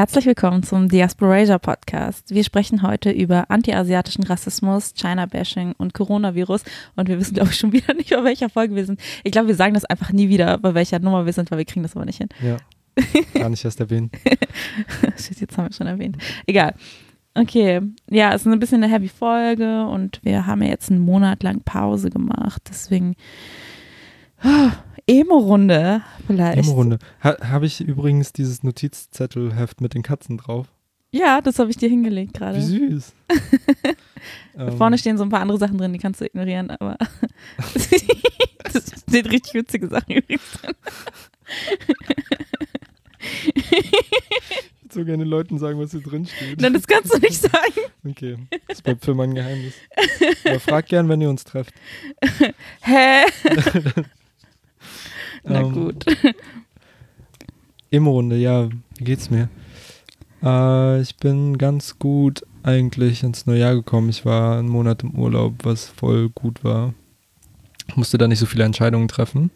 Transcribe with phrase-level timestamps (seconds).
[0.00, 2.30] Herzlich willkommen zum Diasporasia Podcast.
[2.30, 6.62] Wir sprechen heute über antiasiatischen Rassismus, China-Bashing und Coronavirus.
[6.96, 8.98] Und wir wissen, glaube ich, schon wieder nicht, bei welcher Folge wir sind.
[9.24, 11.66] Ich glaube, wir sagen das einfach nie wieder, bei welcher Nummer wir sind, weil wir
[11.66, 12.30] kriegen das aber nicht hin.
[12.42, 12.56] Ja,
[13.34, 14.16] gar nicht erst erwähnt.
[15.18, 16.16] Shit, jetzt haben wir schon erwähnt.
[16.46, 16.72] Egal.
[17.34, 21.00] Okay, ja, es ist ein bisschen eine heavy Folge und wir haben ja jetzt einen
[21.00, 22.62] Monat lang Pause gemacht.
[22.70, 23.16] Deswegen
[25.10, 26.58] Emo-Runde vielleicht.
[26.58, 26.98] Emo-Runde.
[27.22, 30.68] Ha, Habe ich übrigens dieses Notizzettelheft mit den Katzen drauf?
[31.12, 32.58] Ja, das habe ich dir hingelegt gerade.
[32.58, 33.12] Wie süß.
[34.56, 36.96] ähm, Vorne stehen so ein paar andere Sachen drin, die kannst du ignorieren, aber
[38.72, 40.74] das sind richtig witzige Sachen übrigens drin.
[43.54, 46.60] ich würde so gerne Leuten sagen, was hier drin steht.
[46.60, 47.80] Nein, das kannst du nicht sagen.
[48.08, 48.36] Okay,
[48.68, 49.74] das bleibt für mein Geheimnis.
[50.44, 51.74] Aber fragt gern, wenn ihr uns trefft.
[52.82, 53.24] Hä?
[55.44, 56.04] Na Ähm, gut.
[57.90, 59.48] Emo-Runde, ja, wie geht's mir?
[60.42, 64.08] Äh, ich bin ganz gut eigentlich ins neue Jahr gekommen.
[64.08, 66.94] Ich war einen Monat im Urlaub, was voll gut war.
[67.96, 69.50] Musste da nicht so viele Entscheidungen treffen.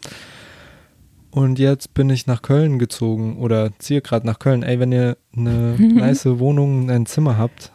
[1.31, 4.63] Und jetzt bin ich nach Köln gezogen oder ziehe gerade nach Köln.
[4.63, 7.73] Ey, wenn ihr eine nice Wohnung, ein Zimmer habt,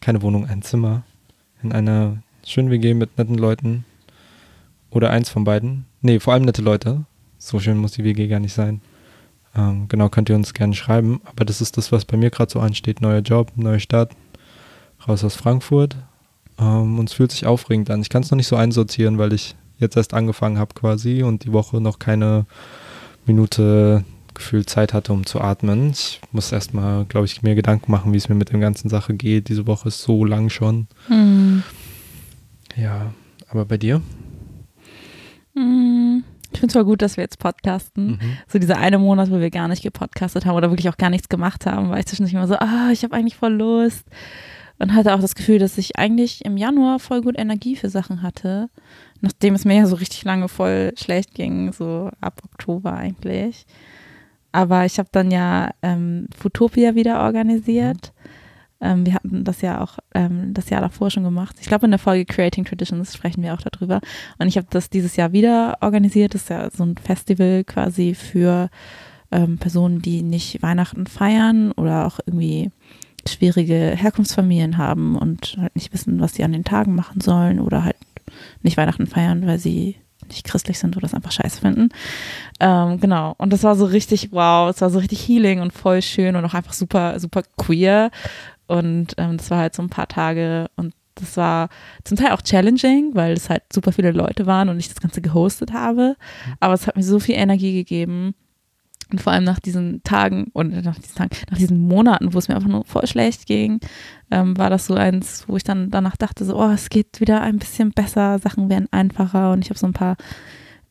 [0.00, 1.02] keine Wohnung, ein Zimmer,
[1.62, 3.84] in einer schönen WG mit netten Leuten
[4.90, 7.04] oder eins von beiden, nee, vor allem nette Leute,
[7.42, 8.80] so schön muss die WG gar nicht sein.
[9.56, 11.20] Ähm, genau, könnt ihr uns gerne schreiben.
[11.24, 13.00] Aber das ist das, was bei mir gerade so ansteht.
[13.00, 14.12] Neuer Job, neue Stadt,
[15.06, 15.96] raus aus Frankfurt.
[16.58, 18.00] Ähm, und es fühlt sich aufregend an.
[18.00, 21.44] Ich kann es noch nicht so einsortieren, weil ich jetzt erst angefangen habe quasi und
[21.44, 22.46] die Woche noch keine
[23.26, 25.90] Minute gefühlt Zeit hatte, um zu atmen.
[25.90, 29.14] Ich muss erstmal, glaube ich, mir Gedanken machen, wie es mir mit der ganzen Sache
[29.14, 29.48] geht.
[29.48, 30.86] Diese Woche ist so lang schon.
[31.08, 31.62] Hm.
[32.76, 33.12] Ja,
[33.48, 34.00] aber bei dir?
[35.54, 36.24] Hm.
[36.52, 38.12] Ich finde es voll gut, dass wir jetzt podcasten.
[38.12, 38.38] Mhm.
[38.46, 41.28] So dieser eine Monat, wo wir gar nicht gepodcastet haben oder wirklich auch gar nichts
[41.28, 44.06] gemacht haben, war ich zwischendurch immer so, ah, ich habe eigentlich voll Lust.
[44.78, 48.22] Und hatte auch das Gefühl, dass ich eigentlich im Januar voll gut Energie für Sachen
[48.22, 48.68] hatte.
[49.20, 53.66] Nachdem es mir ja so richtig lange voll schlecht ging, so ab Oktober eigentlich.
[54.50, 58.12] Aber ich habe dann ja ähm, Futopia wieder organisiert.
[58.82, 61.56] Ähm, wir hatten das ja auch ähm, das Jahr davor schon gemacht.
[61.60, 64.00] Ich glaube, in der Folge Creating Traditions sprechen wir auch darüber.
[64.38, 66.34] Und ich habe das dieses Jahr wieder organisiert.
[66.34, 68.68] Das ist ja so ein Festival quasi für
[69.30, 72.70] ähm, Personen, die nicht Weihnachten feiern oder auch irgendwie
[73.26, 77.84] schwierige Herkunftsfamilien haben und halt nicht wissen, was sie an den Tagen machen sollen oder
[77.84, 77.96] halt
[78.62, 79.96] nicht Weihnachten feiern, weil sie
[80.28, 81.90] nicht christlich sind oder es einfach scheiße finden.
[82.60, 83.34] Ähm, genau.
[83.38, 86.44] Und das war so richtig, wow, es war so richtig healing und voll schön und
[86.44, 88.10] auch einfach super, super queer.
[88.72, 91.68] Und ähm, das war halt so ein paar Tage und das war
[92.04, 95.20] zum Teil auch challenging, weil es halt super viele Leute waren und ich das Ganze
[95.20, 96.16] gehostet habe.
[96.58, 98.34] Aber es hat mir so viel Energie gegeben.
[99.10, 102.48] Und vor allem nach diesen Tagen und nach diesen Tagen, nach diesen Monaten, wo es
[102.48, 103.78] mir einfach nur voll schlecht ging,
[104.30, 107.42] ähm, war das so eins, wo ich dann danach dachte, so, oh, es geht wieder
[107.42, 110.16] ein bisschen besser, Sachen werden einfacher und ich habe so ein paar,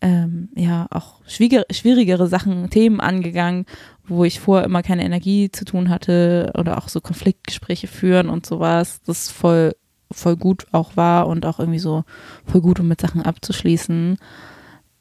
[0.01, 3.65] ähm, ja, auch schwierigere, Sachen, Themen angegangen,
[4.07, 8.45] wo ich vorher immer keine Energie zu tun hatte oder auch so Konfliktgespräche führen und
[8.45, 9.75] sowas, das voll,
[10.11, 12.03] voll gut auch war und auch irgendwie so
[12.45, 14.17] voll gut, um mit Sachen abzuschließen.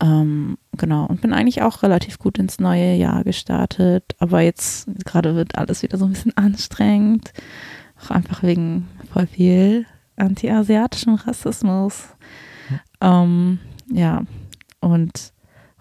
[0.03, 4.15] Ähm, genau, und bin eigentlich auch relativ gut ins neue Jahr gestartet.
[4.19, 7.33] Aber jetzt gerade wird alles wieder so ein bisschen anstrengend.
[8.03, 9.87] Auch einfach wegen voll viel
[10.17, 12.09] anti-asiatischem Rassismus.
[13.01, 13.59] Ähm,
[13.91, 14.23] ja,
[14.81, 15.33] und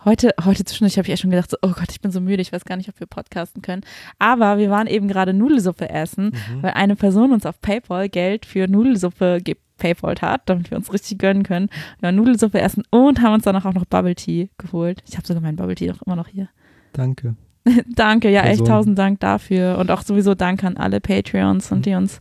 [0.05, 2.41] heute, heute zwischendurch habe ich echt schon gedacht, so, oh Gott, ich bin so müde,
[2.41, 3.81] ich weiß gar nicht, ob wir podcasten können.
[4.17, 6.63] Aber wir waren eben gerade Nudelsuppe essen, Mhm.
[6.63, 11.19] weil eine Person uns auf PayPal Geld für Nudelsuppe gepaypalt hat, damit wir uns richtig
[11.19, 11.69] gönnen können.
[11.99, 15.01] Wir haben Nudelsuppe essen und haben uns danach auch noch Bubble Tea geholt.
[15.07, 16.49] Ich habe sogar meinen Bubble Tea doch immer noch hier.
[16.93, 17.35] Danke.
[17.93, 18.67] danke, ja, echt Person.
[18.67, 19.77] tausend Dank dafür.
[19.79, 22.19] Und auch sowieso Dank an alle Patreons und die uns,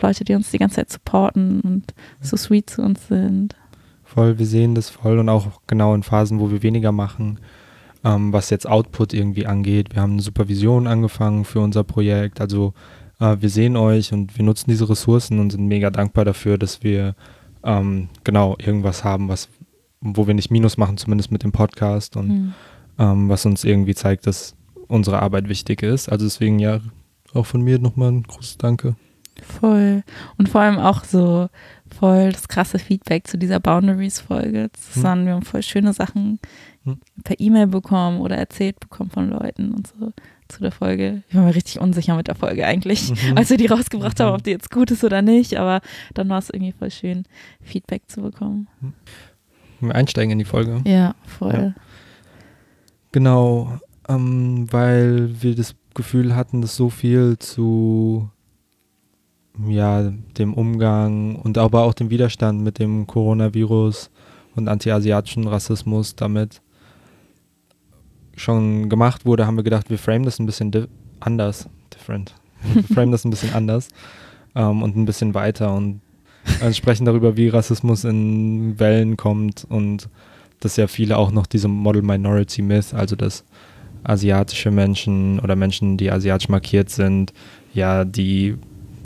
[0.00, 3.54] Leute, die uns die ganze Zeit supporten und so sweet zu uns sind.
[4.14, 7.40] Voll, wir sehen das voll und auch genau in Phasen, wo wir weniger machen,
[8.04, 9.94] ähm, was jetzt Output irgendwie angeht.
[9.94, 12.40] Wir haben eine Supervision angefangen für unser Projekt.
[12.40, 12.72] Also
[13.20, 16.82] äh, wir sehen euch und wir nutzen diese Ressourcen und sind mega dankbar dafür, dass
[16.82, 17.16] wir
[17.62, 19.50] ähm, genau irgendwas haben, was,
[20.00, 22.54] wo wir nicht Minus machen, zumindest mit dem Podcast und Hm.
[22.98, 24.54] ähm, was uns irgendwie zeigt, dass
[24.86, 26.08] unsere Arbeit wichtig ist.
[26.08, 26.80] Also deswegen ja,
[27.34, 28.96] auch von mir nochmal ein großes Danke.
[29.42, 30.02] Voll.
[30.36, 31.48] Und vor allem auch so
[31.94, 34.70] voll das krasse Feedback zu dieser Boundaries-Folge.
[34.94, 35.26] Hm.
[35.26, 36.38] wir haben voll schöne Sachen
[36.84, 36.98] Hm.
[37.24, 40.12] per E-Mail bekommen oder erzählt bekommen von Leuten und so
[40.48, 41.22] zu der Folge.
[41.28, 43.36] Ich war mir richtig unsicher mit der Folge eigentlich, Mhm.
[43.36, 44.22] als wir die rausgebracht Mhm.
[44.22, 45.56] haben, ob die jetzt gut ist oder nicht.
[45.58, 45.80] Aber
[46.14, 47.24] dann war es irgendwie voll schön,
[47.60, 48.68] Feedback zu bekommen.
[49.80, 50.80] Wir einsteigen in die Folge.
[50.86, 51.74] Ja, voll.
[53.12, 58.30] Genau, ähm, weil wir das Gefühl hatten das so viel zu
[59.66, 64.10] ja, dem Umgang und aber auch dem Widerstand mit dem Coronavirus
[64.54, 66.60] und antiasiatischen Rassismus damit
[68.36, 70.84] schon gemacht wurde, haben wir gedacht, wir framen das ein bisschen di
[71.20, 72.34] anders, different.
[72.72, 73.88] Wir framen das ein bisschen anders
[74.54, 76.00] ähm, und ein bisschen weiter und
[76.72, 80.08] sprechen darüber, wie Rassismus in Wellen kommt und
[80.60, 83.44] dass ja viele auch noch diese Model Minority Myth, also dass
[84.04, 87.32] asiatische Menschen oder Menschen, die asiatisch markiert sind,
[87.74, 88.56] ja die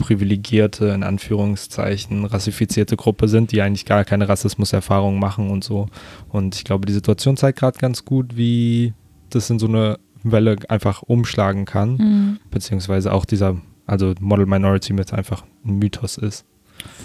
[0.03, 5.87] privilegierte, in Anführungszeichen, rassifizierte Gruppe sind, die eigentlich gar keine Rassismuserfahrung machen und so.
[6.29, 8.95] Und ich glaube, die Situation zeigt gerade ganz gut, wie
[9.31, 12.39] das in so eine Welle einfach umschlagen kann, mhm.
[12.51, 13.57] beziehungsweise auch dieser,
[13.87, 16.45] also Model Minority mit einfach ein Mythos ist.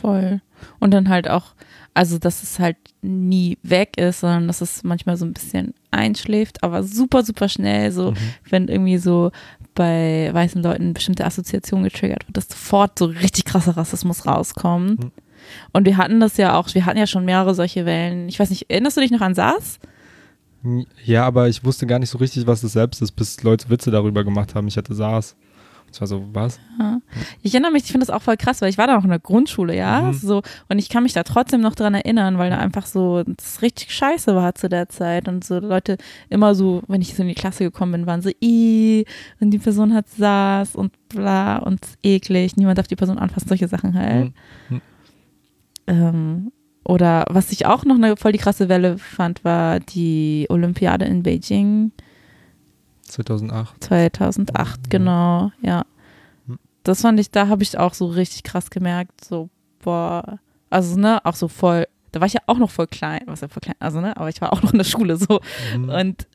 [0.01, 0.41] Voll.
[0.79, 1.53] Und dann halt auch,
[1.93, 6.63] also dass es halt nie weg ist, sondern dass es manchmal so ein bisschen einschläft,
[6.63, 8.17] aber super, super schnell, so, mhm.
[8.49, 9.31] wenn irgendwie so
[9.77, 15.03] bei weißen Leuten bestimmte Assoziationen getriggert wird, dass sofort so richtig krasser Rassismus rauskommt.
[15.03, 15.11] Mhm.
[15.71, 18.27] Und wir hatten das ja auch, wir hatten ja schon mehrere solche Wellen.
[18.27, 19.79] Ich weiß nicht, erinnerst du dich noch an SARS?
[21.05, 23.91] Ja, aber ich wusste gar nicht so richtig, was das selbst ist, bis Leute Witze
[23.91, 24.67] darüber gemacht haben.
[24.67, 25.35] Ich hatte SARS.
[25.89, 26.59] Das war so, was?
[26.79, 26.99] Ja.
[27.41, 29.09] Ich erinnere mich, ich finde das auch voll krass, weil ich war da noch in
[29.09, 30.13] der Grundschule, ja, mhm.
[30.13, 33.61] so und ich kann mich da trotzdem noch dran erinnern, weil da einfach so das
[33.61, 35.97] richtig scheiße war zu der Zeit und so Leute
[36.29, 39.05] immer so, wenn ich so in die Klasse gekommen bin, waren so, i
[39.39, 43.67] und die Person hat saß und bla und eklig, niemand darf die Person anfassen, solche
[43.67, 44.33] Sachen halt.
[44.69, 44.75] Mhm.
[44.75, 44.81] mhm.
[45.89, 46.51] Ähm,
[46.83, 51.21] oder was ich auch noch eine voll die krasse Welle fand, war die Olympiade in
[51.21, 51.91] Beijing
[53.07, 53.83] 2008.
[53.83, 54.75] 2008, ja.
[54.89, 55.85] genau, ja.
[56.47, 56.59] Hm.
[56.83, 59.49] Das fand ich, da habe ich auch so richtig krass gemerkt, so,
[59.79, 60.39] boah,
[60.69, 63.47] also, ne, auch so voll, da war ich ja auch noch voll klein, was ja
[63.47, 65.39] voll klein, also, ne, aber ich war auch noch in der Schule so
[65.75, 65.89] mhm.
[65.89, 66.27] und,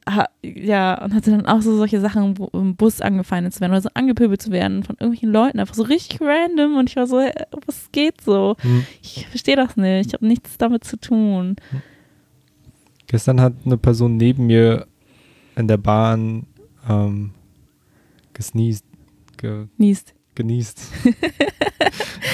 [0.43, 3.83] ja, und hatte dann auch so solche Sachen, wo, im Bus angefeindet zu werden oder
[3.83, 7.17] so angepöbelt zu werden von irgendwelchen Leuten, einfach so richtig random und ich war so,
[7.67, 8.57] was geht so?
[8.63, 8.87] Mhm.
[9.03, 11.57] Ich verstehe das nicht, ich habe nichts damit zu tun.
[13.07, 14.87] Gestern hat eine Person neben mir
[15.57, 16.47] in der Bahn
[16.89, 17.33] ähm,
[18.33, 18.85] gesneezed.
[19.37, 20.15] Ge Niest.
[20.35, 20.81] Genießt.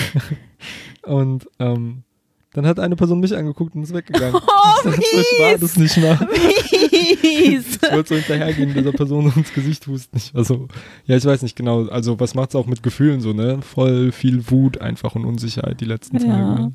[1.02, 2.04] und ähm,
[2.52, 4.40] dann hat eine Person mich angeguckt und ist weggegangen.
[4.84, 6.16] Oh, ich, ich war das nicht mal.
[6.32, 10.16] ich wollte so hinterhergehen, dieser Person ins Gesicht husten.
[10.16, 10.68] Ich war so,
[11.04, 11.86] ja, ich weiß nicht genau.
[11.86, 13.60] Also, was macht es auch mit Gefühlen so, ne?
[13.60, 16.30] Voll viel Wut einfach und Unsicherheit die letzten Tage.
[16.30, 16.70] Ja.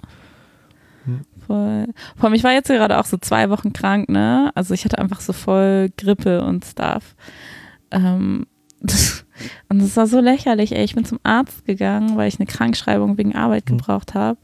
[1.06, 1.22] Hm.
[1.48, 1.88] Voll.
[2.18, 4.52] Vor allem, ich war jetzt gerade auch so zwei Wochen krank, ne?
[4.54, 7.16] Also, ich hatte einfach so voll Grippe und Stuff.
[7.94, 8.48] Ähm,
[9.70, 10.84] und es war so lächerlich, ey.
[10.84, 13.78] Ich bin zum Arzt gegangen, weil ich eine Krankschreibung wegen Arbeit hm.
[13.78, 14.38] gebraucht habe.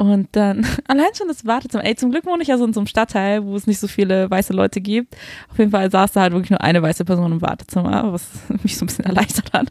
[0.00, 1.84] Und dann, allein schon das Wartezimmer.
[1.84, 3.86] Ey, zum Glück wohne ich ja so in so einem Stadtteil, wo es nicht so
[3.86, 5.14] viele weiße Leute gibt.
[5.50, 8.26] Auf jeden Fall saß da halt wirklich nur eine weiße Person im Wartezimmer, was
[8.62, 9.68] mich so ein bisschen erleichtert hat.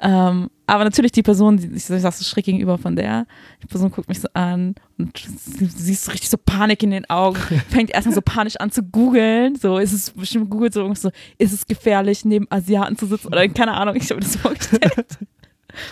[0.00, 3.26] Ähm, aber natürlich die Person, die, ich saß so schräg gegenüber von der,
[3.60, 7.10] die Person guckt mich so an und sie siehst so richtig so Panik in den
[7.10, 7.36] Augen,
[7.68, 9.56] fängt erstmal so panisch an zu googeln.
[9.56, 13.48] So, ist es bestimmt googelt so, so, ist es gefährlich, neben Asiaten zu sitzen oder
[13.48, 15.18] keine Ahnung, ich habe mir das vorgestellt.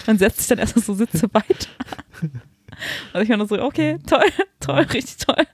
[0.06, 1.70] Man setzt sich dann erstmal so Sitze weiter.
[3.12, 4.24] Also ich war nur so, okay, toll,
[4.60, 5.44] toll, richtig toll.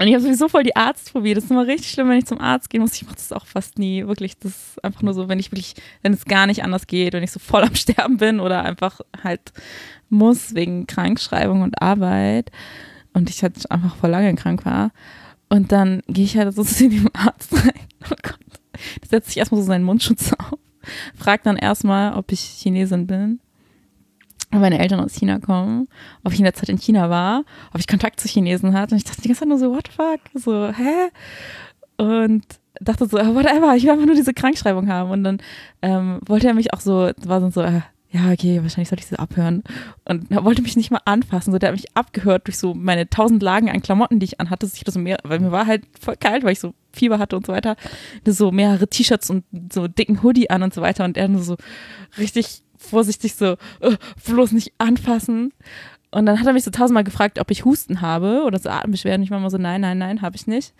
[0.00, 1.34] Und ich habe sowieso voll die Arztphobie.
[1.34, 2.94] Das ist immer richtig schlimm, wenn ich zum Arzt gehen muss.
[2.94, 4.06] Ich mache das auch fast nie.
[4.06, 7.12] Wirklich, das ist einfach nur so, wenn ich wirklich, wenn es gar nicht anders geht,
[7.12, 9.52] wenn ich so voll am Sterben bin oder einfach halt
[10.08, 12.50] muss wegen Krankschreibung und Arbeit
[13.12, 14.90] und ich halt einfach voll lange krank war.
[15.50, 17.86] Und dann gehe ich halt so zu dem Arzt rein.
[18.10, 18.38] Oh Gott.
[19.02, 20.58] Der setzt sich erstmal so seinen Mundschutz auf,
[21.14, 23.40] fragt dann erstmal, ob ich Chinesin bin
[24.58, 25.88] meine Eltern aus China kommen,
[26.24, 28.94] ob ich in der Zeit in China war, ob ich Kontakt zu Chinesen hatte.
[28.94, 30.20] Und ich dachte die ganze Zeit nur so, what the fuck?
[30.34, 31.10] So, hä?
[31.96, 32.44] Und
[32.80, 35.10] dachte so, whatever, ich will einfach nur diese Krankschreibung haben.
[35.10, 35.38] Und dann
[35.82, 39.18] ähm, wollte er mich auch so, war so, äh, ja, okay, wahrscheinlich sollte ich sie
[39.18, 39.62] abhören.
[40.04, 41.52] Und er wollte mich nicht mal anfassen.
[41.52, 44.68] So, der hat mich abgehört durch so meine tausend Lagen an Klamotten, die ich anhatte.
[44.72, 47.36] Ich hatte so mehr, weil mir war halt voll kalt, weil ich so Fieber hatte
[47.36, 47.76] und so weiter.
[48.26, 51.04] So mehrere T-Shirts und so dicken Hoodie an und so weiter.
[51.04, 51.56] Und er nur so
[52.18, 53.96] richtig vorsichtig so, uh,
[54.26, 55.52] bloß nicht anfassen.
[56.10, 59.22] Und dann hat er mich so tausendmal gefragt, ob ich Husten habe oder so Atembeschwerden.
[59.22, 60.74] Ich war immer so, nein, nein, nein, habe ich nicht.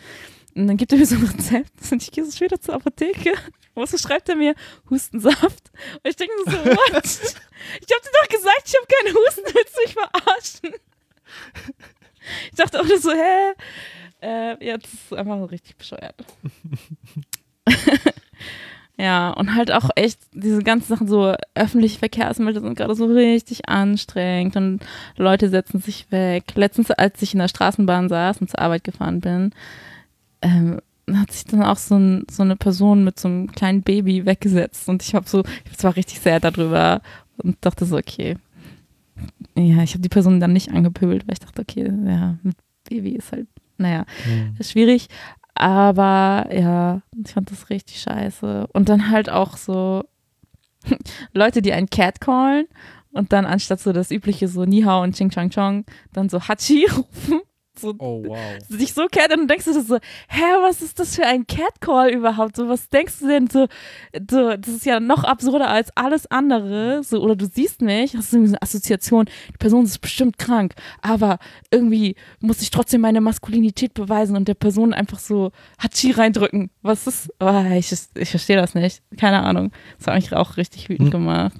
[0.56, 3.34] Und dann gibt er mir so ein Rezept und ich gehe so später zur Apotheke.
[3.74, 4.56] Und so schreibt er mir
[4.90, 5.70] Hustensaft.
[6.02, 7.04] Und ich denke so, what?
[7.04, 10.74] ich habe dir doch gesagt, ich habe keinen Husten, willst du mich verarschen?
[12.50, 13.52] Ich dachte auch nur so, hä?
[14.20, 16.16] Äh, jetzt ist einfach so richtig bescheuert.
[19.00, 23.66] Ja, und halt auch echt diese ganzen Sachen, so öffentliche Verkehrsmittel sind gerade so richtig
[23.66, 24.80] anstrengend und
[25.16, 26.52] Leute setzen sich weg.
[26.54, 29.52] Letztens, als ich in der Straßenbahn saß und zur Arbeit gefahren bin,
[30.42, 34.26] ähm, hat sich dann auch so, ein, so eine Person mit so einem kleinen Baby
[34.26, 37.00] weggesetzt und ich habe so, ich war richtig sehr darüber
[37.38, 38.36] und dachte so, okay.
[39.56, 43.12] Ja, ich habe die Person dann nicht angepöbelt, weil ich dachte, okay, ja, mit Baby
[43.12, 43.46] ist halt,
[43.78, 44.56] naja, mhm.
[44.58, 45.08] ist schwierig.
[45.60, 48.66] Aber ja, ich fand das richtig scheiße.
[48.72, 50.04] Und dann halt auch so
[51.34, 52.66] Leute, die einen Cat callen
[53.12, 56.86] und dann anstatt so das übliche so Nihao und Ching Chang Chong dann so Hachi
[56.96, 57.42] rufen
[57.78, 58.38] so oh, wow.
[58.68, 59.96] sich so kennt und denkst du so,
[60.28, 62.56] hä, was ist das für ein Catcall überhaupt?
[62.56, 63.66] So, was denkst du denn so,
[64.30, 68.32] so, das ist ja noch absurder als alles andere, so, oder du siehst mich, hast
[68.32, 71.38] du irgendwie so eine Assoziation, die Person ist bestimmt krank, aber
[71.70, 76.70] irgendwie muss ich trotzdem meine Maskulinität beweisen und der Person einfach so Hachi reindrücken.
[76.82, 79.72] Was ist, oh, ich, ich verstehe das nicht, keine Ahnung.
[79.98, 81.10] Das hat mich auch richtig wütend hm.
[81.10, 81.54] gemacht.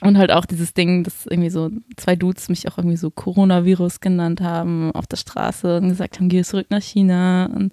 [0.00, 4.00] Und halt auch dieses Ding, dass irgendwie so zwei Dudes mich auch irgendwie so Coronavirus
[4.00, 7.46] genannt haben auf der Straße und gesagt haben, geh zurück nach China.
[7.46, 7.72] Und,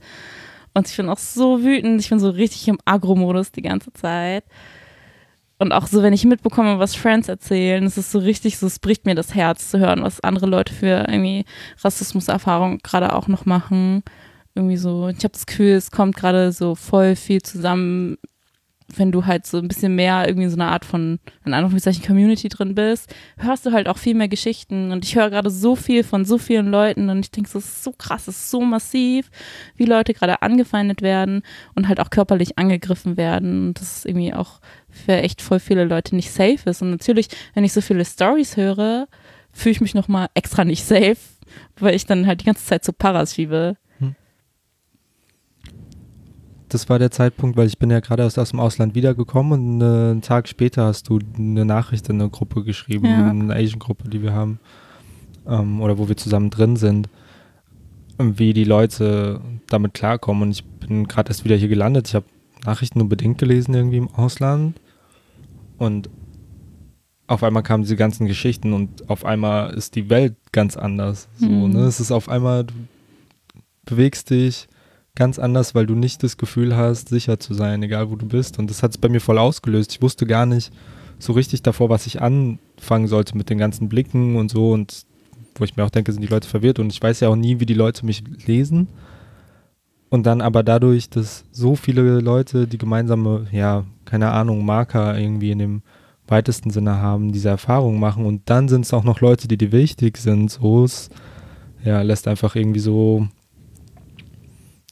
[0.73, 2.01] und ich bin auch so wütend.
[2.01, 4.45] Ich bin so richtig im Agro-Modus die ganze Zeit.
[5.59, 8.79] Und auch so, wenn ich mitbekomme, was Friends erzählen, es ist so richtig so, es
[8.79, 11.45] bricht mir das Herz zu hören, was andere Leute für irgendwie
[11.81, 14.03] Rassismuserfahrung gerade auch noch machen.
[14.55, 18.17] Irgendwie so, ich habe das Gefühl, es kommt gerade so voll viel zusammen
[18.95, 22.49] wenn du halt so ein bisschen mehr irgendwie so eine Art von, in Anführungszeichen, Community
[22.49, 24.91] drin bist, hörst du halt auch viel mehr Geschichten.
[24.91, 27.83] Und ich höre gerade so viel von so vielen Leuten und ich denke, das ist
[27.83, 29.29] so krass, das ist so massiv,
[29.75, 31.43] wie Leute gerade angefeindet werden
[31.75, 33.67] und halt auch körperlich angegriffen werden.
[33.67, 34.59] Und das ist irgendwie auch
[34.89, 36.81] für echt voll viele Leute nicht safe ist.
[36.81, 39.07] Und natürlich, wenn ich so viele Stories höre,
[39.51, 41.17] fühle ich mich nochmal extra nicht safe,
[41.77, 43.77] weil ich dann halt die ganze Zeit so Paras schiebe
[46.73, 49.81] das war der Zeitpunkt, weil ich bin ja gerade aus, aus dem Ausland wiedergekommen und
[49.81, 53.29] äh, einen Tag später hast du eine Nachricht in eine Gruppe geschrieben, ja.
[53.29, 54.59] eine Asian-Gruppe, die wir haben,
[55.47, 57.09] ähm, oder wo wir zusammen drin sind,
[58.17, 60.43] wie die Leute damit klarkommen.
[60.43, 62.07] Und ich bin gerade erst wieder hier gelandet.
[62.07, 62.25] Ich habe
[62.65, 64.79] Nachrichten nur bedingt gelesen irgendwie im Ausland
[65.77, 66.09] und
[67.27, 71.29] auf einmal kamen diese ganzen Geschichten und auf einmal ist die Welt ganz anders.
[71.37, 71.73] So, mhm.
[71.73, 71.79] ne?
[71.81, 72.73] Es ist auf einmal, du
[73.85, 74.67] bewegst dich,
[75.15, 78.57] ganz anders, weil du nicht das Gefühl hast, sicher zu sein, egal wo du bist.
[78.59, 79.91] Und das hat es bei mir voll ausgelöst.
[79.91, 80.71] Ich wusste gar nicht
[81.19, 84.71] so richtig davor, was ich anfangen sollte mit den ganzen Blicken und so.
[84.71, 85.05] Und
[85.55, 86.79] wo ich mir auch denke, sind die Leute verwirrt.
[86.79, 88.87] Und ich weiß ja auch nie, wie die Leute mich lesen.
[90.09, 95.51] Und dann aber dadurch, dass so viele Leute die gemeinsame, ja, keine Ahnung, Marker irgendwie
[95.51, 95.81] in dem
[96.27, 98.25] weitesten Sinne haben, diese Erfahrung machen.
[98.25, 100.49] Und dann sind es auch noch Leute, die dir wichtig sind.
[100.49, 101.09] So es,
[101.83, 103.27] ja, lässt einfach irgendwie so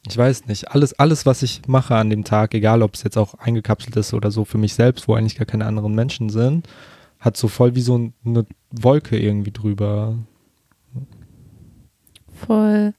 [0.08, 3.16] ich weiß nicht, alles, alles, was ich mache an dem Tag, egal ob es jetzt
[3.16, 6.68] auch eingekapselt ist oder so für mich selbst, wo eigentlich gar keine anderen Menschen sind,
[7.20, 10.18] hat so voll wie so eine Wolke irgendwie drüber.
[12.34, 12.94] Voll.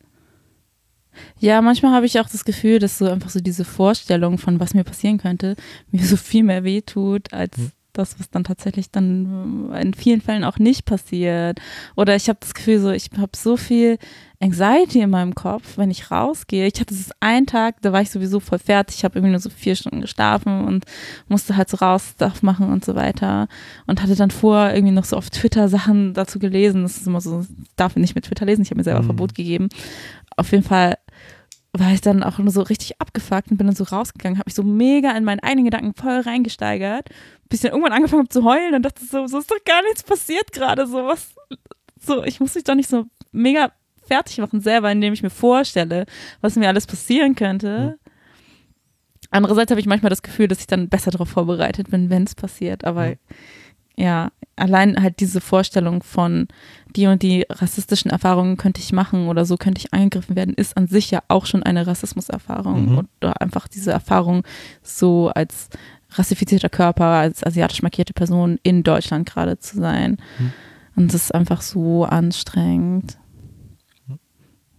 [1.39, 4.73] Ja, manchmal habe ich auch das Gefühl, dass so einfach so diese Vorstellung von was
[4.73, 5.55] mir passieren könnte,
[5.91, 10.43] mir so viel mehr wehtut, als hm das, was dann tatsächlich dann in vielen Fällen
[10.43, 11.59] auch nicht passiert.
[11.95, 13.99] Oder ich habe das Gefühl, so ich habe so viel
[14.43, 16.67] Anxiety in meinem Kopf, wenn ich rausgehe.
[16.67, 18.97] Ich hatte das einen Tag, da war ich sowieso voll fertig.
[18.97, 20.85] Ich habe irgendwie nur so vier Stunden geschlafen und
[21.29, 23.47] musste halt so raus Stuff machen und so weiter.
[23.87, 26.83] Und hatte dann vor irgendwie noch so auf Twitter Sachen dazu gelesen.
[26.83, 28.63] Das ist immer so, ich darf nicht mit Twitter lesen.
[28.63, 29.07] Ich habe mir selber mhm.
[29.07, 29.69] Verbot gegeben.
[30.35, 30.97] Auf jeden Fall
[31.71, 34.55] war ich dann auch nur so richtig abgefuckt und bin dann so rausgegangen, habe mich
[34.55, 37.09] so mega in meinen eigenen Gedanken voll reingesteigert,
[37.49, 39.81] bis ich dann irgendwann angefangen habe zu heulen und dachte so, so ist doch gar
[39.83, 41.33] nichts passiert gerade, so was,
[41.99, 43.71] so, ich muss mich doch nicht so mega
[44.05, 46.05] fertig machen selber, indem ich mir vorstelle,
[46.41, 47.97] was mir alles passieren könnte.
[47.97, 48.09] Mhm.
[49.31, 52.35] Andererseits habe ich manchmal das Gefühl, dass ich dann besser darauf vorbereitet bin, wenn es
[52.35, 53.15] passiert, aber mhm.
[53.97, 56.47] ja, allein halt diese Vorstellung von
[56.95, 60.77] die und die rassistischen Erfahrungen könnte ich machen oder so könnte ich eingegriffen werden, ist
[60.77, 63.07] an sich ja auch schon eine Rassismuserfahrung mhm.
[63.21, 64.43] oder einfach diese Erfahrung
[64.83, 65.69] so als
[66.11, 70.17] rassifizierter Körper, als asiatisch markierte Person in Deutschland gerade zu sein.
[70.37, 70.53] Mhm.
[70.95, 73.17] Und das ist einfach so anstrengend.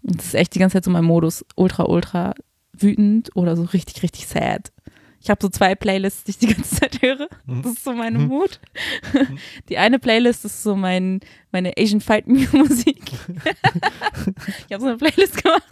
[0.05, 2.35] Und das ist echt die ganze Zeit so mein Modus, ultra, ultra
[2.73, 4.71] wütend oder so richtig, richtig sad.
[5.25, 7.29] Ich habe so zwei Playlists, die ich die ganze Zeit höre.
[7.47, 7.63] Mhm.
[7.63, 8.19] Das ist so meine.
[8.19, 8.61] Mut.
[9.15, 9.39] Mhm.
[9.71, 11.21] Die eine Playlist ist so mein,
[11.51, 13.01] meine Asian Fight Musik.
[14.69, 15.63] ich habe so eine Playlist gemacht.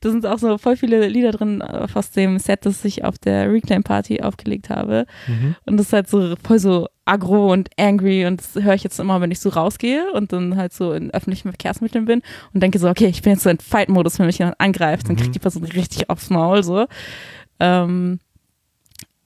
[0.00, 3.52] Da sind auch so voll viele Lieder drin aus dem Set, das ich auf der
[3.52, 5.06] Reclaim Party aufgelegt habe.
[5.26, 5.56] Mhm.
[5.64, 9.00] Und das ist halt so voll so aggro und angry und das höre ich jetzt
[9.00, 12.22] immer, wenn ich so rausgehe und dann halt so in öffentlichen Verkehrsmitteln bin
[12.54, 15.16] und denke so, okay, ich bin jetzt so in Fight-Modus, wenn mich jemand angreift, dann
[15.16, 16.86] kriegt die Person richtig aufs Maul so.
[17.58, 18.20] Ähm,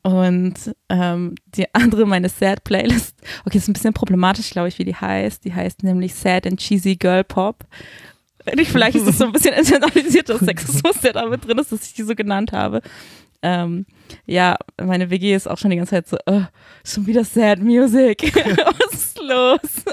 [0.06, 0.54] und
[0.88, 5.44] ähm, die andere, meine Sad-Playlist, okay, ist ein bisschen problematisch, glaube ich, wie die heißt.
[5.44, 7.64] Die heißt nämlich Sad and Cheesy Girl Pop.
[8.64, 11.94] Vielleicht ist es so ein bisschen internalisierter Sexismus, der da mit drin ist, dass ich
[11.94, 12.80] die so genannt habe.
[13.42, 13.86] Ähm,
[14.24, 16.42] ja, meine WG ist auch schon die ganze Zeit so, oh,
[16.84, 18.22] schon wieder Sad Music.
[18.34, 19.84] Was ist los?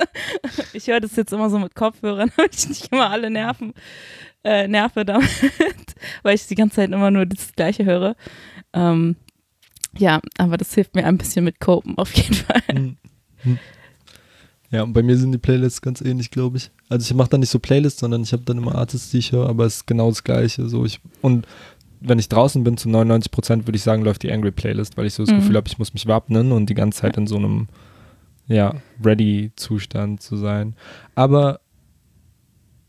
[0.73, 3.73] Ich höre das jetzt immer so mit Kopfhörern, damit ich nicht immer alle Nerven,
[4.43, 5.29] äh, nerve damit,
[6.23, 8.15] weil ich die ganze Zeit immer nur das Gleiche höre.
[8.73, 9.15] Ähm,
[9.97, 12.63] ja, aber das hilft mir ein bisschen mit Copen auf jeden Fall.
[12.67, 12.97] Hm.
[14.73, 16.71] Ja, und bei mir sind die Playlists ganz ähnlich, glaube ich.
[16.89, 19.31] Also ich mache da nicht so Playlists, sondern ich habe dann immer Artists, die ich
[19.31, 20.67] höre, aber es ist genau das Gleiche.
[20.67, 21.45] So ich, und
[22.01, 25.05] wenn ich draußen bin, zu 99 Prozent würde ich sagen, läuft die Angry Playlist, weil
[25.05, 25.41] ich so das mhm.
[25.41, 27.67] Gefühl habe, ich muss mich wappnen und die ganze Zeit in so einem,
[28.47, 30.73] ja, Ready-Zustand zu sein.
[31.13, 31.59] Aber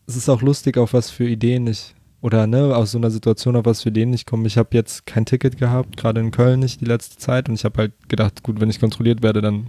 [0.06, 3.56] es ist auch lustig, auf was für Ideen ich, oder ne, aus so einer Situation,
[3.56, 4.46] auf was für Ideen ich komme.
[4.46, 7.66] Ich habe jetzt kein Ticket gehabt, gerade in Köln nicht die letzte Zeit und ich
[7.66, 9.66] habe halt gedacht, gut, wenn ich kontrolliert werde, dann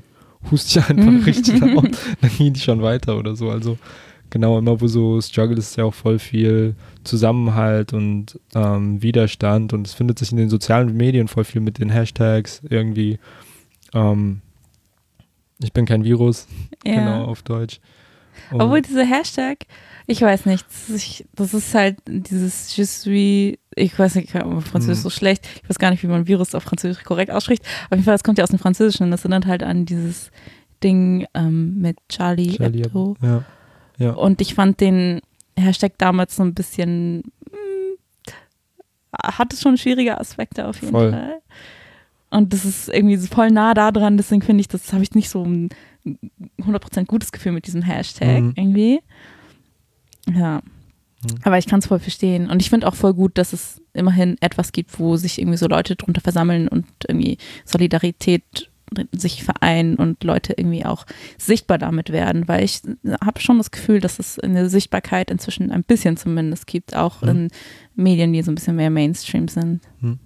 [0.52, 3.50] huste ich einfach richtig laut, dann geht ich schon weiter oder so.
[3.50, 3.78] Also
[4.30, 9.88] genau, immer wo so Struggle ist ja auch voll viel Zusammenhalt und ähm, Widerstand und
[9.88, 13.20] es findet sich in den sozialen Medien voll viel mit den Hashtags irgendwie.
[13.94, 14.42] Ähm,
[15.64, 16.48] ich bin kein Virus,
[16.86, 16.96] ja.
[16.96, 17.80] genau, auf Deutsch.
[18.52, 19.66] Und Obwohl dieser Hashtag,
[20.08, 25.00] ich weiß nicht, das ist, das ist halt dieses Je suis, ich weiß nicht, Französisch
[25.00, 25.04] mhm.
[25.04, 27.64] so schlecht, ich weiß gar nicht, wie man Virus auf Französisch korrekt ausspricht.
[27.86, 30.32] Auf jeden Fall, das kommt ja aus dem Französischen und das erinnert halt an dieses
[30.84, 33.16] Ding ähm, mit Charlie, Charlie Hebdo.
[33.22, 33.44] Ja.
[33.98, 34.12] Ja.
[34.12, 35.22] Und ich fand den
[35.58, 38.38] Hashtag damals so ein bisschen, mh, hm,
[39.38, 41.12] hatte schon schwierige Aspekte auf jeden Voll.
[41.12, 41.42] Fall.
[42.30, 45.30] Und das ist irgendwie voll nah da dran, deswegen finde ich, das habe ich nicht
[45.30, 45.48] so
[46.60, 48.54] 100% gutes Gefühl mit diesem Hashtag mhm.
[48.56, 49.00] irgendwie.
[50.34, 50.62] Ja.
[51.24, 51.36] Mhm.
[51.44, 52.50] Aber ich kann es voll verstehen.
[52.50, 55.68] Und ich finde auch voll gut, dass es immerhin etwas gibt, wo sich irgendwie so
[55.68, 58.70] Leute drunter versammeln und irgendwie Solidarität
[59.12, 61.06] sich vereinen und Leute irgendwie auch
[61.38, 62.82] sichtbar damit werden, weil ich
[63.24, 67.30] habe schon das Gefühl, dass es eine Sichtbarkeit inzwischen ein bisschen zumindest gibt, auch mhm.
[67.30, 67.48] in
[67.96, 69.82] Medien, die so ein bisschen mehr Mainstream sind.
[70.00, 70.20] Mhm.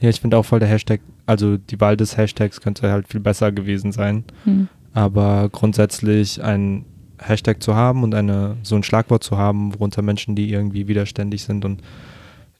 [0.00, 3.20] Ja, ich finde auch voll der Hashtag, also die Wahl des Hashtags könnte halt viel
[3.20, 4.24] besser gewesen sein.
[4.44, 4.68] Mhm.
[4.92, 6.84] Aber grundsätzlich ein
[7.18, 11.44] Hashtag zu haben und eine so ein Schlagwort zu haben, worunter Menschen, die irgendwie widerständig
[11.44, 11.82] sind und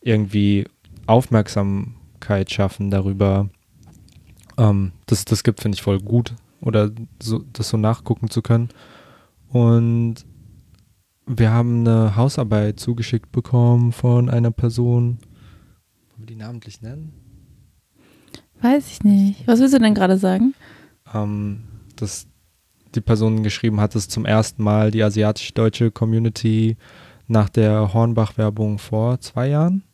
[0.00, 0.66] irgendwie
[1.06, 3.48] Aufmerksamkeit schaffen darüber,
[4.56, 6.34] ähm, das, das gibt, finde ich voll gut.
[6.60, 8.68] Oder so, das so nachgucken zu können.
[9.48, 10.24] Und
[11.26, 15.18] wir haben eine Hausarbeit zugeschickt bekommen von einer Person.
[16.10, 17.12] Wollen wir die namentlich nennen?
[18.60, 19.46] Weiß ich nicht.
[19.46, 20.54] Was willst du denn gerade sagen?
[21.12, 21.64] Ähm,
[21.96, 22.28] dass
[22.94, 26.76] die Person geschrieben hat, dass zum ersten Mal die asiatisch-deutsche Community
[27.26, 29.84] nach der Hornbach-Werbung vor zwei Jahren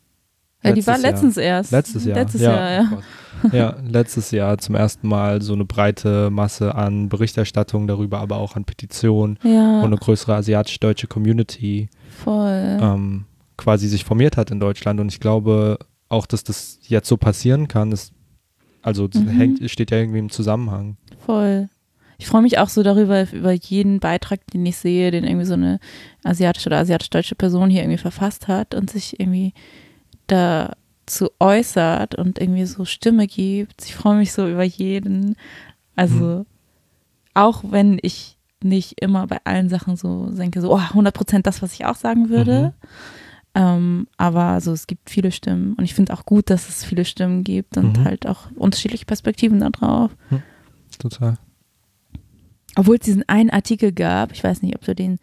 [0.65, 1.45] ja, die war letztens Jahr.
[1.45, 1.71] erst.
[1.71, 2.19] Letztes Jahr.
[2.19, 3.03] Letztes ja, Jahr,
[3.43, 3.51] ja.
[3.53, 8.57] ja, letztes Jahr zum ersten Mal so eine breite Masse an Berichterstattung darüber, aber auch
[8.57, 9.79] an Petitionen ja.
[9.79, 11.89] und eine größere asiatisch-deutsche Community
[12.25, 12.79] Voll.
[12.81, 13.25] Ähm,
[13.57, 14.99] quasi sich formiert hat in Deutschland.
[14.99, 18.13] Und ich glaube auch, dass das jetzt so passieren kann, ist,
[18.83, 19.29] also mhm.
[19.29, 20.97] hängt, steht ja irgendwie im Zusammenhang.
[21.25, 21.69] Voll.
[22.21, 25.55] Ich freue mich auch so darüber, über jeden Beitrag, den ich sehe, den irgendwie so
[25.55, 25.79] eine
[26.25, 29.55] asiatische oder asiatisch-deutsche Person hier irgendwie verfasst hat und sich irgendwie
[30.27, 33.85] dazu äußert und irgendwie so Stimme gibt.
[33.85, 35.37] Ich freue mich so über jeden.
[35.95, 36.47] Also mhm.
[37.35, 41.63] auch wenn ich nicht immer bei allen Sachen so denke, so oh, 100 Prozent das,
[41.63, 42.75] was ich auch sagen würde.
[42.83, 42.89] Mhm.
[43.55, 47.05] Ähm, aber also es gibt viele Stimmen und ich finde auch gut, dass es viele
[47.05, 48.05] Stimmen gibt und mhm.
[48.05, 50.11] halt auch unterschiedliche Perspektiven da drauf.
[50.31, 50.43] Mhm.
[50.99, 51.39] Total.
[52.77, 55.19] Obwohl es diesen einen Artikel gab, ich weiß nicht, ob du den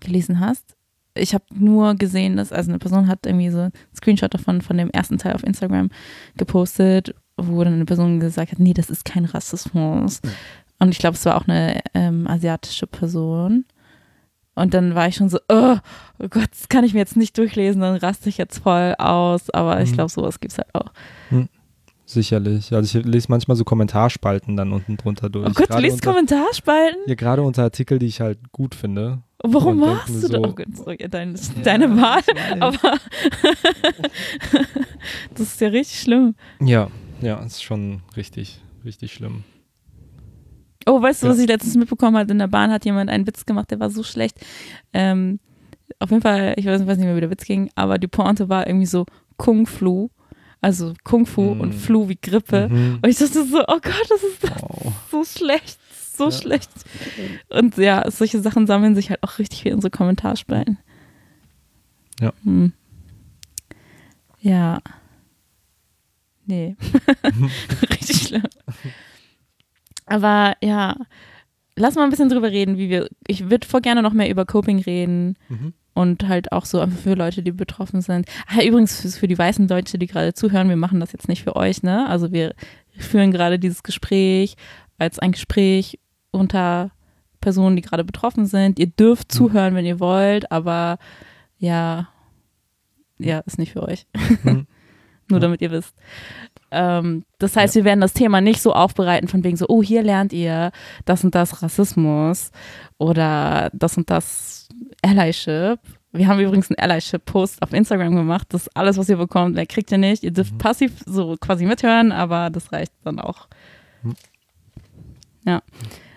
[0.00, 0.76] gelesen hast,
[1.14, 4.78] ich habe nur gesehen, dass also eine Person hat irgendwie so einen Screenshot davon von
[4.78, 5.90] dem ersten Teil auf Instagram
[6.36, 10.22] gepostet, wo dann eine Person gesagt hat, nee, das ist kein Rassismus.
[10.22, 10.30] Mhm.
[10.78, 13.64] Und ich glaube, es war auch eine ähm, asiatische Person.
[14.54, 15.76] Und dann war ich schon so, oh,
[16.18, 19.50] oh, Gott, das kann ich mir jetzt nicht durchlesen, dann raste ich jetzt voll aus.
[19.50, 19.82] Aber mhm.
[19.82, 20.92] ich glaube, sowas gibt es halt auch.
[21.30, 21.48] Mhm.
[22.12, 22.74] Sicherlich.
[22.74, 25.48] Also ich lese manchmal so Kommentarspalten dann unten drunter durch.
[25.48, 27.00] Oh Gott, du liest unter, Kommentarspalten?
[27.06, 29.22] Ja, gerade unter Artikel, die ich halt gut finde.
[29.42, 30.40] Warum machst du so, das?
[30.42, 32.20] Oh Gott, sorry, deine, ja, deine Wahl.
[32.60, 32.76] Aber
[35.34, 36.34] das ist ja richtig schlimm.
[36.60, 36.88] Ja,
[37.22, 39.44] ja, ist schon richtig, richtig schlimm.
[40.84, 41.32] Oh, weißt du, ja.
[41.32, 42.30] was ich letztens mitbekommen habe?
[42.30, 44.38] In der Bahn hat jemand einen Witz gemacht, der war so schlecht.
[44.92, 45.40] Ähm,
[45.98, 48.66] auf jeden Fall, ich weiß nicht mehr, wie der Witz ging, aber die Pointe war
[48.66, 49.06] irgendwie so
[49.38, 50.10] Kung Flu
[50.62, 51.60] also Kung Fu mm.
[51.60, 52.68] und Flu wie Grippe.
[52.70, 53.00] Mhm.
[53.02, 54.92] Und ich dachte so, oh Gott, das ist oh.
[55.10, 55.78] so schlecht,
[56.16, 56.30] so ja.
[56.30, 56.70] schlecht.
[57.50, 60.78] Und ja, solche Sachen sammeln sich halt auch richtig viel in so Kommentarspalten.
[62.20, 62.32] Ja.
[62.44, 62.72] Hm.
[64.40, 64.78] Ja.
[66.46, 66.76] Nee.
[67.90, 68.42] richtig schlimm.
[70.06, 70.96] Aber ja,
[71.74, 73.08] lass mal ein bisschen drüber reden, wie wir.
[73.26, 75.36] Ich würde voll gerne noch mehr über Coping reden.
[75.48, 75.72] Mhm.
[75.94, 78.26] Und halt auch so einfach für Leute, die betroffen sind.
[78.46, 81.56] Ah, übrigens für, die weißen Leute, die gerade zuhören, wir machen das jetzt nicht für
[81.56, 82.08] euch, ne?
[82.08, 82.54] Also wir
[82.96, 84.56] führen gerade dieses Gespräch
[84.98, 85.98] als ein Gespräch
[86.30, 86.90] unter
[87.40, 88.78] Personen, die gerade betroffen sind.
[88.78, 89.36] Ihr dürft mhm.
[89.36, 90.98] zuhören, wenn ihr wollt, aber
[91.58, 92.08] ja,
[93.18, 94.06] ja, ist nicht für euch.
[94.44, 94.66] Mhm.
[95.28, 95.94] Nur damit ihr wisst.
[96.70, 97.80] Ähm, das heißt, ja.
[97.80, 100.72] wir werden das Thema nicht so aufbereiten von wegen so, oh, hier lernt ihr
[101.04, 102.50] das und das Rassismus
[102.98, 104.68] oder das und das
[105.02, 105.80] Allyship.
[106.12, 108.48] Wir haben übrigens einen Allyship-Post auf Instagram gemacht.
[108.50, 110.22] Das ist alles, was ihr bekommt, mehr kriegt ihr nicht.
[110.22, 110.58] Ihr dürft mhm.
[110.58, 113.48] passiv so quasi mithören, aber das reicht dann auch.
[114.02, 114.14] Mhm.
[115.44, 115.62] Ja.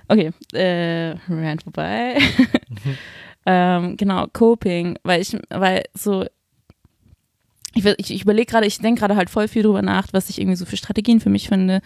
[0.07, 2.17] Okay, äh, Rant vorbei.
[2.67, 2.97] Mhm.
[3.45, 6.25] ähm, genau, Coping, weil ich, weil so
[7.75, 10.39] ich, ich, ich überlege gerade, ich denke gerade halt voll viel drüber nach, was ich
[10.39, 11.81] irgendwie so für Strategien für mich finde,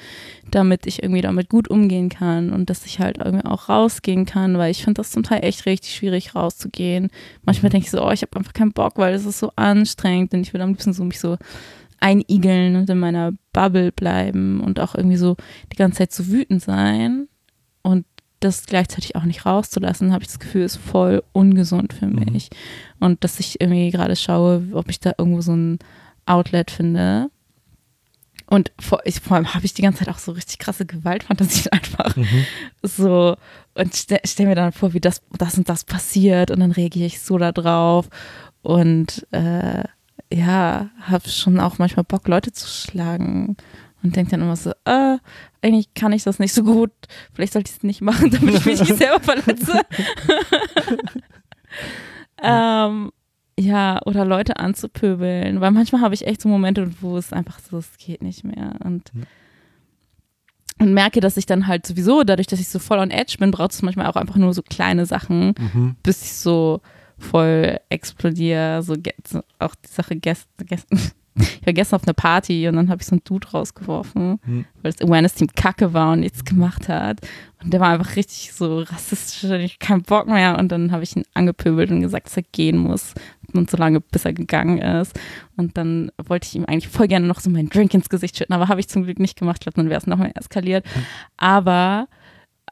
[0.51, 4.57] damit ich irgendwie damit gut umgehen kann und dass ich halt irgendwie auch rausgehen kann,
[4.57, 7.09] weil ich finde das zum Teil echt richtig schwierig rauszugehen.
[7.43, 10.33] Manchmal denke ich so, oh, ich habe einfach keinen Bock, weil es ist so anstrengend
[10.33, 11.37] und ich will am liebsten so mich so
[11.99, 15.37] einigeln und in meiner Bubble bleiben und auch irgendwie so
[15.73, 17.27] die ganze Zeit so wütend sein
[17.81, 18.05] und
[18.39, 22.25] das gleichzeitig auch nicht rauszulassen, habe ich das Gefühl, ist voll ungesund für mhm.
[22.31, 22.49] mich.
[22.49, 23.05] Mhm.
[23.05, 25.79] Und dass ich irgendwie gerade schaue, ob ich da irgendwo so ein
[26.25, 27.29] Outlet finde.
[28.45, 31.67] Und vor, ich, vor allem habe ich die ganze Zeit auch so richtig krasse Gewaltfantasien
[31.71, 32.15] einfach.
[32.15, 32.45] Mhm.
[32.81, 33.35] So,
[33.75, 37.05] und stell, stell, mir dann vor, wie das, das und das passiert und dann reagiere
[37.05, 38.09] ich so da drauf.
[38.61, 39.83] Und äh,
[40.31, 43.55] ja, habe schon auch manchmal Bock, Leute zu schlagen
[44.03, 45.17] und denke dann immer so, äh,
[45.61, 46.91] eigentlich kann ich das nicht so gut,
[47.33, 49.81] vielleicht sollte ich es nicht machen, damit ich mich nicht selber verletze.
[52.41, 53.11] ähm,
[53.59, 57.77] ja, oder Leute anzupöbeln, weil manchmal habe ich echt so Momente, wo es einfach so,
[57.77, 59.11] es geht nicht mehr und
[60.81, 63.51] und merke, dass ich dann halt sowieso, dadurch, dass ich so voll on edge bin,
[63.51, 65.97] braucht es manchmal auch einfach nur so kleine Sachen, mhm.
[66.03, 66.79] bis ich so
[67.17, 68.81] voll explodiere.
[68.81, 68.95] So,
[69.27, 70.99] so auch die Sache gestern, gestern
[71.39, 74.65] ich war gestern auf einer Party und dann habe ich so einen Dude rausgeworfen, hm.
[74.81, 77.19] weil das Awareness-Team kacke war und nichts gemacht hat.
[77.61, 80.57] Und der war einfach richtig so rassistisch und ich keinen Bock mehr.
[80.57, 83.13] Und dann habe ich ihn angepöbelt und gesagt, dass er gehen muss.
[83.53, 85.19] Und so lange, bis er gegangen ist.
[85.57, 88.53] Und dann wollte ich ihm eigentlich voll gerne noch so meinen Drink ins Gesicht schütten,
[88.53, 89.57] aber habe ich zum Glück nicht gemacht.
[89.59, 90.85] Ich glaube, dann wäre es nochmal eskaliert.
[90.93, 91.03] Hm.
[91.37, 92.07] Aber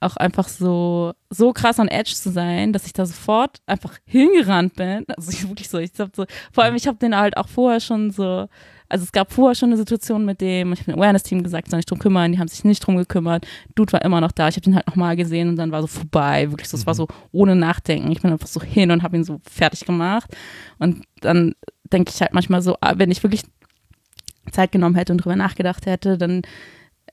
[0.02, 4.76] auch einfach so, so krass on edge zu sein, dass ich da sofort einfach hingerannt
[4.76, 5.06] bin.
[5.16, 7.80] Also ich wirklich so, ich hab so, vor allem ich habe den halt auch vorher
[7.80, 8.48] schon so,
[8.90, 11.78] also es gab vorher schon eine Situation mit dem, ich habe dem Awareness-Team gesagt, soll
[11.78, 13.46] nicht drum kümmern, die haben sich nicht drum gekümmert.
[13.76, 15.88] Dude war immer noch da, ich habe den halt nochmal gesehen und dann war so
[15.88, 16.98] vorbei, wirklich so, es war mhm.
[16.98, 18.12] so ohne Nachdenken.
[18.12, 20.36] Ich bin einfach so hin und habe ihn so fertig gemacht.
[20.80, 21.54] Und dann
[21.92, 23.44] denke ich halt manchmal so, ah, wenn ich wirklich
[24.52, 26.42] Zeit genommen hätte und drüber nachgedacht hätte, dann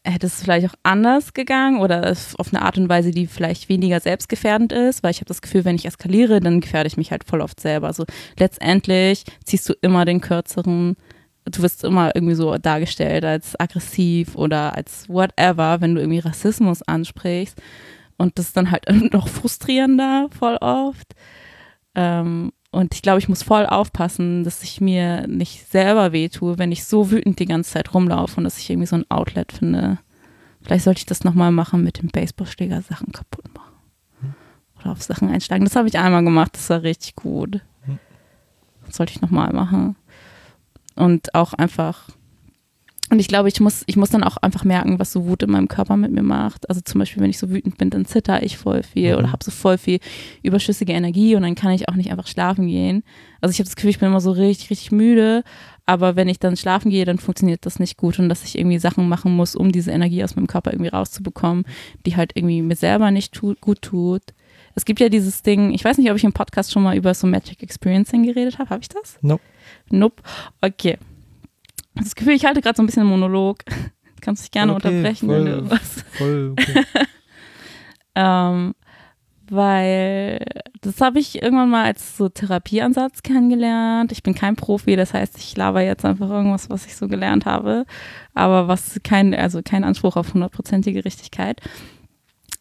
[0.04, 4.00] hätte es vielleicht auch anders gegangen oder auf eine Art und Weise, die vielleicht weniger
[4.00, 7.24] selbstgefährdend ist, weil ich habe das Gefühl, wenn ich eskaliere, dann gefährde ich mich halt
[7.24, 7.86] voll oft selber.
[7.86, 8.04] Also
[8.38, 10.96] letztendlich ziehst du immer den kürzeren,
[11.46, 16.82] du wirst immer irgendwie so dargestellt als aggressiv oder als whatever, wenn du irgendwie Rassismus
[16.82, 17.60] ansprichst.
[18.18, 21.14] Und das ist dann halt noch frustrierender voll oft.
[21.94, 26.72] Ähm, und ich glaube, ich muss voll aufpassen, dass ich mir nicht selber wehtue, wenn
[26.72, 29.98] ich so wütend die ganze Zeit rumlaufe und dass ich irgendwie so ein Outlet finde.
[30.60, 34.34] Vielleicht sollte ich das nochmal machen mit dem Baseballschläger Sachen kaputt machen.
[34.80, 35.64] Oder auf Sachen einsteigen.
[35.64, 37.60] Das habe ich einmal gemacht, das war richtig gut.
[38.86, 39.94] Das sollte ich nochmal machen.
[40.96, 42.08] Und auch einfach
[43.10, 45.50] und ich glaube, ich muss, ich muss dann auch einfach merken, was so Wut in
[45.50, 46.68] meinem Körper mit mir macht.
[46.70, 49.18] Also zum Beispiel, wenn ich so wütend bin, dann zitter ich voll viel mhm.
[49.18, 49.98] oder habe so voll viel
[50.42, 53.02] überschüssige Energie und dann kann ich auch nicht einfach schlafen gehen.
[53.42, 55.44] Also ich habe das Gefühl, ich bin immer so richtig, richtig müde.
[55.84, 58.78] Aber wenn ich dann schlafen gehe, dann funktioniert das nicht gut und dass ich irgendwie
[58.78, 61.66] Sachen machen muss, um diese Energie aus meinem Körper irgendwie rauszubekommen,
[62.06, 64.22] die halt irgendwie mir selber nicht tu gut tut.
[64.74, 67.12] Es gibt ja dieses Ding, ich weiß nicht, ob ich im Podcast schon mal über
[67.12, 68.70] so Magic Experiencing geredet habe.
[68.70, 69.18] Habe ich das?
[69.20, 69.42] Nope.
[69.90, 70.22] Nope.
[70.62, 70.96] Okay
[71.94, 73.64] das Gefühl, ich halte gerade so ein bisschen einen Monolog.
[73.66, 73.72] Du
[74.20, 76.04] kannst dich gerne okay, unterbrechen, voll, wenn du was.
[76.12, 76.84] Voll okay.
[78.14, 78.74] ähm,
[79.50, 80.44] weil
[80.80, 84.10] das habe ich irgendwann mal als so Therapieansatz kennengelernt.
[84.12, 87.44] Ich bin kein Profi, das heißt, ich laber jetzt einfach irgendwas, was ich so gelernt
[87.44, 87.84] habe,
[88.32, 91.60] aber was kein, also kein Anspruch auf hundertprozentige Richtigkeit.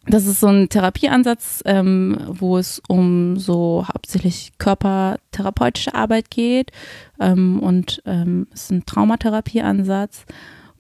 [0.06, 6.72] Das ist so ein Therapieansatz, ähm, wo es um so hauptsächlich körpertherapeutische Arbeit geht.
[7.20, 10.26] Ähm, und ähm, es ist ein Traumatherapieansatz.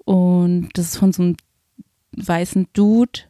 [0.04, 1.38] Und das ist von so einem
[2.18, 3.22] weißen Dude,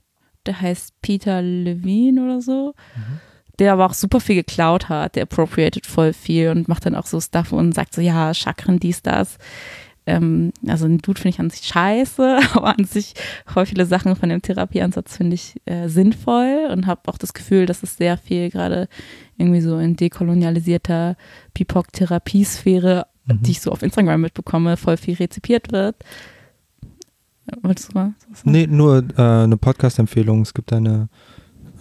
[0.45, 2.73] der heißt Peter Levine oder so.
[2.95, 3.19] Mhm.
[3.60, 7.06] Der aber auch super viel geklaut hat, der appropriated voll viel und macht dann auch
[7.06, 9.38] so Stuff und sagt so, ja, Chakren, dies, das.
[10.05, 13.13] Ähm, also ein Dude finde ich an sich scheiße, aber an sich
[13.45, 17.65] voll viele Sachen von dem Therapieansatz finde ich äh, sinnvoll und habe auch das Gefühl,
[17.65, 18.87] dass es sehr viel gerade
[19.37, 21.15] irgendwie so in dekolonialisierter
[21.53, 23.41] PIPOC-Therapiesphäre, mhm.
[23.43, 25.95] die ich so auf Instagram mitbekomme, voll viel rezipiert wird.
[27.61, 28.13] Wolltest du mal?
[28.43, 30.41] Nee, nur äh, eine Podcast-Empfehlung.
[30.41, 31.09] Es gibt eine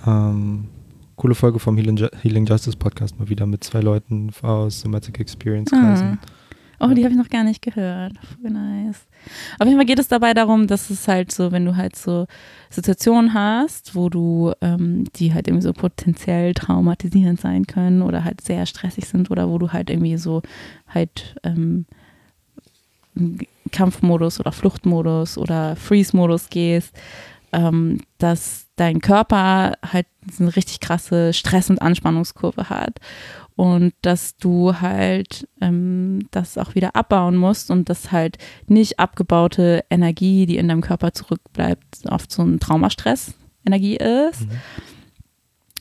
[0.06, 0.68] ähm,
[1.16, 5.70] coole Folge vom Healing, Healing, Justice Podcast mal wieder mit zwei Leuten aus Somatic Experience
[5.70, 6.18] Kreisen.
[6.20, 6.41] Ah.
[6.84, 8.14] Oh, die habe ich noch gar nicht gehört.
[8.42, 9.06] Nice.
[9.60, 12.26] Auf jeden Fall geht es dabei darum, dass es halt so, wenn du halt so
[12.70, 18.40] Situationen hast, wo du, ähm, die halt irgendwie so potenziell traumatisierend sein können oder halt
[18.40, 20.42] sehr stressig sind oder wo du halt irgendwie so
[20.88, 21.86] halt ähm,
[23.70, 26.96] Kampfmodus oder Fluchtmodus oder Freeze-Modus gehst,
[27.52, 30.06] ähm, dass dein Körper halt
[30.40, 32.98] eine richtig krasse Stress- und Anspannungskurve hat
[33.62, 39.84] und dass du halt ähm, das auch wieder abbauen musst und dass halt nicht abgebaute
[39.88, 44.40] Energie, die in deinem Körper zurückbleibt, oft so ein Traumastress Energie ist.
[44.40, 44.50] Mhm.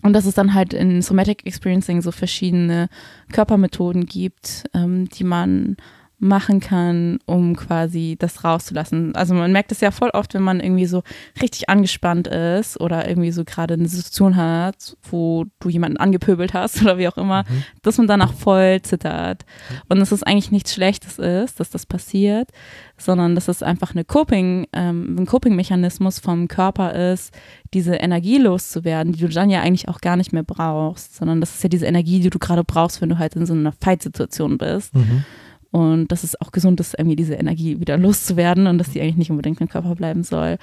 [0.04, 2.88] Und dass es dann halt in Somatic Experiencing so verschiedene
[3.32, 5.76] Körpermethoden gibt, ähm, die man
[6.22, 9.16] machen kann, um quasi das rauszulassen.
[9.16, 11.02] Also man merkt es ja voll oft, wenn man irgendwie so
[11.42, 16.82] richtig angespannt ist oder irgendwie so gerade eine Situation hat, wo du jemanden angepöbelt hast
[16.84, 17.64] oder wie auch immer, mhm.
[17.82, 19.46] dass man danach voll zittert.
[19.90, 22.50] Und dass es eigentlich nichts Schlechtes ist, dass das passiert,
[22.98, 27.34] sondern dass es einfach eine Coping, ähm, ein Coping-Mechanismus vom Körper ist,
[27.74, 31.56] diese Energie loszuwerden, die du dann ja eigentlich auch gar nicht mehr brauchst, sondern das
[31.56, 34.60] ist ja diese Energie, die du gerade brauchst, wenn du halt in so einer Fight-Situation
[34.60, 34.94] bist.
[34.94, 35.26] Mhm.
[35.72, 39.18] Und dass es auch gesund ist, irgendwie diese Energie wieder loszuwerden und dass die eigentlich
[39.18, 40.58] nicht unbedingt im Körper bleiben soll.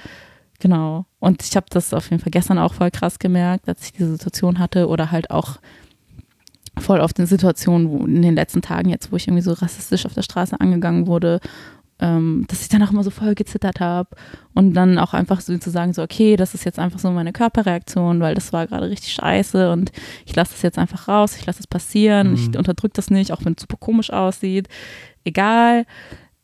[0.60, 1.06] Genau.
[1.18, 4.12] Und ich habe das auf jeden Fall gestern auch voll krass gemerkt, als ich diese
[4.12, 5.58] Situation hatte oder halt auch
[6.78, 10.06] voll oft in Situationen, wo in den letzten Tagen jetzt, wo ich irgendwie so rassistisch
[10.06, 11.40] auf der Straße angegangen wurde
[12.00, 14.10] ähm, dass ich dann auch immer so voll gezittert habe
[14.54, 17.32] und dann auch einfach so zu sagen, so, okay, das ist jetzt einfach so meine
[17.32, 19.92] Körperreaktion, weil das war gerade richtig scheiße und
[20.24, 22.34] ich lasse das jetzt einfach raus, ich lasse es passieren, mhm.
[22.34, 24.68] ich unterdrücke das nicht, auch wenn es super komisch aussieht,
[25.24, 25.86] egal.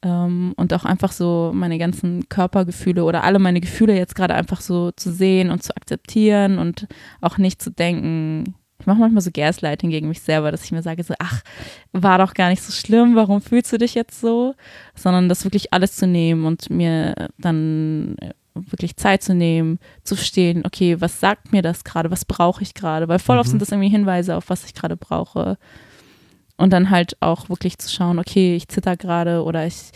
[0.03, 4.61] Ähm, und auch einfach so meine ganzen Körpergefühle oder alle meine Gefühle jetzt gerade einfach
[4.61, 6.87] so zu sehen und zu akzeptieren und
[7.21, 10.83] auch nicht zu denken, ich mache manchmal so Gaslighting gegen mich selber, dass ich mir
[10.83, 11.41] sage so, ach,
[11.93, 14.55] war doch gar nicht so schlimm, warum fühlst du dich jetzt so?
[14.95, 20.17] Sondern das wirklich alles zu nehmen und mir dann äh, wirklich Zeit zu nehmen, zu
[20.17, 23.09] verstehen, okay, was sagt mir das gerade, was brauche ich gerade?
[23.09, 23.53] Weil voll oft mhm.
[23.53, 25.57] sind das irgendwie Hinweise auf, was ich gerade brauche.
[26.59, 29.93] Und dann halt auch wirklich zu schauen, okay, ich zitter gerade oder ich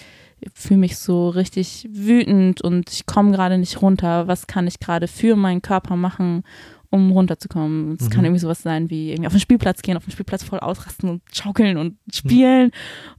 [0.55, 4.29] fühle mich so richtig wütend und ich komme gerade nicht runter.
[4.29, 6.43] Was kann ich gerade für meinen Körper machen,
[6.91, 7.97] um runterzukommen.
[7.99, 8.11] Es mhm.
[8.11, 11.11] kann irgendwie sowas sein wie irgendwie auf den Spielplatz gehen, auf den Spielplatz voll ausrasten
[11.11, 12.67] und schaukeln und spielen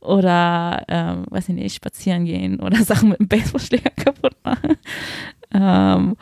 [0.02, 0.08] mhm.
[0.08, 4.78] oder, ähm, weiß ich nicht, spazieren gehen oder Sachen mit dem Baseballschläger kaputt machen.
[5.52, 6.16] Ähm,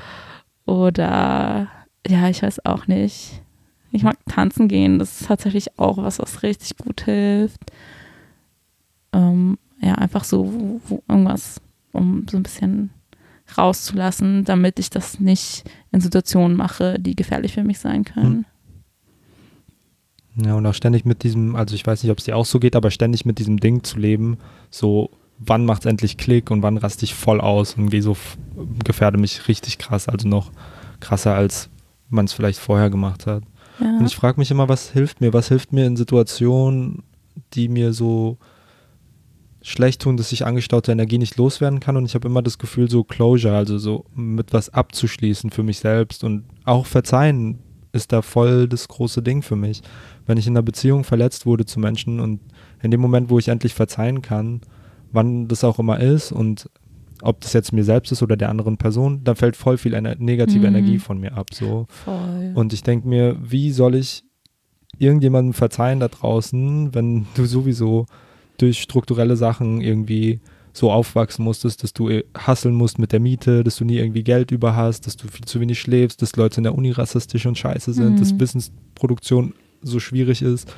[0.65, 1.69] oder,
[2.05, 3.41] ja, ich weiß auch nicht.
[3.91, 7.62] Ich mag tanzen gehen, das ist tatsächlich auch was, was richtig gut hilft.
[9.13, 11.62] Ähm, ja, einfach so irgendwas,
[11.93, 12.89] um so ein bisschen
[13.55, 18.45] rauszulassen, damit ich das nicht in Situationen mache, die gefährlich für mich sein können.
[20.36, 20.45] Hm.
[20.45, 22.60] Ja, und auch ständig mit diesem, also ich weiß nicht, ob es dir auch so
[22.60, 24.38] geht, aber ständig mit diesem Ding zu leben,
[24.69, 28.17] so wann macht es endlich Klick und wann raste ich voll aus und gehe so,
[28.83, 30.51] gefährde mich richtig krass, also noch
[30.99, 31.69] krasser, als
[32.10, 33.43] man es vielleicht vorher gemacht hat.
[33.79, 33.97] Ja.
[33.97, 35.33] Und ich frage mich immer, was hilft mir?
[35.33, 37.03] Was hilft mir in Situationen,
[37.53, 38.38] die mir so
[39.67, 42.89] schlecht tun, dass ich angestaute Energie nicht loswerden kann und ich habe immer das Gefühl,
[42.89, 47.60] so Closure, also so mit was abzuschließen für mich selbst und auch Verzeihen
[47.91, 49.82] ist da voll das große Ding für mich.
[50.25, 52.39] Wenn ich in einer Beziehung verletzt wurde zu Menschen und
[52.82, 54.62] in dem Moment, wo ich endlich verzeihen kann,
[55.12, 56.69] wann das auch immer ist und
[57.21, 60.15] ob das jetzt mir selbst ist oder der anderen Person, dann fällt voll viel eine
[60.17, 60.75] negative mhm.
[60.75, 61.47] Energie von mir ab.
[61.53, 61.88] So.
[61.89, 62.51] Voll.
[62.53, 64.23] Und ich denke mir, wie soll ich
[64.97, 68.06] irgendjemandem verzeihen da draußen, wenn du sowieso
[68.58, 70.39] durch strukturelle Sachen irgendwie
[70.74, 74.52] so aufwachsen musstest, dass du hasseln musst mit der Miete, dass du nie irgendwie Geld
[74.52, 77.58] über hast, dass du viel zu wenig schläfst, dass Leute in der Uni rassistisch und
[77.58, 78.20] scheiße sind, mhm.
[78.20, 80.72] dass Wissensproduktion so schwierig ist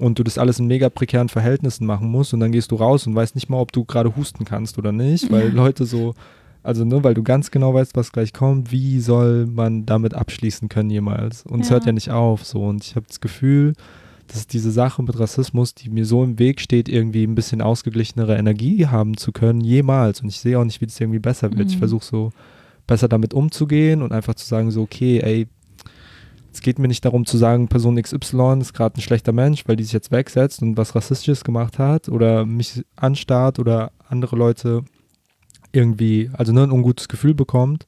[0.00, 3.06] und du das alles in mega prekären Verhältnissen machen musst und dann gehst du raus
[3.06, 5.54] und weißt nicht mal, ob du gerade husten kannst oder nicht, weil ja.
[5.54, 6.14] Leute so,
[6.62, 10.14] also nur ne, weil du ganz genau weißt, was gleich kommt, wie soll man damit
[10.14, 11.44] abschließen können jemals?
[11.44, 13.74] Und es hört ja nicht auf so und ich habe das Gefühl,
[14.32, 18.36] dass diese Sache mit Rassismus, die mir so im Weg steht, irgendwie ein bisschen ausgeglichenere
[18.36, 20.20] Energie haben zu können, jemals.
[20.20, 21.68] Und ich sehe auch nicht, wie das irgendwie besser wird.
[21.68, 21.72] Mhm.
[21.72, 22.30] Ich versuche so
[22.86, 25.48] besser damit umzugehen und einfach zu sagen, so, okay, ey,
[26.52, 29.76] es geht mir nicht darum zu sagen, Person XY ist gerade ein schlechter Mensch, weil
[29.76, 34.84] die sich jetzt wegsetzt und was Rassistisches gemacht hat oder mich anstarrt oder andere Leute
[35.72, 37.86] irgendwie, also ne, ein ungutes Gefühl bekommt.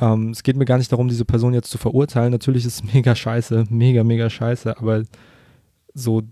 [0.00, 2.32] Ähm, es geht mir gar nicht darum, diese Person jetzt zu verurteilen.
[2.32, 5.04] Natürlich ist es mega scheiße, mega, mega scheiße, aber
[5.94, 6.22] so,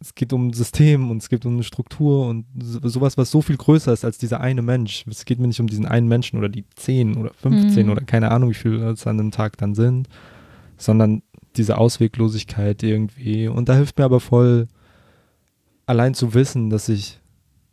[0.00, 3.42] es geht um ein System und es geht um eine Struktur und sowas, was so
[3.42, 5.04] viel größer ist als dieser eine Mensch.
[5.08, 7.92] Es geht mir nicht um diesen einen Menschen oder die 10 oder 15 mhm.
[7.92, 10.08] oder keine Ahnung, wie viele es an einem Tag dann sind
[10.78, 11.22] sondern
[11.56, 13.48] diese Ausweglosigkeit irgendwie.
[13.48, 14.68] Und da hilft mir aber voll,
[15.84, 17.18] allein zu wissen, dass ich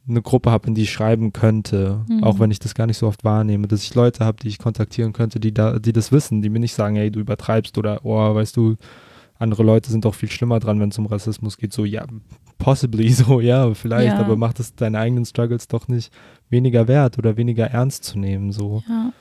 [0.08, 2.24] eine Gruppe habe, in die ich schreiben könnte, mhm.
[2.24, 4.60] auch wenn ich das gar nicht so oft wahrnehme, dass ich Leute habe, die ich
[4.60, 8.06] kontaktieren könnte, die da, die das wissen, die mir nicht sagen, hey, du übertreibst oder
[8.06, 8.76] oh, weißt du,
[9.38, 11.74] andere Leute sind doch viel schlimmer dran, wenn es um Rassismus geht.
[11.74, 12.06] So, ja,
[12.58, 14.19] possibly so, ja, vielleicht, ja.
[14.19, 16.12] aber macht es deine eigenen Struggles doch nicht
[16.50, 18.52] weniger wert oder weniger ernst zu nehmen.
[18.52, 18.84] So.
[18.88, 19.13] Ja.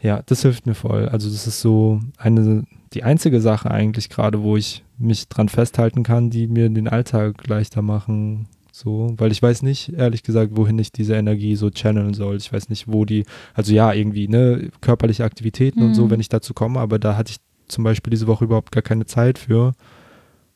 [0.00, 1.08] ja, das hilft mir voll.
[1.08, 6.02] Also, das ist so eine die einzige Sache eigentlich gerade, wo ich mich dran festhalten
[6.02, 8.48] kann, die mir den Alltag leichter machen.
[8.72, 12.36] So, weil ich weiß nicht, ehrlich gesagt, wohin ich diese Energie so channeln soll.
[12.36, 15.86] Ich weiß nicht, wo die, also ja, irgendwie, ne, körperliche Aktivitäten mhm.
[15.86, 16.10] und so, mhm.
[16.10, 17.38] wenn ich dazu komme, aber da hatte ich
[17.70, 19.72] zum Beispiel diese Woche überhaupt gar keine Zeit für.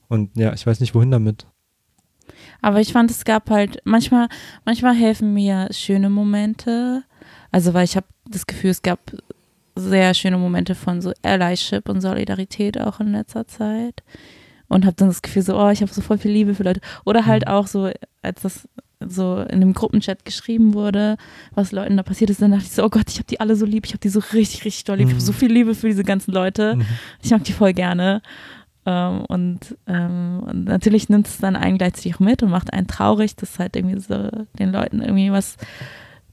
[0.08, 1.46] Und ja, ich weiß nicht, wohin damit.
[2.60, 4.28] Aber ich fand, es gab halt, manchmal,
[4.64, 7.04] manchmal helfen mir schöne Momente.
[7.50, 9.00] Also, weil ich habe das Gefühl, es gab
[9.76, 14.02] sehr schöne Momente von so Allyship und Solidarität auch in letzter Zeit.
[14.68, 16.80] Und habe dann das Gefühl so, oh, ich habe so voll viel Liebe für Leute.
[17.04, 17.52] Oder halt mhm.
[17.52, 17.90] auch so,
[18.22, 18.68] als das
[19.08, 21.16] so in dem Gruppenchat geschrieben wurde,
[21.54, 23.56] was Leuten da passiert ist, dann dachte ich so, oh Gott, ich habe die alle
[23.56, 25.08] so lieb, ich habe die so richtig, richtig doll lieb.
[25.08, 25.36] Ich habe so mhm.
[25.36, 26.76] viel Liebe für diese ganzen Leute.
[26.76, 26.86] Mhm.
[27.22, 28.22] Ich mag die voll gerne.
[28.86, 32.86] Ähm, und, ähm, und, natürlich nimmt es dann einen gleichzeitig auch mit und macht einen
[32.86, 35.56] traurig, dass halt irgendwie so den Leuten irgendwie was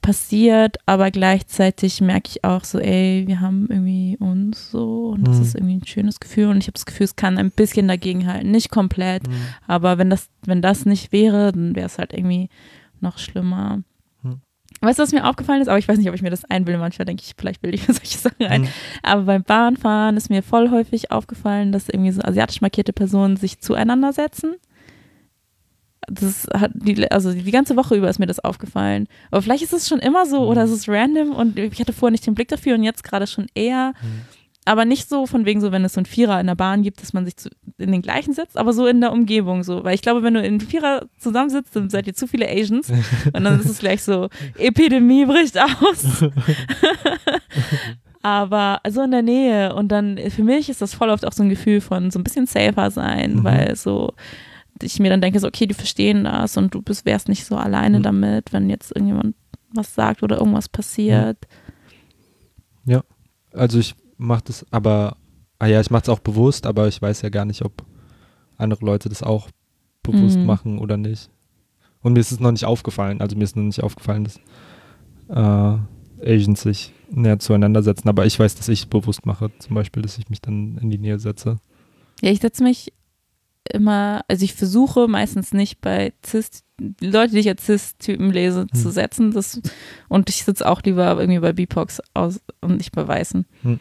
[0.01, 5.37] passiert, aber gleichzeitig merke ich auch so, ey, wir haben irgendwie uns so und das
[5.37, 5.41] mhm.
[5.43, 8.27] ist irgendwie ein schönes Gefühl und ich habe das Gefühl, es kann ein bisschen dagegen
[8.27, 9.33] halten, nicht komplett, mhm.
[9.67, 12.49] aber wenn das, wenn das nicht wäre, dann wäre es halt irgendwie
[12.99, 13.81] noch schlimmer.
[14.23, 14.41] Mhm.
[14.81, 15.67] Weißt du, was mir aufgefallen ist?
[15.67, 16.79] Aber ich weiß nicht, ob ich mir das einbilde.
[16.79, 18.61] Manchmal denke ich, vielleicht bilde ich mir solche Sachen ein.
[18.61, 18.67] Mhm.
[19.01, 23.59] Aber beim Bahnfahren ist mir voll häufig aufgefallen, dass irgendwie so asiatisch markierte Personen sich
[23.59, 24.55] zueinander setzen
[26.07, 29.07] das hat die, also die ganze Woche über ist mir das aufgefallen.
[29.29, 30.71] Aber vielleicht ist es schon immer so oder mhm.
[30.71, 33.47] es ist random und ich hatte vorher nicht den Blick dafür und jetzt gerade schon
[33.53, 33.93] eher.
[34.01, 34.21] Mhm.
[34.63, 37.01] Aber nicht so von wegen so, wenn es so ein Vierer in der Bahn gibt,
[37.01, 39.83] dass man sich zu, in den gleichen setzt, aber so in der Umgebung so.
[39.83, 42.89] Weil ich glaube, wenn du in Vierer zusammensitzt, dann seid ihr zu viele Asians
[43.33, 46.23] und dann ist es gleich so, Epidemie bricht aus.
[48.21, 51.41] aber so in der Nähe und dann für mich ist das voll oft auch so
[51.41, 53.43] ein Gefühl von so ein bisschen safer sein, mhm.
[53.43, 54.13] weil so
[54.83, 57.55] ich mir dann denke, so, okay, die verstehen das und du bist, wärst nicht so
[57.55, 58.03] alleine mhm.
[58.03, 59.35] damit, wenn jetzt irgendjemand
[59.73, 61.37] was sagt oder irgendwas passiert.
[62.85, 63.03] Ja,
[63.53, 65.17] also ich mache das aber,
[65.59, 67.85] ah ja, ich mache es auch bewusst, aber ich weiß ja gar nicht, ob
[68.57, 69.49] andere Leute das auch
[70.03, 70.45] bewusst mhm.
[70.45, 71.29] machen oder nicht.
[72.01, 74.37] Und mir ist es noch nicht aufgefallen, also mir ist noch nicht aufgefallen, dass
[75.29, 75.77] äh,
[76.23, 80.01] Asians sich näher zueinander setzen, aber ich weiß, dass ich es bewusst mache, zum Beispiel,
[80.01, 81.57] dass ich mich dann in die Nähe setze.
[82.21, 82.93] Ja, ich setze mich
[83.69, 86.63] immer, also ich versuche meistens nicht bei Cis,
[86.99, 88.73] Leute, die ich als Cis-Typen lese, hm.
[88.73, 89.31] zu setzen.
[89.31, 89.61] Das,
[90.07, 93.45] und ich sitze auch lieber irgendwie bei BIPOX aus und nicht bei Weißen.
[93.61, 93.79] Hm.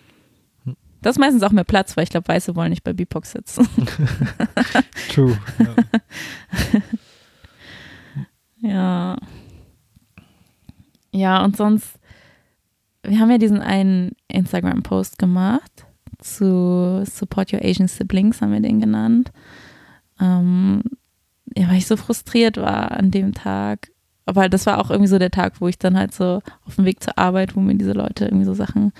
[0.64, 0.76] hm.
[1.02, 3.66] Das ist meistens auch mehr Platz, weil ich glaube, Weiße wollen nicht bei BIPOX sitzen.
[5.12, 5.38] True.
[5.58, 5.76] Ja.
[8.68, 9.16] ja.
[11.12, 11.98] Ja, und sonst,
[13.02, 15.86] wir haben ja diesen einen Instagram-Post gemacht
[16.18, 19.32] zu Support Your Asian Siblings, haben wir den genannt
[20.20, 20.82] ähm,
[21.56, 23.90] ja, weil ich so frustriert war an dem Tag.
[24.26, 26.84] Aber das war auch irgendwie so der Tag, wo ich dann halt so auf dem
[26.84, 28.92] Weg zur Arbeit, wo mir diese Leute irgendwie so Sachen,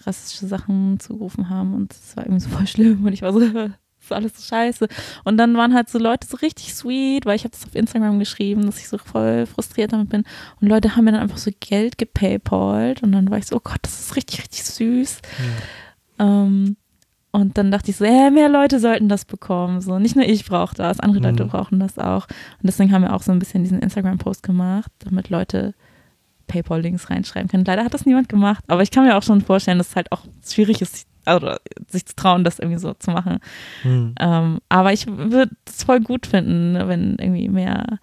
[0.00, 3.40] rassistische Sachen zugerufen haben und es war irgendwie so voll schlimm und ich war so,
[3.50, 4.88] das ist alles so scheiße.
[5.24, 8.18] Und dann waren halt so Leute so richtig sweet, weil ich habe das auf Instagram
[8.18, 10.24] geschrieben, dass ich so voll frustriert damit bin.
[10.60, 13.60] Und Leute haben mir dann einfach so Geld gepaypalt und dann war ich so, oh
[13.62, 15.18] Gott, das ist richtig, richtig süß.
[16.18, 16.44] Ja.
[16.44, 16.76] Ähm,
[17.32, 19.80] und dann dachte ich so, äh, mehr Leute sollten das bekommen.
[19.80, 21.48] So, nicht nur ich brauche das, andere Leute mhm.
[21.48, 22.26] brauchen das auch.
[22.26, 25.74] Und deswegen haben wir auch so ein bisschen diesen Instagram-Post gemacht, damit Leute
[26.48, 27.64] PayPal-Links reinschreiben können.
[27.64, 30.10] Leider hat das niemand gemacht, aber ich kann mir auch schon vorstellen, dass es halt
[30.10, 31.54] auch schwierig ist, also,
[31.88, 33.38] sich zu trauen, das irgendwie so zu machen.
[33.84, 34.14] Mhm.
[34.18, 37.98] Ähm, aber ich würde es voll gut finden, wenn irgendwie mehr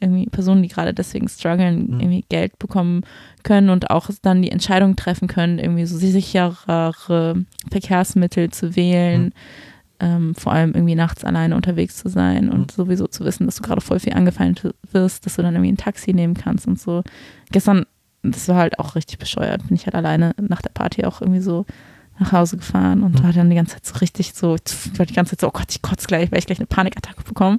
[0.00, 2.00] irgendwie Personen, die gerade deswegen strugglen, mhm.
[2.00, 3.02] irgendwie Geld bekommen
[3.42, 9.32] können und auch dann die Entscheidung treffen können, irgendwie so sicherere Verkehrsmittel zu wählen, mhm.
[10.00, 12.74] ähm, vor allem irgendwie nachts alleine unterwegs zu sein und mhm.
[12.74, 14.54] sowieso zu wissen, dass du gerade voll viel angefallen
[14.92, 17.02] wirst, dass du dann irgendwie ein Taxi nehmen kannst und so.
[17.50, 17.84] Gestern,
[18.22, 21.40] das war halt auch richtig bescheuert, bin ich halt alleine nach der Party auch irgendwie
[21.40, 21.66] so
[22.20, 23.24] nach Hause gefahren und Mhm.
[23.24, 25.52] war dann die ganze Zeit so richtig so, ich war die ganze Zeit so, oh
[25.52, 27.58] Gott, ich kotze gleich, weil ich gleich eine Panikattacke bekomme.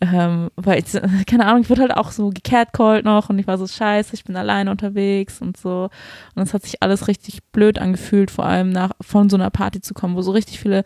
[0.00, 0.86] Ähm, weil ich,
[1.26, 4.24] keine Ahnung, ich wurde halt auch so gecatcalled noch und ich war so scheiße, ich
[4.24, 5.90] bin alleine unterwegs und so.
[6.34, 9.80] Und es hat sich alles richtig blöd angefühlt, vor allem nach von so einer Party
[9.80, 10.84] zu kommen, wo so richtig viele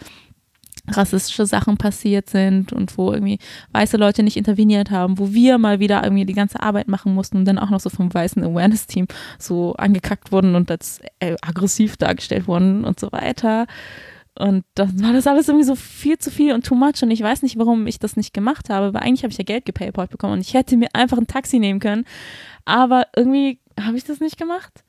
[0.89, 3.39] rassistische Sachen passiert sind und wo irgendwie
[3.73, 7.37] weiße Leute nicht interveniert haben, wo wir mal wieder irgendwie die ganze Arbeit machen mussten
[7.37, 9.07] und dann auch noch so vom weißen Awareness-Team
[9.39, 13.67] so angekackt wurden und als äh, aggressiv dargestellt wurden und so weiter.
[14.39, 17.21] Und dann war das alles irgendwie so viel zu viel und too much und ich
[17.21, 20.11] weiß nicht, warum ich das nicht gemacht habe, weil eigentlich habe ich ja Geld gepaypalt
[20.11, 22.07] bekommen und ich hätte mir einfach ein Taxi nehmen können,
[22.65, 24.85] aber irgendwie habe ich das nicht gemacht.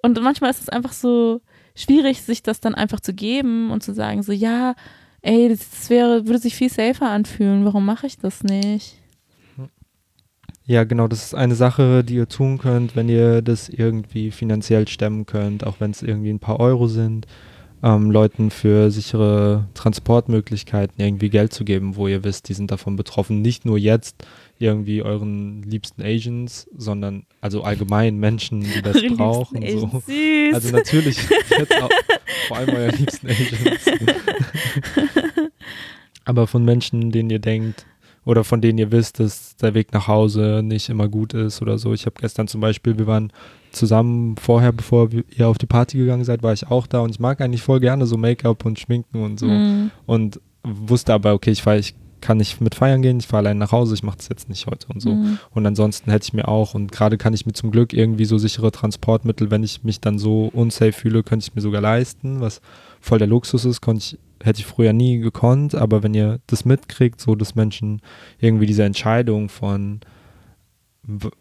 [0.00, 1.40] Und manchmal ist es einfach so
[1.74, 4.76] schwierig, sich das dann einfach zu geben und zu sagen so, ja,
[5.22, 9.00] ey, das wäre, würde sich viel safer anfühlen, warum mache ich das nicht?
[10.64, 14.86] Ja, genau, das ist eine Sache, die ihr tun könnt, wenn ihr das irgendwie finanziell
[14.86, 17.26] stemmen könnt, auch wenn es irgendwie ein paar Euro sind,
[17.82, 22.96] ähm, Leuten für sichere Transportmöglichkeiten irgendwie Geld zu geben, wo ihr wisst, die sind davon
[22.96, 23.40] betroffen.
[23.42, 24.24] Nicht nur jetzt
[24.58, 29.62] irgendwie euren liebsten Asians, sondern also allgemein Menschen, die das Eure brauchen.
[29.68, 30.02] So.
[30.06, 30.14] Süß.
[30.54, 31.18] Also natürlich
[31.50, 31.90] jetzt auch
[32.48, 33.84] vor allem euren liebsten Asians.
[36.24, 37.86] Aber von Menschen, denen ihr denkt
[38.24, 41.78] oder von denen ihr wisst, dass der Weg nach Hause nicht immer gut ist oder
[41.78, 41.92] so.
[41.92, 43.32] Ich habe gestern zum Beispiel, wir waren
[43.72, 47.10] zusammen vorher, bevor wir- ihr auf die Party gegangen seid, war ich auch da und
[47.10, 49.46] ich mag eigentlich voll gerne so Make-up und Schminken und so.
[49.46, 53.42] Mm, Und wusste aber, okay, ich fahr, ich kann nicht mit feiern gehen, ich fahre
[53.46, 55.10] allein nach Hause, ich mache das jetzt nicht heute und so.
[55.14, 58.24] mm, Und ansonsten hätte ich mir auch, und gerade kann ich mir zum Glück irgendwie
[58.24, 62.40] so sichere Transportmittel, wenn ich mich dann so unsafe fühle, könnte ich mir sogar leisten,
[62.40, 62.60] was
[63.00, 66.64] voll der Luxus ist, konnte ich, hätte ich früher nie gekonnt, aber wenn ihr das
[66.64, 68.00] mitkriegt, so dass Menschen
[68.40, 70.00] irgendwie diese Entscheidung von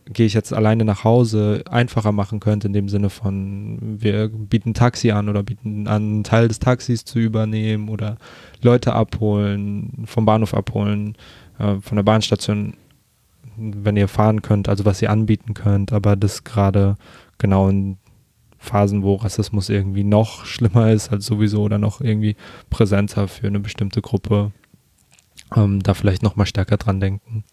[0.06, 4.74] gehe ich jetzt alleine nach Hause einfacher machen könnte, in dem Sinne von wir bieten
[4.74, 8.18] Taxi an oder bieten an, einen Teil des Taxis zu übernehmen oder
[8.62, 11.16] Leute abholen, vom Bahnhof abholen,
[11.60, 12.76] äh, von der Bahnstation
[13.58, 16.96] wenn ihr fahren könnt, also was ihr anbieten könnt, aber das gerade
[17.40, 17.98] genau in
[18.60, 22.36] Phasen, wo Rassismus irgendwie noch schlimmer ist als sowieso oder noch irgendwie
[22.70, 24.52] präsenter für eine bestimmte Gruppe,
[25.56, 27.44] ähm, da vielleicht noch mal stärker dran denken.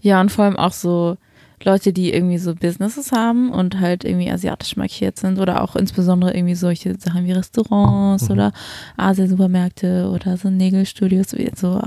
[0.00, 1.16] Ja, und vor allem auch so
[1.64, 6.34] Leute, die irgendwie so Businesses haben und halt irgendwie asiatisch markiert sind oder auch insbesondere
[6.34, 8.30] irgendwie solche Sachen wie Restaurants Mhm.
[8.30, 8.52] oder
[8.96, 11.80] Asiensupermärkte oder so Nägelstudios, so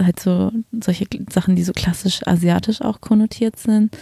[0.00, 3.96] halt so solche Sachen, die so klassisch asiatisch auch konnotiert sind.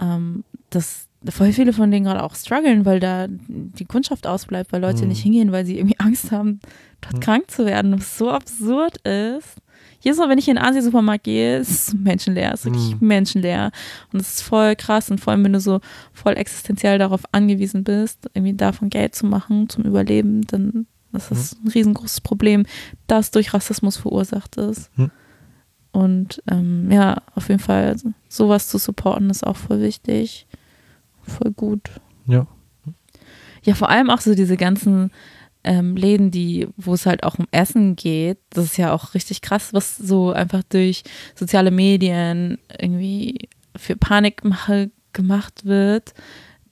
[0.00, 4.80] Ähm, das voll viele von denen gerade auch strugglen, weil da die Kundschaft ausbleibt, weil
[4.82, 5.08] Leute Mhm.
[5.08, 6.60] nicht hingehen, weil sie irgendwie Angst haben,
[7.00, 7.20] dort Mhm.
[7.20, 9.56] krank zu werden, was so absurd ist.
[10.02, 13.06] Jedes Mal, wenn ich in den Asiensupermarkt gehe, ist es menschenleer, ist wirklich Mhm.
[13.06, 13.70] menschenleer.
[14.12, 15.80] Und es ist voll krass und vor allem, wenn du so
[16.12, 21.56] voll existenziell darauf angewiesen bist, irgendwie davon Geld zu machen zum Überleben, dann ist das
[21.64, 22.64] ein riesengroßes Problem,
[23.06, 24.90] das durch Rassismus verursacht ist.
[24.96, 25.10] Mhm.
[25.92, 27.96] Und ähm, ja, auf jeden Fall
[28.28, 30.46] sowas zu supporten ist auch voll wichtig.
[31.22, 31.90] Voll gut.
[32.26, 32.46] Ja.
[33.64, 35.10] Ja, vor allem auch so diese ganzen
[35.64, 38.38] ähm, Läden, die, wo es halt auch um Essen geht.
[38.50, 41.02] Das ist ja auch richtig krass, was so einfach durch
[41.34, 46.14] soziale Medien irgendwie für Panikmache gemacht wird.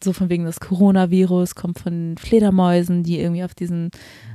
[0.03, 3.91] So von wegen das Coronavirus kommt von Fledermäusen, die irgendwie auf diesem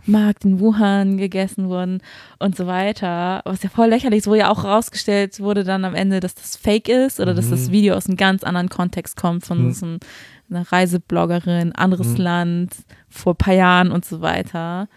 [0.05, 2.01] Markt in Wuhan gegessen wurden
[2.37, 3.41] und so weiter.
[3.45, 6.55] Was ja voll lächerlich ist, wo ja auch rausgestellt wurde dann am Ende, dass das
[6.55, 7.51] Fake ist oder dass Mhm.
[7.51, 9.71] das Video aus einem ganz anderen Kontext kommt von Mhm.
[9.73, 9.99] so einem
[10.49, 12.23] eine Reisebloggerin, anderes Mhm.
[12.23, 12.75] Land,
[13.09, 14.87] vor ein paar Jahren und so weiter.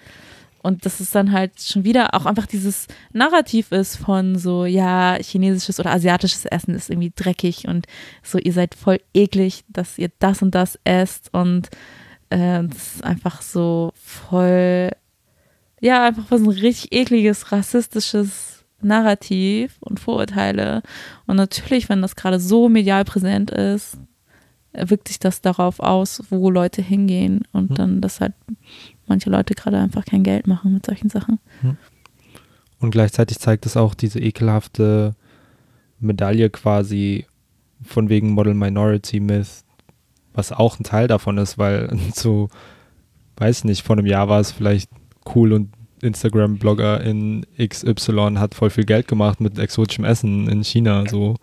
[0.60, 5.16] Und das ist dann halt schon wieder auch einfach dieses Narrativ ist von so, ja,
[5.20, 7.86] chinesisches oder asiatisches Essen ist irgendwie dreckig und
[8.22, 11.68] so, ihr seid voll eklig, dass ihr das und das esst und
[12.30, 14.90] äh, das ist einfach so voll,
[15.80, 20.82] ja, einfach was ein richtig ekliges, rassistisches Narrativ und Vorurteile.
[21.26, 23.98] Und natürlich, wenn das gerade so medial präsent ist,
[24.72, 27.76] wirkt sich das darauf aus, wo Leute hingehen und Hm.
[27.76, 28.34] dann, dass halt
[29.06, 31.38] manche Leute gerade einfach kein Geld machen mit solchen Sachen.
[32.80, 35.14] Und gleichzeitig zeigt es auch diese ekelhafte
[35.98, 37.26] Medaille quasi
[37.82, 39.64] von wegen Model Minority Myth,
[40.32, 42.48] was auch ein Teil davon ist, weil so,
[43.36, 44.90] weiß nicht, vor einem Jahr war es vielleicht
[45.34, 45.72] cool und
[46.02, 51.36] Instagram-Blogger in XY hat voll viel Geld gemacht mit exotischem Essen in China so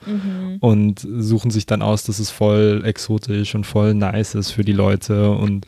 [0.59, 4.73] und suchen sich dann aus, dass es voll exotisch und voll nice ist für die
[4.73, 5.65] Leute und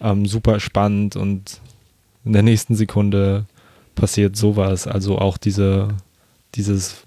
[0.00, 1.60] ähm, super spannend und
[2.24, 3.46] in der nächsten Sekunde
[3.94, 4.86] passiert sowas.
[4.86, 5.88] Also auch diese,
[6.54, 7.02] dieses,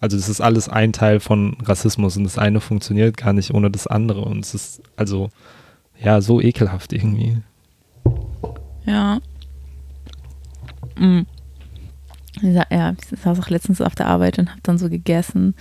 [0.00, 3.70] also das ist alles ein Teil von Rassismus und das eine funktioniert gar nicht ohne
[3.70, 5.30] das andere und es ist, also
[6.02, 7.38] ja, so ekelhaft irgendwie.
[8.86, 9.20] Ja.
[10.98, 11.26] Mhm.
[12.40, 15.54] Ja, ich saß auch letztens auf der Arbeit und habe dann so gegessen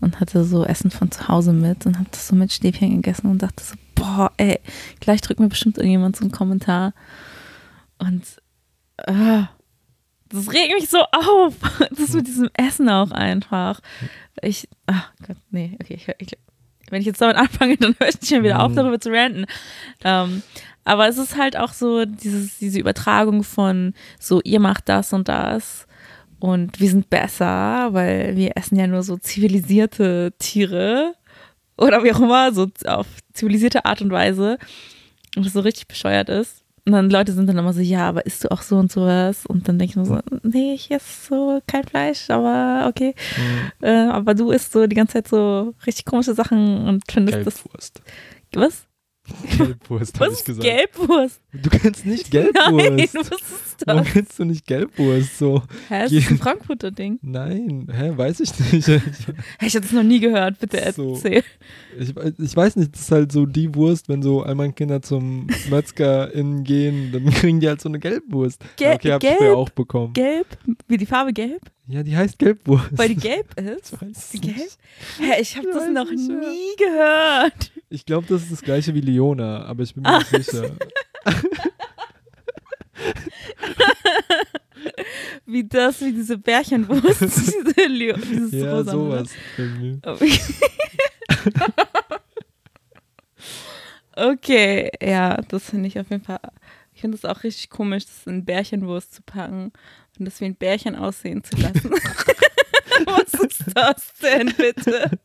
[0.00, 3.30] und hatte so Essen von zu Hause mit und habe das so mit Stäbchen gegessen
[3.30, 4.58] und dachte so, boah, ey,
[5.00, 6.94] gleich drückt mir bestimmt irgendjemand so einen Kommentar.
[7.98, 8.22] Und
[8.98, 9.42] äh,
[10.28, 11.54] das regt mich so auf.
[11.90, 13.80] Das mit diesem Essen auch einfach.
[14.40, 16.38] Ich, ach Gott, nee, okay, ich, ich,
[16.92, 18.76] wenn ich jetzt damit anfange, dann höre ich nicht mehr wieder auf, mhm.
[18.76, 19.46] darüber zu ranten.
[20.04, 20.42] Ähm,
[20.84, 25.28] aber es ist halt auch so dieses, diese Übertragung von so, ihr macht das und
[25.28, 25.86] das
[26.38, 31.14] und wir sind besser, weil wir essen ja nur so zivilisierte Tiere
[31.76, 34.58] oder wie auch immer, so auf zivilisierte Art und Weise.
[35.36, 36.61] Und das so richtig bescheuert ist.
[36.84, 39.46] Und dann Leute sind dann immer so, ja, aber isst du auch so und sowas?
[39.46, 43.14] Und dann denke ich mir so, nee, ich esse so kein Fleisch, aber okay.
[43.36, 43.86] Mhm.
[43.86, 48.02] Äh, aber du isst so die ganze Zeit so richtig komische Sachen und findest Gelbwurst.
[48.50, 48.62] das.
[48.62, 48.86] Was?
[49.56, 50.64] Gelbwurst, habe ich gesagt.
[50.64, 51.40] Gelbwurst?
[51.52, 52.72] Du kennst nicht Gelbwurst.
[52.72, 53.71] Nein, was ist das?
[53.86, 55.38] Warum kennst du nicht Gelbwurst?
[55.38, 55.62] So.
[55.88, 57.18] Hä, ist das ein Frankfurter Ding?
[57.22, 58.88] Nein, hä, weiß ich nicht.
[59.60, 61.14] Ich habe das noch nie gehört, bitte so.
[61.14, 61.42] erzähl.
[61.98, 65.46] Ich, ich weiß nicht, das ist halt so die Wurst, wenn so einmal Kinder zum
[65.70, 68.62] Metzger innen gehen, dann kriegen die halt so eine Gelbwurst.
[68.76, 70.12] Gel okay, hab gelb, ich früher auch bekommen.
[70.12, 70.46] Gelb?
[70.88, 71.62] Wie die Farbe gelb?
[71.86, 72.90] Ja, die heißt Gelbwurst.
[72.92, 73.92] Weil die gelb ist?
[73.92, 74.70] Ich weiß die gelb?
[75.18, 76.86] Hä, ich habe das noch nie ja.
[76.86, 77.72] gehört.
[77.90, 80.18] Ich glaube, das ist das gleiche wie Leona, aber ich bin mir ah.
[80.18, 80.70] nicht sicher.
[85.46, 87.20] Wie das, wie diese Bärchenwurst.
[87.20, 89.30] diese Leo, dieses ja, Rosa sowas.
[94.16, 96.40] okay, ja, das finde ich auf jeden Fall.
[96.94, 99.72] Ich finde es auch richtig komisch, das in Bärchenwurst zu packen
[100.18, 101.90] und das wie ein Bärchen aussehen zu lassen.
[103.06, 105.18] Was ist das denn bitte?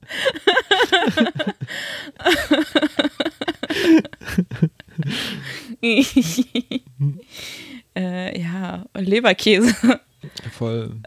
[7.98, 9.74] Äh, ja, Leberkäse.
[10.52, 11.02] Voll.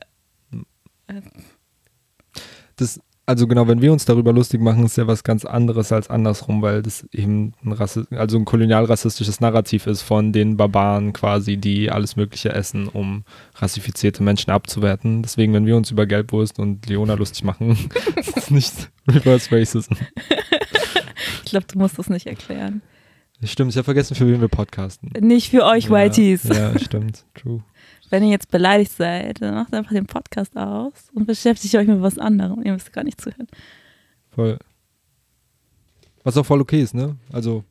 [2.76, 6.10] Das, also genau, wenn wir uns darüber lustig machen, ist ja was ganz anderes als
[6.10, 11.56] andersrum, weil das eben ein, Rassi also ein kolonialrassistisches Narrativ ist von den Barbaren quasi,
[11.56, 13.24] die alles Mögliche essen, um
[13.54, 15.22] rassifizierte Menschen abzuwerten.
[15.22, 19.94] Deswegen, wenn wir uns über Gelbwurst und Leona lustig machen, ist es nicht Reverse Racism.
[21.44, 22.82] ich glaube, du musst das nicht erklären.
[23.42, 25.10] Stimmt, ich habe vergessen, für wen wir podcasten.
[25.20, 26.44] Nicht für euch, ja, Whiteys.
[26.44, 27.64] Ja, stimmt, true.
[28.10, 32.02] Wenn ihr jetzt beleidigt seid, dann macht einfach den Podcast aus und beschäftigt euch mit
[32.02, 32.62] was anderem.
[32.64, 33.46] Ihr müsst gar nicht zuhören.
[34.30, 34.58] Voll.
[36.24, 37.16] Was auch voll okay ist, ne?
[37.32, 37.64] Also,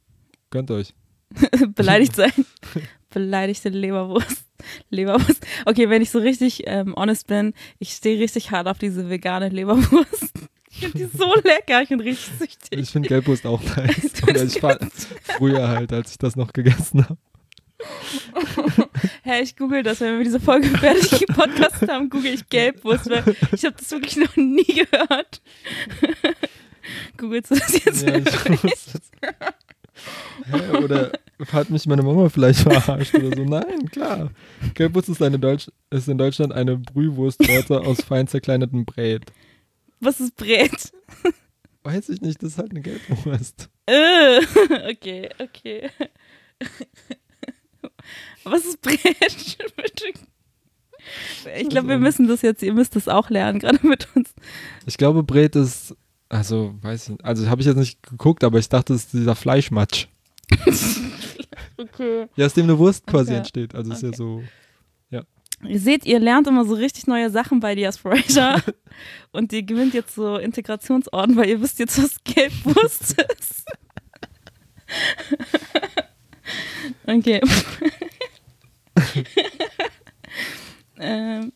[0.50, 0.94] gönnt euch.
[1.76, 2.32] beleidigt sein.
[3.12, 4.46] Beleidigte Leberwurst.
[4.90, 5.46] Leberwurst.
[5.66, 9.50] Okay, wenn ich so richtig ähm, honest bin, ich stehe richtig hart auf diese vegane
[9.50, 10.34] Leberwurst.
[10.72, 12.80] Ich finde die so lecker, ich bin richtig süchtig.
[12.80, 14.24] Ich finde Gelbwurst auch nice.
[14.24, 14.78] Oder ich war
[15.24, 17.18] früher halt, als ich das noch gegessen habe.
[19.24, 23.24] Hä, ich google das, wenn wir diese Folge fertig gepodcastet haben, google ich Gelbwurst, weil
[23.54, 25.42] ich habe das wirklich noch nie gehört.
[27.18, 28.04] Googlest du das jetzt?
[28.04, 28.66] Ja, ich
[30.46, 31.12] Hä, oder
[31.52, 33.44] hat mich meine Mama vielleicht verarscht oder so?
[33.44, 34.32] Nein, klar.
[34.74, 39.24] Gelbwurst ist, eine Deutsch ist in Deutschland eine Brühwurstsorte aus fein zerkleinertem Brät.
[40.00, 40.92] Was ist Brät?
[41.84, 43.70] Weiß ich nicht, das ist halt eine Gelbwurst.
[43.86, 44.40] Äh,
[44.92, 45.90] okay, okay.
[48.44, 49.00] Was ist Brät?
[51.58, 54.34] Ich glaube, wir müssen das jetzt, ihr müsst das auch lernen, gerade mit uns.
[54.86, 55.96] Ich glaube, Brät ist,
[56.28, 59.36] also, weiß ich, also habe ich jetzt nicht geguckt, aber ich dachte, es ist dieser
[59.36, 60.08] Fleischmatsch.
[61.78, 62.28] okay.
[62.36, 63.38] Ja, aus dem eine Wurst quasi okay.
[63.38, 63.76] entsteht.
[63.76, 63.98] Also okay.
[63.98, 64.44] ist ja so.
[65.68, 68.16] Ihr seht, ihr lernt immer so richtig neue Sachen bei Diaspora
[69.32, 73.66] und ihr gewinnt jetzt so Integrationsorden, weil ihr wisst jetzt, was Gelbwurst ist.
[77.06, 77.42] okay.
[81.00, 81.52] ähm,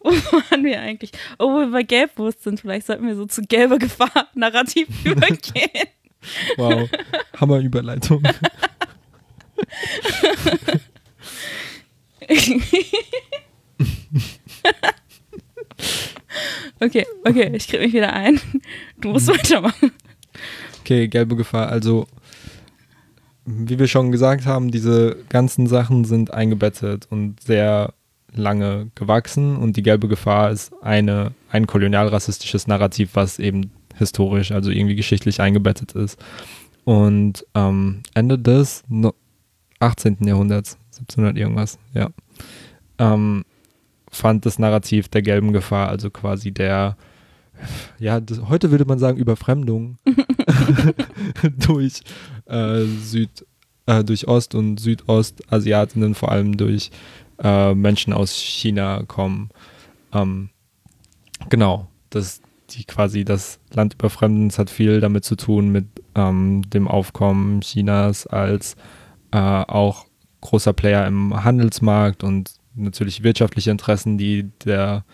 [0.00, 1.10] wo waren wir eigentlich?
[1.38, 5.88] Oh, wo wir bei Gelbwurst sind, vielleicht sollten wir so zu gelber Gefahr narrativ übergehen.
[6.56, 6.88] Wow,
[7.38, 8.22] Hammerüberleitung.
[16.80, 18.40] Okay, okay, ich kriege mich wieder ein.
[19.00, 19.92] Du musst weitermachen.
[20.80, 21.68] Okay, gelbe Gefahr.
[21.68, 22.06] Also
[23.46, 27.92] wie wir schon gesagt haben, diese ganzen Sachen sind eingebettet und sehr
[28.32, 34.70] lange gewachsen und die gelbe Gefahr ist eine, ein kolonialrassistisches Narrativ, was eben historisch, also
[34.70, 36.18] irgendwie geschichtlich eingebettet ist.
[36.84, 39.14] Und ähm, Ende des no
[39.80, 40.18] 18.
[40.20, 42.10] Jahrhunderts, 1700 irgendwas, ja,
[42.98, 43.44] ähm,
[44.10, 46.96] fand das Narrativ der gelben Gefahr, also quasi der,
[47.98, 49.98] ja, das, heute würde man sagen Überfremdung
[51.66, 52.02] durch
[52.46, 53.46] äh, Süd,
[53.86, 56.90] äh, durch Ost- und Südostasiatinnen, vor allem durch
[57.42, 59.50] äh, Menschen aus China kommen.
[60.12, 60.50] Ähm,
[61.48, 62.40] genau, das
[62.70, 64.48] die quasi das Land überfremden.
[64.48, 68.76] Es hat viel damit zu tun mit ähm, dem Aufkommen Chinas als
[69.32, 70.06] äh, auch
[70.44, 75.04] großer Player im Handelsmarkt und natürlich wirtschaftliche Interessen, die der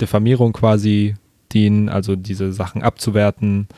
[0.00, 1.14] Diffamierung quasi
[1.52, 3.68] dienen, also diese Sachen abzuwerten,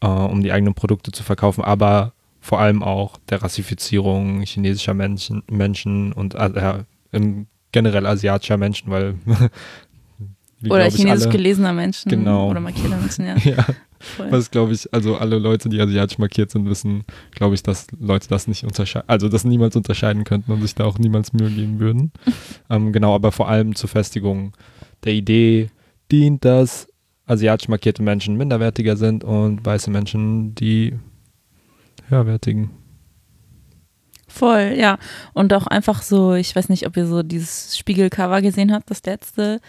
[0.00, 5.42] äh, um die eigenen Produkte zu verkaufen, aber vor allem auch der Rassifizierung chinesischer Menschen,
[5.50, 6.84] Menschen und äh,
[7.72, 9.14] generell asiatischer Menschen, weil
[10.60, 12.10] wie, oder chinesisch alle, gelesener Menschen.
[12.10, 12.50] Genau.
[12.50, 13.36] Oder markierter Menschen, ja.
[13.44, 13.66] ja.
[14.30, 18.28] Was glaube ich, also alle Leute, die asiatisch markiert sind, wissen, glaube ich, dass Leute
[18.28, 21.80] das nicht unterscheiden, also das niemals unterscheiden könnten und sich da auch niemals Mühe geben
[21.80, 22.12] würden.
[22.70, 24.52] ähm, genau, aber vor allem zur Festigung
[25.04, 25.70] der Idee
[26.10, 26.88] dient, dass
[27.26, 30.94] asiatisch markierte Menschen minderwertiger sind und weiße Menschen die
[32.08, 32.70] höherwertigen.
[34.30, 34.98] Voll, ja.
[35.32, 39.04] Und auch einfach so, ich weiß nicht, ob ihr so dieses Spiegelcover gesehen habt, das
[39.04, 39.60] letzte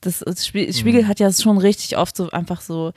[0.00, 1.08] das, das Spiegel mhm.
[1.08, 2.92] hat ja schon richtig oft so einfach so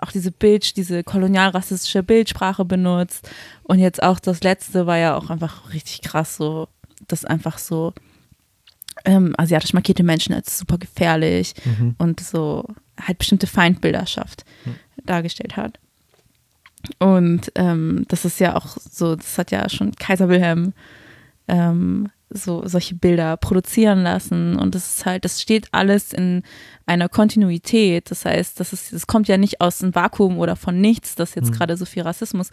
[0.00, 3.28] auch diese Bild, diese kolonialrassistische Bildsprache benutzt.
[3.62, 6.68] Und jetzt auch das letzte war ja auch einfach richtig krass, so,
[7.08, 7.92] dass einfach so
[9.04, 11.94] ähm, asiatisch markierte Menschen als super gefährlich mhm.
[11.98, 12.64] und so
[13.00, 14.76] halt bestimmte Feindbilder schafft, mhm.
[15.04, 15.78] dargestellt hat.
[16.98, 20.72] Und ähm, das ist ja auch so, das hat ja schon Kaiser Wilhelm
[21.48, 26.42] ähm, so solche Bilder produzieren lassen und das ist halt, das steht alles in
[26.84, 28.10] einer Kontinuität.
[28.10, 31.34] Das heißt, das ist, das kommt ja nicht aus einem Vakuum oder von nichts, dass
[31.34, 31.54] jetzt mhm.
[31.54, 32.50] gerade so viel Rassismus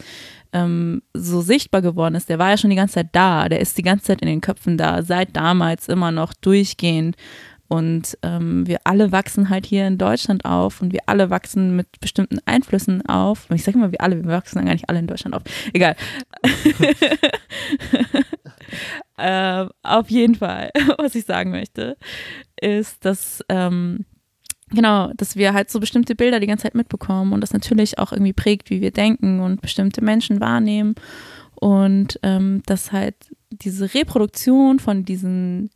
[0.52, 2.28] ähm, so sichtbar geworden ist.
[2.28, 4.40] Der war ja schon die ganze Zeit da, der ist die ganze Zeit in den
[4.40, 7.16] Köpfen da, seit damals immer noch durchgehend.
[7.66, 11.88] Und ähm, wir alle wachsen halt hier in Deutschland auf und wir alle wachsen mit
[12.00, 13.46] bestimmten Einflüssen auf.
[13.48, 15.42] Und ich sage immer, wir alle, wir wachsen gar nicht alle in Deutschland auf.
[15.72, 15.96] Egal.
[19.16, 21.96] äh, auf jeden Fall, was ich sagen möchte,
[22.60, 24.04] ist, dass ähm,
[24.70, 28.12] genau, dass wir halt so bestimmte Bilder die ganze Zeit mitbekommen und das natürlich auch
[28.12, 30.94] irgendwie prägt, wie wir denken und bestimmte Menschen wahrnehmen
[31.54, 33.16] und ähm, dass halt
[33.50, 35.70] diese Reproduktion von diesen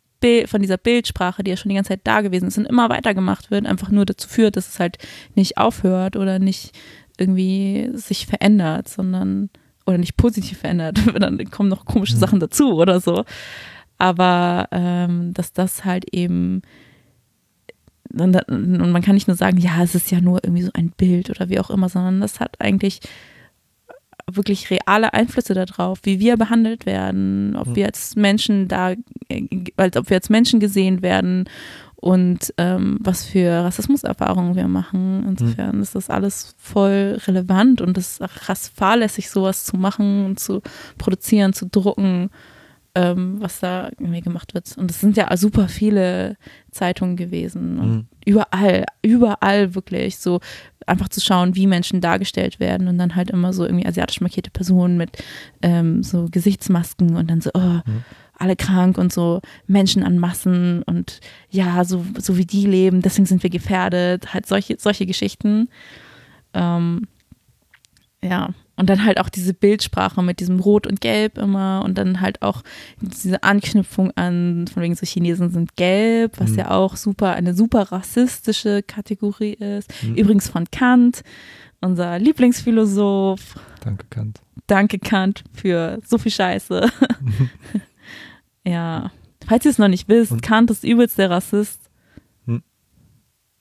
[0.47, 3.53] von dieser Bildsprache, die ja schon die ganze Zeit da gewesen ist und immer weitergemacht
[3.53, 4.99] wird, einfach nur dazu führt, dass es halt
[5.37, 6.77] nicht aufhört oder nicht
[7.19, 9.49] irgendwie sich verändert, sondern
[9.89, 11.01] oder nicht positiv verändert.
[11.19, 12.21] Dann kommen noch komische mhm.
[12.21, 13.25] Sachen dazu oder so.
[13.99, 16.63] Aber ähm, dass das halt eben
[18.11, 21.29] und, man kann nicht nur sagen, ja, es ist ja nur irgendwie so ein Bild
[21.29, 23.01] oder wie auch immer, sondern das hat eigentlich
[24.31, 28.95] wirklich reale Einflüsse darauf, wie wir behandelt werden, ob wir als Menschen da,
[29.77, 31.49] als ob wir als Menschen gesehen werden
[32.01, 35.25] und ähm, was für Rassismuserfahrungen wir machen.
[35.27, 35.83] Insofern mhm.
[35.83, 40.63] ist das alles voll relevant und es ist fahrlässig, sowas zu machen und zu
[40.97, 42.31] produzieren, zu drucken,
[42.95, 44.79] ähm, was da irgendwie gemacht wird.
[44.79, 46.37] Und es sind ja super viele
[46.71, 47.79] Zeitungen gewesen.
[47.81, 48.07] Und mhm.
[48.25, 50.41] Überall, überall wirklich so
[50.87, 54.51] einfach zu schauen, wie Menschen dargestellt werden und dann halt immer so irgendwie asiatisch markierte
[54.51, 55.23] Personen mit
[55.63, 58.05] ähm, so Gesichtsmasken und dann so, oh, mhm
[58.39, 61.21] alle krank und so Menschen an Massen und
[61.51, 65.69] ja, so, so wie die leben, deswegen sind wir gefährdet, halt solche, solche Geschichten.
[66.55, 67.07] Ähm,
[68.23, 72.21] ja, und dann halt auch diese Bildsprache mit diesem Rot und Gelb immer und dann
[72.21, 72.63] halt auch
[73.01, 76.59] diese Anknüpfung an, von wegen so Chinesen sind gelb, was mhm.
[76.59, 79.93] ja auch super, eine super rassistische Kategorie ist.
[80.03, 80.15] Mhm.
[80.15, 81.23] Übrigens von Kant,
[81.81, 83.57] unser Lieblingsphilosoph.
[83.81, 84.41] Danke, Kant.
[84.69, 86.89] Danke, Kant, für so viel Scheiße.
[88.69, 89.11] Ja.
[89.47, 90.43] Falls ihr es noch nicht wisst, Und?
[90.43, 91.91] Kant ist übelst der Rassist.
[92.47, 92.63] Hm.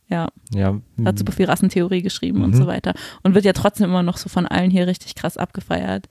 [0.10, 0.30] Ja.
[0.54, 0.80] ja.
[1.06, 2.46] Hat super viel Rassentheorie geschrieben mhm.
[2.46, 2.94] und so weiter.
[3.24, 6.10] Und wird ja trotzdem immer noch so von allen hier richtig krass abgefeiert.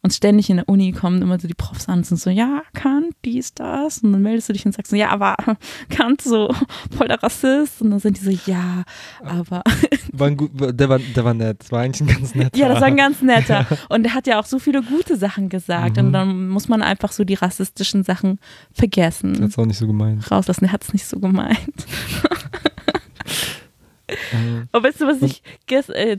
[0.00, 2.62] Und ständig in der Uni kommen immer so die Profs an und sind so, ja,
[2.72, 3.98] Kant, dies, das.
[3.98, 5.36] Und dann meldest du dich und sagst so, ja, aber
[5.88, 6.54] Kant so
[6.96, 7.82] voll der Rassist.
[7.82, 8.84] Und dann sind die so, ja,
[9.24, 9.64] aber.
[10.12, 12.56] War gut, der, war, der war nett, das war eigentlich ein ganz netter.
[12.56, 13.66] Ja, das war ein ganz netter.
[13.88, 15.96] Und er hat ja auch so viele gute Sachen gesagt.
[15.96, 16.06] Mhm.
[16.06, 18.38] Und dann muss man einfach so die rassistischen Sachen
[18.72, 19.34] vergessen.
[19.34, 20.30] Er hat es auch nicht so gemeint.
[20.30, 21.86] Rauslassen, er hat es nicht so gemeint.
[24.72, 26.16] Oh, weißt du, was ich gestern, äh,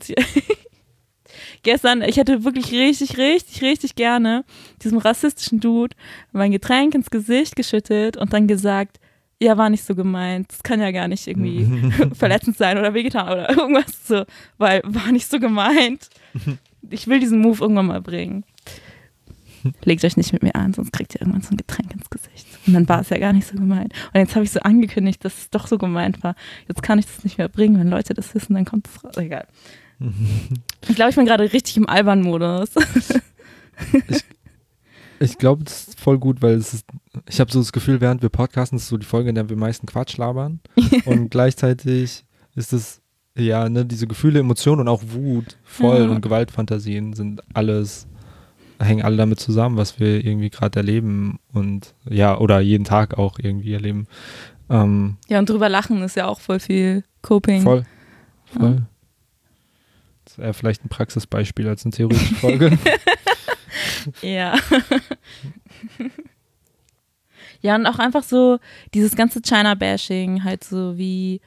[1.64, 4.44] gestern, ich hätte wirklich richtig, richtig, richtig gerne
[4.84, 5.96] diesem rassistischen Dude
[6.32, 9.00] mein Getränk ins Gesicht geschüttet und dann gesagt,
[9.42, 10.52] ja, war nicht so gemeint.
[10.52, 14.26] Das kann ja gar nicht irgendwie verletzend sein oder wehgetan oder irgendwas so,
[14.58, 16.10] weil war nicht so gemeint.
[16.90, 18.44] Ich will diesen Move irgendwann mal bringen.
[19.84, 22.48] Legt euch nicht mit mir an, sonst kriegt ihr irgendwann so ein Getränk ins Gesicht.
[22.66, 23.94] Und dann war es ja gar nicht so gemeint.
[24.14, 26.36] Und jetzt habe ich so angekündigt, dass es doch so gemeint war.
[26.68, 27.78] Jetzt kann ich das nicht mehr bringen.
[27.78, 29.18] Wenn Leute das wissen, dann kommt es raus.
[29.18, 29.48] Egal.
[30.88, 32.70] Ich glaube, ich bin gerade richtig im Albern-Modus.
[35.22, 36.86] Ich glaube, das ist voll gut, weil es ist,
[37.28, 39.58] ich habe so das Gefühl, während wir podcasten, ist so die Folge, in der wir
[39.58, 40.62] meisten Quatsch labern.
[41.06, 42.24] und gleichzeitig
[42.56, 43.02] ist es,
[43.38, 46.10] ja, ne, diese Gefühle, Emotionen und auch Wut, voll Ja.
[46.10, 48.08] und Gewaltfantasien sind alles,
[48.80, 53.40] hängen alle damit zusammen, was wir irgendwie gerade erleben und ja, oder jeden Tag auch
[53.40, 54.08] irgendwie erleben.
[54.70, 57.62] Ähm, Ja, und drüber lachen ist ja auch voll viel Coping.
[57.62, 57.84] voll.
[58.46, 58.76] Voll.
[58.76, 58.84] Das
[60.40, 62.78] wäre vielleicht ein Praxisbeispiel als eine theoretische Folge.
[64.22, 64.58] Ja.
[67.62, 68.60] ja, und auch einfach so
[68.94, 71.42] dieses ganze China-Bashing, halt so wie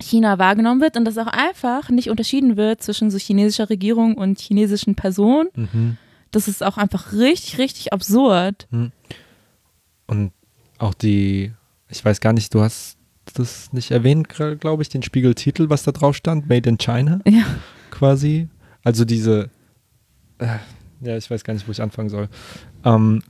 [0.00, 4.40] China wahrgenommen wird und dass auch einfach nicht unterschieden wird zwischen so chinesischer Regierung und
[4.40, 5.48] chinesischen Personen.
[5.54, 5.98] mhm.
[6.30, 8.66] Das ist auch einfach richtig, richtig absurd.
[10.06, 10.32] Und
[10.78, 11.52] auch die,
[11.90, 12.96] ich weiß gar nicht, du hast
[13.32, 17.44] das nicht erwähnt, glaube ich, den Spiegeltitel, was da drauf stand, Made in China Ja.
[17.90, 18.48] quasi.
[18.84, 19.50] Also diese,
[20.38, 20.58] äh,
[21.00, 22.28] ja, ich weiß gar nicht, wo ich anfangen soll.
[22.84, 23.22] Ähm,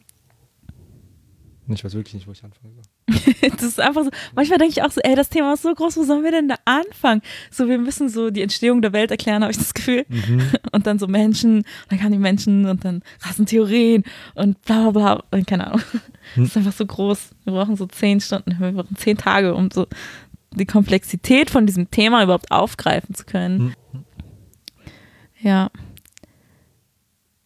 [1.75, 3.35] ich weiß wirklich nicht, wo ich anfangen soll.
[3.53, 5.97] Das ist einfach so, manchmal denke ich auch so, ey, das Thema ist so groß,
[5.97, 7.23] wo sollen wir denn da anfangen?
[7.51, 10.05] So, wir müssen so die Entstehung der Welt erklären, habe ich das Gefühl.
[10.09, 10.43] Mhm.
[10.73, 14.05] Und dann so Menschen, dann kamen die Menschen und dann Rassentheorien
[14.35, 15.25] und bla bla bla.
[15.31, 15.83] Und keine Ahnung.
[16.37, 17.31] Das ist einfach so groß.
[17.45, 19.87] Wir brauchen so zehn Stunden, wir brauchen zehn Tage, um so
[20.55, 23.75] die Komplexität von diesem Thema überhaupt aufgreifen zu können.
[25.41, 25.70] Ja.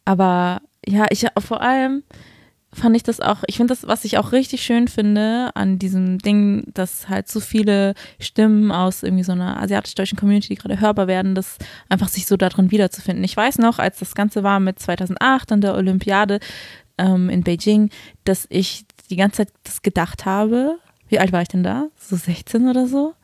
[0.05, 2.05] Aber ja, ich vor allem
[2.77, 6.19] fand ich das auch, ich finde das, was ich auch richtig schön finde an diesem
[6.19, 11.35] Ding, dass halt so viele Stimmen aus irgendwie so einer asiatisch-deutschen Community, gerade hörbar werden,
[11.35, 11.57] das
[11.89, 13.25] einfach sich so darin wiederzufinden.
[13.25, 16.39] Ich weiß noch, als das Ganze war mit 2008 an der Olympiade
[16.99, 17.91] ähm, in Beijing,
[18.25, 21.89] dass ich die ganze Zeit das gedacht habe, wie alt war ich denn da?
[21.99, 23.15] So 16 oder so?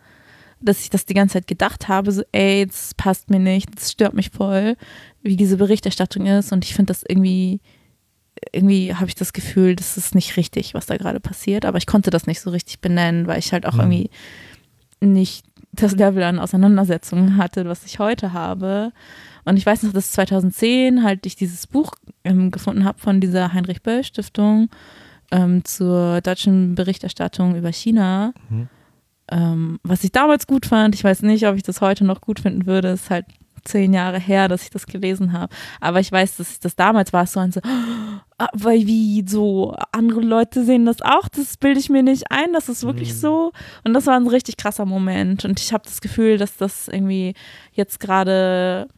[0.60, 3.90] Dass ich das die ganze Zeit gedacht habe, so ey, das passt mir nicht, das
[3.90, 4.76] stört mich voll,
[5.22, 7.60] wie diese Berichterstattung ist und ich finde das irgendwie
[8.52, 11.64] irgendwie habe ich das Gefühl, das ist nicht richtig, was da gerade passiert.
[11.64, 13.80] Aber ich konnte das nicht so richtig benennen, weil ich halt auch Mhm.
[13.80, 14.10] irgendwie
[15.00, 18.92] nicht das Level an Auseinandersetzungen hatte, was ich heute habe.
[19.44, 21.92] Und ich weiß noch, dass 2010 halt ich dieses Buch
[22.24, 24.68] ähm, gefunden habe von dieser Heinrich Böll Stiftung
[25.30, 28.34] ähm, zur deutschen Berichterstattung über China.
[28.50, 28.68] Mhm.
[29.30, 32.40] Ähm, was ich damals gut fand, ich weiß nicht, ob ich das heute noch gut
[32.40, 33.24] finden würde, ist halt
[33.64, 35.54] zehn Jahre her, dass ich das gelesen habe.
[35.80, 37.60] Aber ich weiß, dass ich das damals war, so ein so,
[38.38, 42.52] ah, weil wie so, andere Leute sehen das auch, das bilde ich mir nicht ein,
[42.52, 43.18] das ist wirklich Mhm.
[43.18, 43.52] so.
[43.84, 45.44] Und das war ein richtig krasser Moment.
[45.44, 47.34] Und ich habe das Gefühl, dass das irgendwie
[47.72, 48.88] jetzt gerade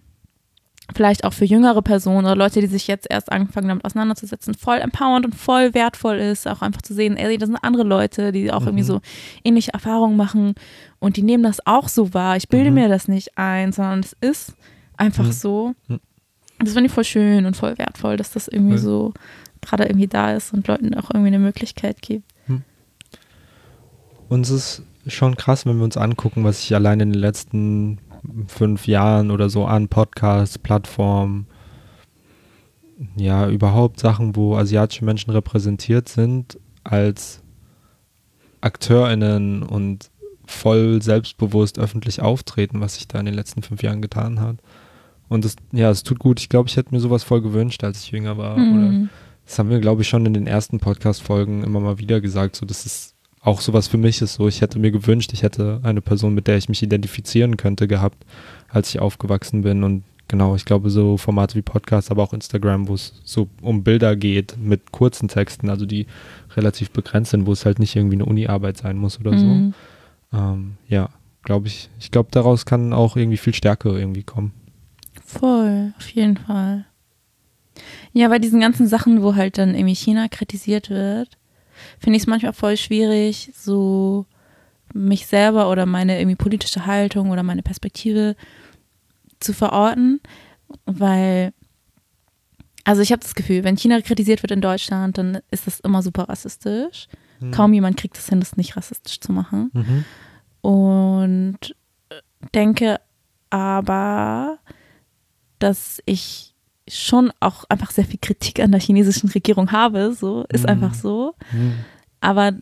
[0.95, 4.76] vielleicht auch für jüngere Personen oder Leute, die sich jetzt erst anfangen, damit auseinanderzusetzen, voll
[4.78, 8.53] empowernd und voll wertvoll ist, auch einfach zu sehen, ey, das sind andere Leute, die
[8.53, 8.89] auch irgendwie Mhm.
[8.89, 9.01] so
[9.45, 10.55] ähnliche Erfahrungen machen
[11.01, 12.37] und die nehmen das auch so wahr.
[12.37, 12.74] Ich bilde Mhm.
[12.74, 14.55] mir das nicht ein, sondern es ist
[14.97, 15.32] einfach Mhm.
[15.32, 15.74] so.
[15.89, 16.01] Mhm.
[16.59, 19.12] Das finde ich voll schön und voll wertvoll, dass das irgendwie so
[19.62, 22.24] gerade irgendwie da ist und Leuten auch irgendwie eine Möglichkeit gibt.
[24.28, 27.99] Und es ist schon krass, wenn wir uns angucken, was sich allein in den letzten
[28.47, 31.47] fünf Jahren oder so an Podcasts, Plattformen,
[33.16, 37.43] ja, überhaupt Sachen, wo asiatische Menschen repräsentiert sind, als
[38.61, 40.11] AkteurInnen und
[40.47, 44.57] voll selbstbewusst öffentlich auftreten, was sich da in den letzten fünf Jahren getan hat.
[45.29, 46.41] Und es, ja, es tut gut.
[46.41, 48.57] Ich glaube, ich hätte mir sowas voll gewünscht, als ich jünger war.
[48.57, 49.09] Mhm.
[49.45, 52.57] das haben wir, glaube ich, schon in den ersten Podcast-Folgen immer mal wieder gesagt.
[52.57, 53.14] So, das ist
[53.45, 54.49] auch sowas für mich ist so.
[54.49, 58.24] Ich hätte mir gewünscht, ich hätte eine Person, mit der ich mich identifizieren könnte, gehabt,
[58.70, 59.84] als ich aufgewachsen bin.
[59.84, 63.84] Und genau, ich glaube, so Formate wie Podcast, aber auch Instagram, wo es so um
[63.84, 66.07] Bilder geht mit kurzen Texten, also die
[66.57, 69.45] relativ begrenzt sind, wo es halt nicht irgendwie eine Uni-Arbeit sein muss oder so.
[69.45, 69.74] Mhm.
[70.32, 71.11] Ähm, ja,
[71.42, 71.90] glaube ich.
[72.01, 74.53] Ich glaube, daraus kann auch irgendwie viel Stärke irgendwie kommen.
[75.22, 76.86] Voll, auf jeden Fall.
[78.14, 81.36] Ja, bei diesen ganzen Sachen, wo halt dann irgendwie China kritisiert wird,
[81.99, 84.26] finde ich es manchmal voll schwierig, so
[84.93, 88.37] mich selber oder meine irgendwie politische Haltung oder meine Perspektive
[89.41, 90.20] zu verorten,
[90.87, 91.53] weil,
[92.85, 96.03] also ich habe das Gefühl, wenn China kritisiert wird in Deutschland, dann ist das immer
[96.03, 97.09] super rassistisch.
[97.51, 99.70] Kaum jemand kriegt es hin, das nicht rassistisch zu machen.
[99.74, 100.05] Mhm.
[100.62, 101.76] Und
[102.55, 103.01] denke
[103.51, 104.59] aber,
[105.59, 106.54] dass ich
[106.89, 110.12] schon auch einfach sehr viel Kritik an der chinesischen Regierung habe.
[110.14, 110.68] So, ist Mhm.
[110.70, 111.35] einfach so.
[111.53, 111.74] Mhm.
[112.20, 112.53] Aber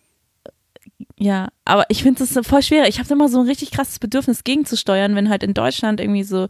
[1.19, 2.89] ja, aber ich finde es voll schwer.
[2.89, 6.47] Ich habe immer so ein richtig krasses Bedürfnis gegenzusteuern, wenn halt in Deutschland irgendwie so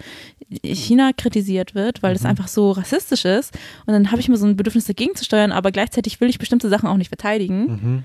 [0.63, 2.31] China kritisiert wird, weil das Mhm.
[2.31, 3.55] einfach so rassistisch ist.
[3.87, 6.39] Und dann habe ich mir so ein Bedürfnis dagegen zu steuern, aber gleichzeitig will ich
[6.39, 8.05] bestimmte Sachen auch nicht verteidigen.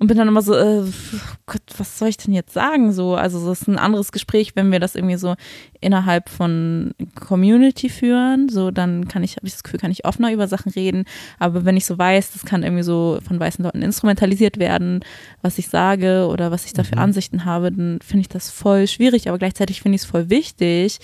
[0.00, 0.84] Und bin dann immer so, äh,
[1.46, 2.92] Gott, was soll ich denn jetzt sagen?
[2.92, 5.34] So, also das ist ein anderes Gespräch, wenn wir das irgendwie so
[5.80, 8.48] innerhalb von Community führen.
[8.48, 11.04] So, dann kann ich, habe ich das Gefühl, kann ich offener über Sachen reden.
[11.40, 15.00] Aber wenn ich so weiß, das kann irgendwie so von weißen Leuten instrumentalisiert werden,
[15.42, 17.02] was ich sage oder was ich da für mhm.
[17.02, 19.28] Ansichten habe, dann finde ich das voll schwierig.
[19.28, 21.00] Aber gleichzeitig finde ich es voll wichtig,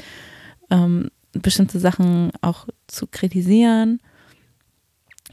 [0.71, 3.99] ähm, bestimmte Sachen auch zu kritisieren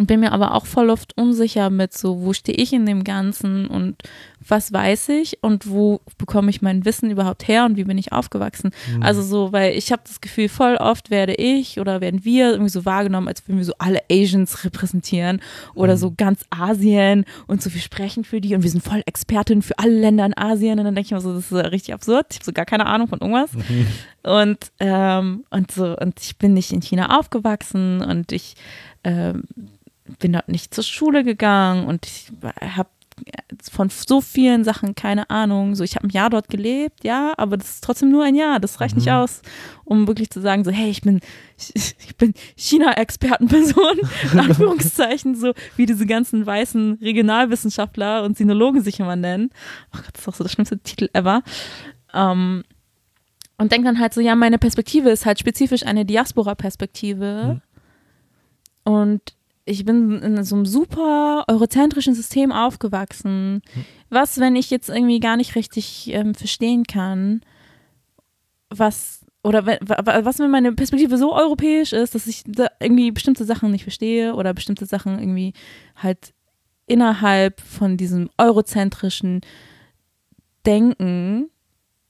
[0.08, 3.68] bin mir aber auch voll oft unsicher mit so, wo stehe ich in dem Ganzen
[3.68, 3.98] und
[4.48, 8.12] was weiß ich und wo bekomme ich mein Wissen überhaupt her und wie bin ich
[8.12, 8.72] aufgewachsen.
[8.96, 9.04] Mhm.
[9.04, 12.72] Also so, weil ich habe das Gefühl, voll oft werde ich oder werden wir irgendwie
[12.72, 15.42] so wahrgenommen, als würden wir so alle Asians repräsentieren
[15.76, 16.00] oder mhm.
[16.00, 19.78] so ganz Asien und so wir sprechen für die und wir sind voll Expertin für
[19.78, 22.28] alle Länder in Asien und dann denke ich mir so, das ist richtig absurd.
[22.32, 23.54] Ich habe so gar keine Ahnung von irgendwas.
[23.54, 23.88] Mhm.
[24.24, 28.54] Und, ähm, und so, und ich bin nicht in China aufgewachsen und ich
[29.04, 29.46] ähm,
[30.20, 32.32] bin dort nicht zur Schule gegangen und ich
[32.76, 32.90] habe
[33.72, 35.76] von so vielen Sachen keine Ahnung.
[35.76, 38.60] So, ich habe ein Jahr dort gelebt, ja, aber das ist trotzdem nur ein Jahr.
[38.60, 39.02] Das reicht mhm.
[39.02, 39.42] nicht aus,
[39.84, 41.20] um wirklich zu sagen, so, hey, ich bin,
[41.58, 44.00] ich, ich bin China-Expertenperson,
[44.34, 49.50] in Anführungszeichen, so wie diese ganzen weißen Regionalwissenschaftler und Sinologen sich immer nennen.
[49.94, 51.44] Oh Gott, das ist auch so der schlimmste Titel ever.
[52.14, 52.64] Ähm,
[53.58, 57.62] und denke dann halt so, ja, meine Perspektive ist halt spezifisch eine Diaspora-Perspektive.
[58.86, 58.92] Mhm.
[58.92, 59.22] Und
[59.66, 63.62] ich bin in so einem super eurozentrischen System aufgewachsen.
[64.10, 67.42] Was, wenn ich jetzt irgendwie gar nicht richtig ähm, verstehen kann,
[68.70, 73.72] was oder was, wenn meine Perspektive so europäisch ist, dass ich da irgendwie bestimmte Sachen
[73.72, 75.54] nicht verstehe oder bestimmte Sachen irgendwie
[75.96, 76.34] halt
[76.86, 79.42] innerhalb von diesem eurozentrischen
[80.66, 81.50] Denken,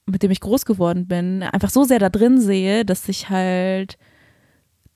[0.04, 3.96] mit dem ich groß geworden bin, einfach so sehr da drin sehe, dass ich halt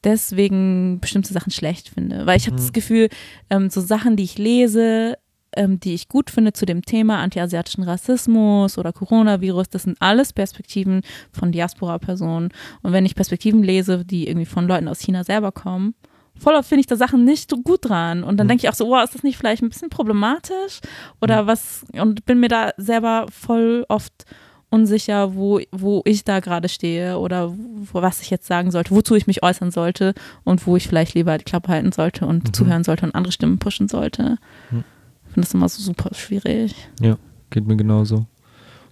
[0.06, 2.24] deswegen bestimmte Sachen schlecht finde.
[2.24, 2.60] Weil ich habe mhm.
[2.60, 3.08] das Gefühl,
[3.50, 5.18] ähm, so Sachen, die ich lese,
[5.54, 10.32] ähm, die ich gut finde zu dem Thema antiasiatischen Rassismus oder Coronavirus, das sind alles
[10.32, 11.02] Perspektiven
[11.32, 12.50] von Diaspora-Personen.
[12.82, 15.94] Und wenn ich Perspektiven lese, die irgendwie von Leuten aus China selber kommen,
[16.38, 18.22] voll oft finde ich da Sachen nicht so gut dran.
[18.22, 18.50] Und dann mhm.
[18.50, 20.80] denke ich auch so, oh, ist das nicht vielleicht ein bisschen problematisch?
[21.20, 21.84] Oder was?
[21.94, 24.24] Und bin mir da selber voll oft
[24.70, 29.14] unsicher, wo, wo ich da gerade stehe oder wo, was ich jetzt sagen sollte, wozu
[29.14, 30.14] ich mich äußern sollte
[30.44, 32.52] und wo ich vielleicht lieber die Klappe halten sollte und mhm.
[32.52, 34.38] zuhören sollte und andere Stimmen pushen sollte.
[34.70, 34.84] Mhm.
[35.26, 36.74] Ich finde das immer so super schwierig.
[37.00, 37.16] Ja,
[37.50, 38.26] geht mir genauso.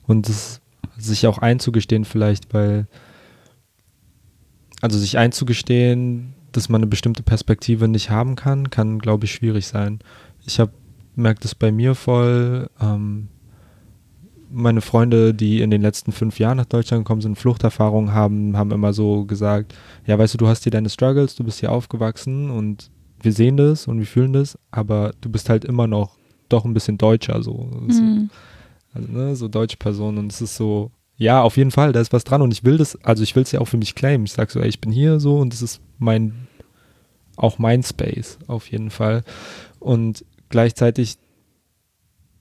[0.06, 0.60] Und es,
[0.96, 2.86] sich auch einzugestehen vielleicht, weil,
[4.80, 9.66] also sich einzugestehen, dass man eine bestimmte Perspektive nicht haben kann, kann, glaube ich, schwierig
[9.66, 9.98] sein.
[10.46, 10.72] Ich habe
[11.16, 12.68] merke das bei mir voll.
[12.80, 13.28] Ähm,
[14.54, 18.70] meine Freunde, die in den letzten fünf Jahren nach Deutschland gekommen sind, Fluchterfahrungen haben, haben
[18.70, 19.74] immer so gesagt,
[20.06, 22.90] ja, weißt du, du hast hier deine Struggles, du bist hier aufgewachsen und
[23.20, 26.16] wir sehen das und wir fühlen das, aber du bist halt immer noch
[26.48, 27.68] doch ein bisschen Deutscher, so.
[27.80, 28.30] Mhm.
[28.92, 32.12] Also, ne, so deutsche Person und es ist so, ja, auf jeden Fall, da ist
[32.12, 34.26] was dran und ich will das, also ich will es ja auch für mich claimen.
[34.26, 36.46] Ich sag so, ey, ich bin hier so und das ist mein,
[37.36, 39.24] auch mein Space, auf jeden Fall.
[39.80, 41.16] Und gleichzeitig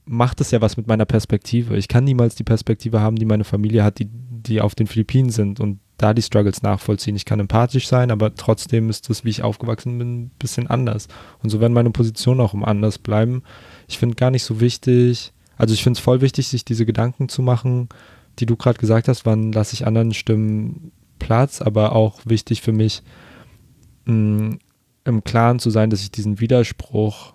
[0.05, 1.77] macht es ja was mit meiner Perspektive.
[1.77, 5.29] Ich kann niemals die Perspektive haben, die meine Familie hat, die, die auf den Philippinen
[5.29, 7.15] sind und da die Struggles nachvollziehen.
[7.15, 11.07] Ich kann empathisch sein, aber trotzdem ist das, wie ich aufgewachsen bin, ein bisschen anders.
[11.41, 13.43] Und so werden meine Positionen auch um anders bleiben.
[13.87, 17.29] Ich finde gar nicht so wichtig, also ich finde es voll wichtig, sich diese Gedanken
[17.29, 17.89] zu machen,
[18.39, 22.71] die du gerade gesagt hast, wann lasse ich anderen Stimmen Platz, aber auch wichtig für
[22.73, 23.03] mich,
[24.05, 24.57] mh,
[25.05, 27.33] im Klaren zu sein, dass ich diesen Widerspruch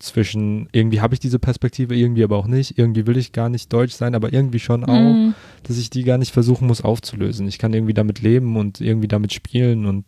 [0.00, 3.72] zwischen irgendwie habe ich diese Perspektive, irgendwie aber auch nicht, irgendwie will ich gar nicht
[3.72, 5.34] deutsch sein, aber irgendwie schon auch, mm.
[5.62, 7.46] dass ich die gar nicht versuchen muss aufzulösen.
[7.46, 10.06] Ich kann irgendwie damit leben und irgendwie damit spielen und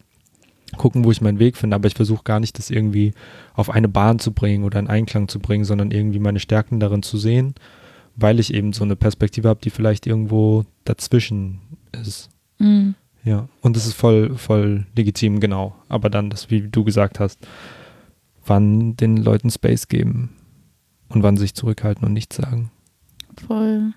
[0.78, 3.12] gucken, wo ich meinen Weg finde, aber ich versuche gar nicht, das irgendwie
[3.54, 7.02] auf eine Bahn zu bringen oder in Einklang zu bringen, sondern irgendwie meine Stärken darin
[7.02, 7.54] zu sehen,
[8.16, 11.60] weil ich eben so eine Perspektive habe, die vielleicht irgendwo dazwischen
[11.92, 12.30] ist.
[12.58, 12.90] Mm.
[13.24, 15.76] Ja, und das ist voll, voll legitim, genau.
[15.88, 17.38] Aber dann, das, wie du gesagt hast,
[18.52, 20.28] wann den Leuten Space geben
[21.08, 22.70] und wann sich zurückhalten und nichts sagen.
[23.46, 23.94] Voll.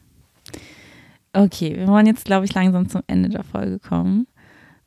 [1.33, 4.27] Okay, wir wollen jetzt, glaube ich, langsam zum Ende der Folge kommen,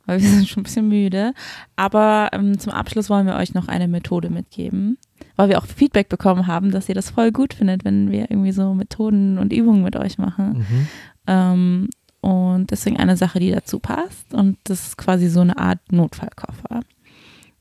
[0.06, 1.34] weil wir sind schon ein bisschen müde.
[1.76, 4.96] Aber ähm, zum Abschluss wollen wir euch noch eine Methode mitgeben,
[5.36, 8.52] weil wir auch Feedback bekommen haben, dass ihr das voll gut findet, wenn wir irgendwie
[8.52, 10.60] so Methoden und Übungen mit euch machen.
[10.60, 10.88] Mhm.
[11.26, 11.88] Ähm,
[12.22, 14.32] und deswegen eine Sache, die dazu passt.
[14.32, 16.80] Und das ist quasi so eine Art Notfallkoffer.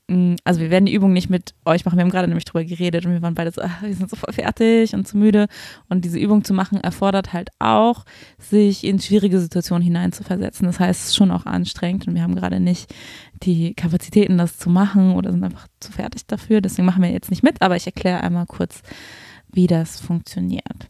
[0.08, 1.96] Mm, also wir werden die Übung nicht mit euch machen.
[1.96, 4.16] Wir haben gerade nämlich drüber geredet und wir waren beide so, ach, wir sind so
[4.16, 5.46] voll fertig und zu müde.
[5.88, 8.04] Und diese Übung zu machen erfordert halt auch,
[8.38, 10.66] sich in schwierige Situationen hineinzuversetzen.
[10.66, 12.92] Das heißt, es ist schon auch anstrengend und wir haben gerade nicht
[13.42, 16.60] die Kapazitäten, das zu machen oder sind einfach zu fertig dafür.
[16.60, 18.82] Deswegen machen wir jetzt nicht mit, aber ich erkläre einmal kurz,
[19.52, 20.88] wie das funktioniert.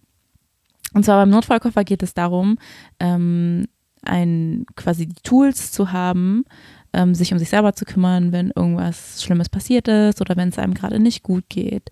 [0.95, 2.59] Und zwar beim Notfallkoffer geht es darum,
[2.99, 3.68] ähm,
[4.09, 6.45] ein, quasi die Tools zu haben,
[6.93, 10.59] ähm, sich um sich selber zu kümmern, wenn irgendwas Schlimmes passiert ist oder wenn es
[10.59, 11.91] einem gerade nicht gut geht.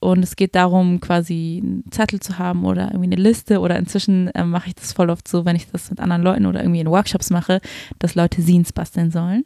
[0.00, 3.60] Und es geht darum, quasi einen Zettel zu haben oder irgendwie eine Liste.
[3.60, 6.46] Oder inzwischen äh, mache ich das voll oft so, wenn ich das mit anderen Leuten
[6.46, 7.60] oder irgendwie in Workshops mache,
[7.98, 9.44] dass Leute Scenes basteln sollen.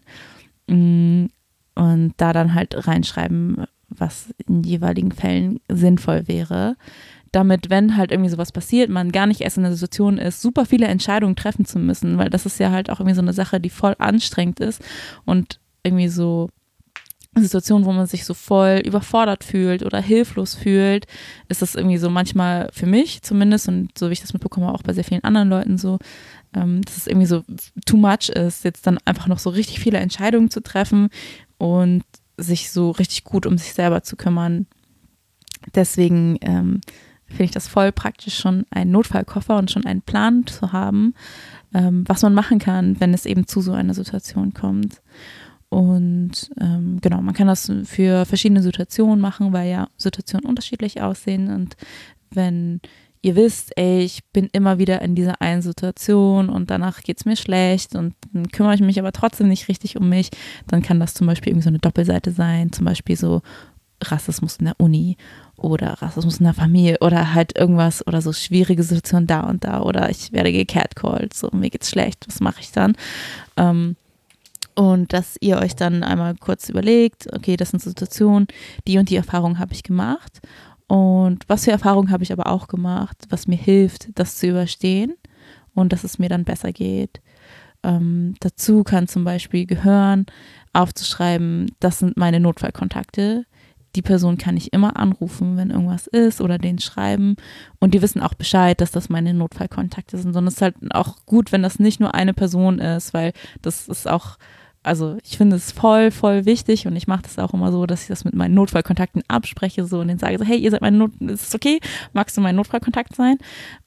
[0.68, 1.26] Mm,
[1.74, 6.76] und da dann halt reinschreiben, was in jeweiligen Fällen sinnvoll wäre
[7.34, 10.66] damit, wenn halt irgendwie sowas passiert, man gar nicht erst in der Situation ist, super
[10.66, 13.60] viele Entscheidungen treffen zu müssen, weil das ist ja halt auch irgendwie so eine Sache,
[13.60, 14.82] die voll anstrengend ist
[15.24, 16.48] und irgendwie so
[17.36, 21.06] Situation, wo man sich so voll überfordert fühlt oder hilflos fühlt,
[21.48, 24.82] ist das irgendwie so manchmal für mich zumindest und so wie ich das mitbekomme, auch
[24.82, 25.98] bei sehr vielen anderen Leuten so,
[26.54, 27.42] ähm, dass es irgendwie so
[27.86, 31.08] too much ist, jetzt dann einfach noch so richtig viele Entscheidungen zu treffen
[31.58, 32.04] und
[32.36, 34.66] sich so richtig gut um sich selber zu kümmern.
[35.74, 36.80] Deswegen ähm,
[37.34, 41.14] finde ich das voll praktisch, schon einen Notfallkoffer und schon einen Plan zu haben,
[41.74, 45.02] ähm, was man machen kann, wenn es eben zu so einer Situation kommt.
[45.68, 51.50] Und ähm, genau, man kann das für verschiedene Situationen machen, weil ja Situationen unterschiedlich aussehen.
[51.52, 51.76] Und
[52.30, 52.80] wenn
[53.22, 57.24] ihr wisst, ey, ich bin immer wieder in dieser einen Situation und danach geht es
[57.24, 60.30] mir schlecht und dann kümmere ich mich aber trotzdem nicht richtig um mich,
[60.68, 63.42] dann kann das zum Beispiel irgendwie so eine Doppelseite sein, zum Beispiel so
[64.02, 65.16] Rassismus in der Uni
[65.56, 69.82] oder Rassismus in der Familie oder halt irgendwas oder so schwierige Situationen da und da
[69.82, 72.96] oder ich werde gecatcalled, so mir geht's schlecht, was mache ich dann?
[73.56, 73.96] Ähm,
[74.74, 78.48] und dass ihr euch dann einmal kurz überlegt, okay, das sind Situationen,
[78.88, 80.40] die und die Erfahrung habe ich gemacht
[80.86, 85.14] und was für Erfahrungen habe ich aber auch gemacht, was mir hilft, das zu überstehen
[85.74, 87.20] und dass es mir dann besser geht.
[87.82, 90.26] Ähm, dazu kann zum Beispiel gehören,
[90.72, 93.44] aufzuschreiben, das sind meine Notfallkontakte,
[93.94, 97.36] die Person kann ich immer anrufen, wenn irgendwas ist oder denen schreiben.
[97.78, 100.36] Und die wissen auch Bescheid, dass das meine Notfallkontakte sind.
[100.36, 103.32] Und es ist halt auch gut, wenn das nicht nur eine Person ist, weil
[103.62, 104.36] das ist auch
[104.84, 108.02] also ich finde es voll, voll wichtig und ich mache das auch immer so, dass
[108.02, 110.98] ich das mit meinen Notfallkontakten abspreche so und denen sage so, hey, ihr seid mein
[110.98, 111.80] Not, ist es okay?
[112.12, 113.38] Magst du mein Notfallkontakt sein?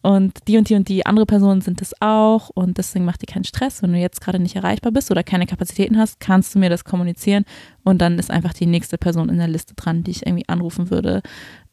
[0.02, 3.28] Und die und die und die andere Personen sind es auch und deswegen mach dir
[3.28, 3.84] keinen Stress.
[3.84, 6.84] Wenn du jetzt gerade nicht erreichbar bist oder keine Kapazitäten hast, kannst du mir das
[6.84, 7.46] kommunizieren
[7.84, 10.90] und dann ist einfach die nächste Person in der Liste dran, die ich irgendwie anrufen
[10.90, 11.22] würde,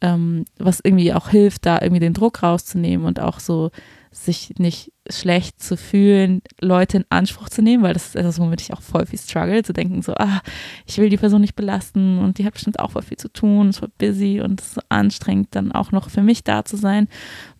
[0.01, 3.71] ähm, was irgendwie auch hilft, da irgendwie den Druck rauszunehmen und auch so
[4.15, 8.61] sich nicht schlecht zu fühlen, Leute in Anspruch zu nehmen, weil das ist etwas, womit
[8.61, 10.41] ich auch voll viel struggle, zu denken so, ah,
[10.85, 13.69] ich will die Person nicht belasten und die hat bestimmt auch voll viel zu tun,
[13.69, 16.77] ist voll busy und es ist so anstrengend, dann auch noch für mich da zu
[16.77, 17.07] sein.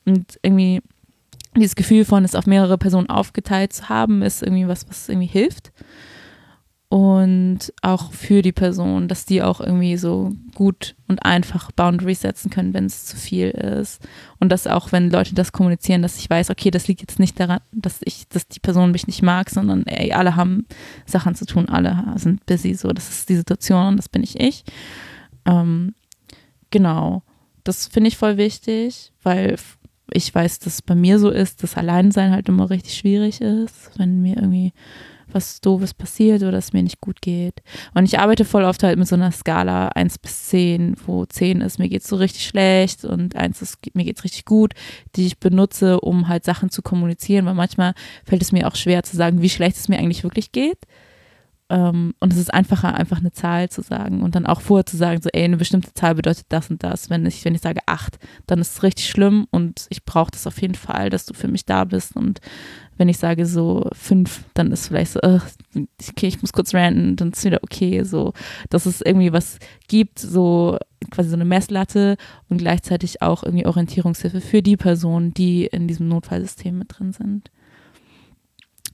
[0.06, 0.82] Und irgendwie
[1.56, 5.28] dieses Gefühl von es auf mehrere Personen aufgeteilt zu haben, ist irgendwie was, was irgendwie
[5.28, 5.72] hilft
[6.88, 12.52] und auch für die Person, dass die auch irgendwie so gut und einfach Boundaries setzen
[12.52, 14.02] können, wenn es zu viel ist.
[14.40, 17.40] Und dass auch, wenn Leute das kommunizieren, dass ich weiß, okay, das liegt jetzt nicht
[17.40, 20.68] daran, dass ich, dass die Person mich nicht mag, sondern ey, alle haben
[21.06, 24.40] Sachen zu tun, alle sind busy, so, das ist die Situation und das bin ich
[24.40, 24.64] ich.
[25.46, 25.96] Ähm,
[26.70, 27.24] genau.
[27.64, 29.56] Das finde ich voll wichtig, weil
[30.12, 33.90] ich weiß, dass es bei mir so ist, dass Alleinsein halt immer richtig schwierig ist,
[33.98, 34.72] wenn mir irgendwie
[35.36, 37.62] was Doofes passiert oder es mir nicht gut geht.
[37.94, 41.62] Und ich arbeite voll oft halt mit so einer Skala 1 bis 10, wo 10
[41.62, 44.74] ist, mir geht es so richtig schlecht und 1 ist, mir geht es richtig gut,
[45.16, 49.04] die ich benutze, um halt Sachen zu kommunizieren, weil manchmal fällt es mir auch schwer
[49.04, 50.80] zu sagen, wie schlecht es mir eigentlich wirklich geht.
[51.68, 54.98] Um, und es ist einfacher, einfach eine Zahl zu sagen und dann auch vorher zu
[54.98, 57.10] sagen, so, ey, eine bestimmte Zahl bedeutet das und das.
[57.10, 60.46] Wenn ich, wenn ich sage acht, dann ist es richtig schlimm und ich brauche das
[60.46, 62.40] auf jeden Fall, dass du für mich da bist und
[62.98, 65.40] wenn ich sage so fünf, dann ist vielleicht so, uh,
[66.10, 68.34] okay, ich muss kurz ranten, dann ist wieder okay, so,
[68.70, 70.78] dass es irgendwie was gibt, so
[71.12, 72.18] quasi so eine Messlatte
[72.50, 77.52] und gleichzeitig auch irgendwie Orientierungshilfe für die Personen, die in diesem Notfallsystem mit drin sind.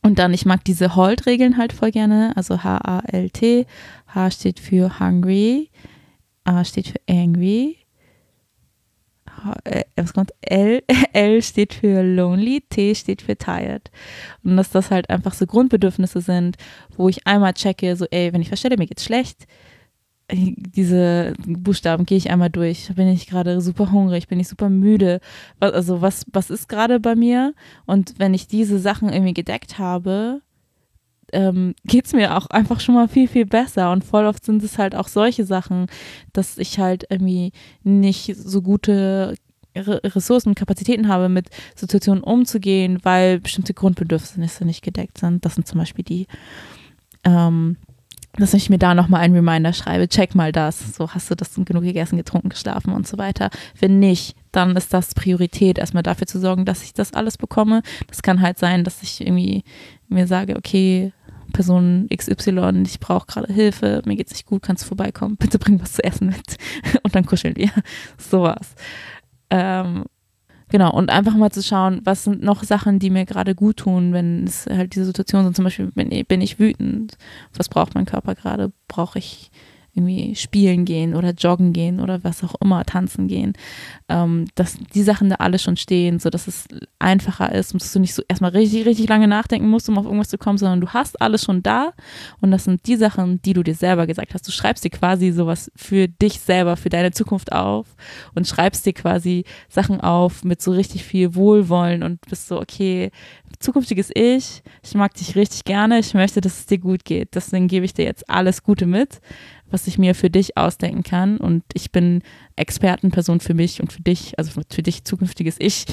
[0.04, 3.68] Und dann, ich mag diese HALT-Regeln halt voll gerne, also H-A-L-T.
[4.08, 5.70] H steht für hungry,
[6.44, 7.78] A steht für angry,
[9.64, 10.34] äh, was kommt?
[10.42, 10.84] L,
[11.14, 13.92] L steht für lonely, T steht für tired.
[14.44, 16.58] Und dass das halt einfach so Grundbedürfnisse sind,
[16.96, 19.48] wo ich einmal checke, so, ey, wenn ich feststelle, mir geht's schlecht,
[20.34, 22.94] diese Buchstaben gehe ich einmal durch.
[22.96, 25.20] Bin ich gerade super hungrig, bin ich super müde.
[25.60, 27.54] Also was, was ist gerade bei mir?
[27.86, 30.42] Und wenn ich diese Sachen irgendwie gedeckt habe,
[31.34, 33.92] ähm, geht es mir auch einfach schon mal viel, viel besser.
[33.92, 35.88] Und voll oft sind es halt auch solche Sachen,
[36.34, 37.52] dass ich halt irgendwie
[37.84, 39.36] nicht so gute
[39.76, 45.46] Ressourcen, Kapazitäten habe, mit Situationen umzugehen, weil bestimmte Grundbedürfnisse nicht gedeckt sind.
[45.46, 46.28] Das sind zum Beispiel die.
[47.24, 47.78] Ähm,
[48.38, 51.54] dass ich mir da nochmal einen Reminder schreibe, check mal das, so hast du das
[51.54, 53.50] genug gegessen, getrunken, geschlafen und so weiter.
[53.78, 57.82] Wenn nicht, dann ist das Priorität, erstmal dafür zu sorgen, dass ich das alles bekomme.
[58.08, 59.64] Das kann halt sein, dass ich irgendwie
[60.08, 61.12] mir sage, okay,
[61.52, 65.82] Person XY, ich brauche gerade Hilfe, mir geht's nicht gut, kannst du vorbeikommen, bitte bring
[65.82, 66.58] was zu essen mit
[67.04, 67.72] und dann kuscheln wir.
[68.18, 68.76] Sowas.
[69.50, 70.06] Ähm,
[70.72, 74.14] Genau, und einfach mal zu schauen, was sind noch Sachen, die mir gerade gut tun,
[74.14, 75.54] wenn es halt diese Situation sind.
[75.54, 77.18] Zum Beispiel bin ich, bin ich wütend.
[77.54, 78.72] Was braucht mein Körper gerade?
[78.88, 79.52] Brauche ich
[79.94, 83.54] irgendwie spielen gehen oder joggen gehen oder was auch immer, tanzen gehen,
[84.08, 86.66] ähm, dass die Sachen da alle schon stehen, sodass es
[87.00, 90.06] einfacher ist und dass du nicht so erstmal richtig, richtig lange nachdenken musst, um auf
[90.06, 91.92] irgendwas zu kommen, sondern du hast alles schon da
[92.40, 94.48] und das sind die Sachen, die du dir selber gesagt hast.
[94.48, 97.88] Du schreibst dir quasi sowas für dich selber, für deine Zukunft auf
[98.34, 103.12] und schreibst dir quasi Sachen auf mit so richtig viel Wohlwollen und bist so, okay,
[103.60, 107.36] zukünftiges Ich, ich mag dich richtig gerne, ich möchte, dass es dir gut geht.
[107.36, 109.20] Deswegen gebe ich dir jetzt alles Gute mit
[109.72, 111.38] was ich mir für dich ausdenken kann.
[111.38, 112.22] Und ich bin
[112.56, 115.86] Expertenperson für mich und für dich, also für dich zukünftiges Ich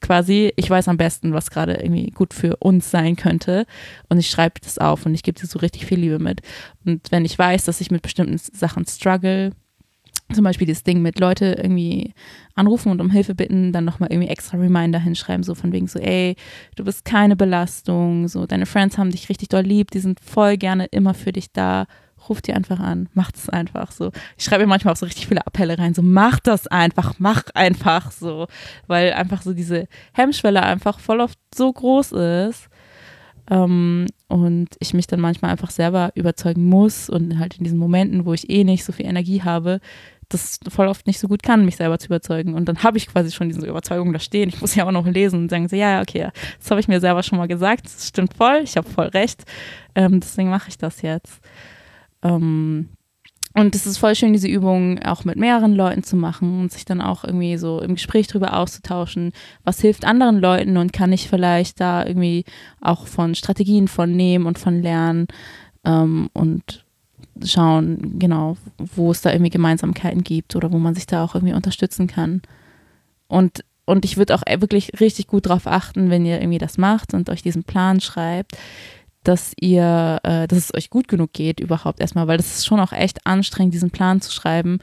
[0.00, 0.52] quasi.
[0.56, 3.66] Ich weiß am besten, was gerade irgendwie gut für uns sein könnte.
[4.08, 6.40] Und ich schreibe das auf und ich gebe dir so richtig viel Liebe mit.
[6.84, 9.52] Und wenn ich weiß, dass ich mit bestimmten Sachen struggle,
[10.32, 12.12] zum Beispiel das Ding mit Leute irgendwie
[12.54, 16.00] anrufen und um Hilfe bitten, dann nochmal irgendwie extra Reminder hinschreiben, so von wegen so,
[16.00, 16.34] ey,
[16.74, 20.56] du bist keine Belastung, so deine Friends haben dich richtig doll lieb, die sind voll
[20.56, 21.86] gerne immer für dich da
[22.28, 24.10] ruf die einfach an, macht es einfach so.
[24.36, 27.44] Ich schreibe mir manchmal auch so richtig viele Appelle rein, so mach das einfach, mach
[27.54, 28.46] einfach so,
[28.86, 32.68] weil einfach so diese Hemmschwelle einfach voll oft so groß ist
[33.50, 38.26] ähm, und ich mich dann manchmal einfach selber überzeugen muss und halt in diesen Momenten,
[38.26, 39.80] wo ich eh nicht so viel Energie habe,
[40.28, 42.54] das voll oft nicht so gut kann, mich selber zu überzeugen.
[42.54, 44.48] Und dann habe ich quasi schon diese Überzeugung da stehen.
[44.48, 47.00] Ich muss ja auch noch lesen und sagen so, ja, okay, das habe ich mir
[47.00, 49.44] selber schon mal gesagt, das stimmt voll, ich habe voll recht.
[49.94, 51.40] Ähm, deswegen mache ich das jetzt.
[52.26, 52.88] Ähm,
[53.54, 56.84] und es ist voll schön, diese Übung auch mit mehreren Leuten zu machen und sich
[56.84, 59.32] dann auch irgendwie so im Gespräch darüber auszutauschen,
[59.64, 62.44] was hilft anderen Leuten und kann ich vielleicht da irgendwie
[62.82, 65.26] auch von Strategien von nehmen und von lernen
[65.86, 66.84] ähm, und
[67.44, 71.54] schauen, genau, wo es da irgendwie Gemeinsamkeiten gibt oder wo man sich da auch irgendwie
[71.54, 72.42] unterstützen kann.
[73.26, 77.14] Und, und ich würde auch wirklich richtig gut darauf achten, wenn ihr irgendwie das macht
[77.14, 78.58] und euch diesen Plan schreibt,
[79.26, 82.78] dass ihr, äh, dass es euch gut genug geht überhaupt erstmal, weil das ist schon
[82.78, 84.78] auch echt anstrengend, diesen Plan zu schreiben,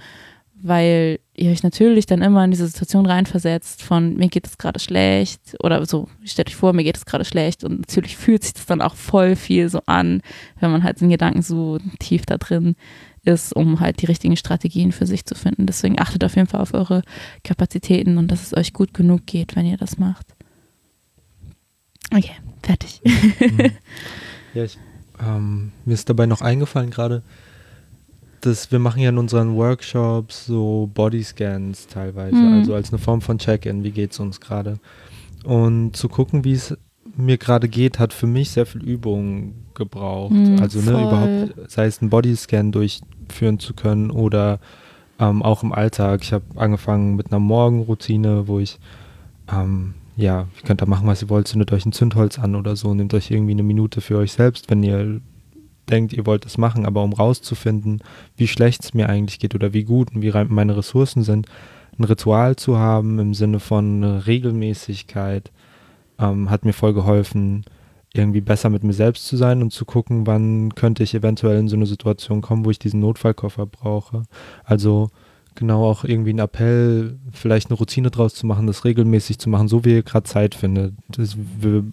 [0.61, 4.79] weil ihr euch natürlich dann immer in diese Situation reinversetzt von mir geht es gerade
[4.79, 8.53] schlecht oder so, stellt euch vor, mir geht es gerade schlecht und natürlich fühlt sich
[8.53, 10.21] das dann auch voll viel so an,
[10.59, 12.75] wenn man halt den Gedanken so tief da drin
[13.23, 15.65] ist, um halt die richtigen Strategien für sich zu finden.
[15.65, 17.03] Deswegen achtet auf jeden Fall auf eure
[17.45, 20.27] Kapazitäten und dass es euch gut genug geht, wenn ihr das macht.
[22.11, 23.01] Okay, fertig.
[24.53, 24.77] Ja, ich,
[25.25, 27.23] ähm, mir ist dabei noch eingefallen gerade,
[28.41, 32.59] dass wir machen ja in unseren Workshops so Bodyscans teilweise, mhm.
[32.59, 34.79] also als eine Form von Check-in, wie geht es uns gerade.
[35.43, 36.77] Und zu gucken, wie es
[37.15, 40.33] mir gerade geht, hat für mich sehr viel Übung gebraucht.
[40.33, 44.59] Mhm, also ne, überhaupt, sei es einen Bodyscan durchführen zu können oder
[45.19, 46.21] ähm, auch im Alltag.
[46.23, 48.79] Ich habe angefangen mit einer Morgenroutine, wo ich
[49.51, 52.75] ähm, ja, ihr könnt da machen, was ihr wollt, zündet euch ein Zündholz an oder
[52.75, 55.21] so, nehmt euch irgendwie eine Minute für euch selbst, wenn ihr
[55.89, 58.01] denkt, ihr wollt das machen, aber um rauszufinden,
[58.37, 61.47] wie schlecht es mir eigentlich geht oder wie gut und wie meine Ressourcen sind,
[61.97, 65.51] ein Ritual zu haben im Sinne von Regelmäßigkeit,
[66.19, 67.65] ähm, hat mir voll geholfen,
[68.13, 71.67] irgendwie besser mit mir selbst zu sein und zu gucken, wann könnte ich eventuell in
[71.67, 74.23] so eine Situation kommen, wo ich diesen Notfallkoffer brauche.
[74.63, 75.09] Also
[75.55, 79.67] genau auch irgendwie ein Appell, vielleicht eine Routine draus zu machen, das regelmäßig zu machen,
[79.67, 80.93] so wie ihr gerade Zeit findet.
[81.09, 81.85] Das, wir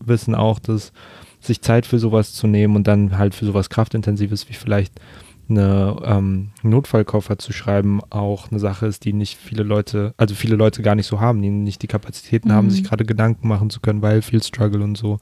[0.00, 0.92] wissen auch, dass
[1.40, 5.00] sich Zeit für sowas zu nehmen und dann halt für sowas kraftintensives wie vielleicht
[5.48, 10.56] eine ähm, Notfallkoffer zu schreiben auch eine Sache ist, die nicht viele Leute, also viele
[10.56, 12.52] Leute gar nicht so haben, die nicht die Kapazitäten mhm.
[12.52, 15.18] haben, sich gerade Gedanken machen zu können, weil viel Struggle und so.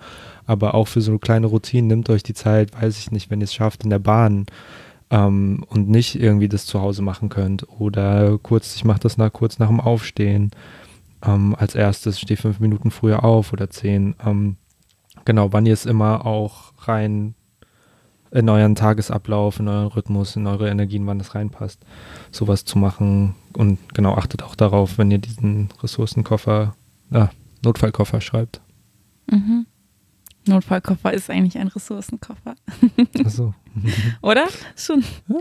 [0.47, 3.41] Aber auch für so eine kleine Routine nimmt euch die Zeit, weiß ich nicht, wenn
[3.41, 4.47] ihr es schafft, in der Bahn
[5.13, 7.69] ähm, und nicht irgendwie das zu Hause machen könnt.
[7.79, 10.51] Oder kurz, ich mache das nach, kurz nach dem Aufstehen.
[11.23, 14.17] Ähm, als erstes stehe fünf Minuten früher auf oder zehn.
[14.25, 14.57] Ähm,
[15.27, 17.35] genau, wann ihr es immer auch rein
[18.31, 21.85] in euren Tagesablauf, in euren Rhythmus, in eure Energien, wann das reinpasst,
[22.31, 23.35] sowas zu machen.
[23.53, 26.75] Und genau, achtet auch darauf, wenn ihr diesen Ressourcenkoffer,
[27.11, 27.27] äh,
[27.63, 28.63] Notfallkoffer schreibt.
[29.31, 29.67] Mhm.
[30.47, 32.55] Notfallkoffer ist eigentlich ein Ressourcenkoffer.
[33.25, 33.55] Ach so.
[34.23, 34.47] Oder?
[34.77, 35.05] Schon.
[35.29, 35.37] Ja,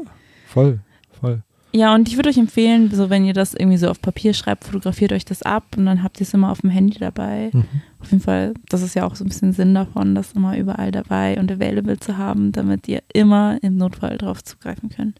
[0.47, 0.79] voll,
[1.19, 1.41] voll.
[1.73, 4.65] Ja, und ich würde euch empfehlen, so wenn ihr das irgendwie so auf Papier schreibt,
[4.65, 7.49] fotografiert euch das ab und dann habt ihr es immer auf dem Handy dabei.
[7.53, 7.63] Mhm.
[8.01, 10.91] auf jeden Fall, das ist ja auch so ein bisschen Sinn davon, das immer überall
[10.91, 15.17] dabei und available zu haben, damit ihr immer im Notfall drauf zugreifen könnt.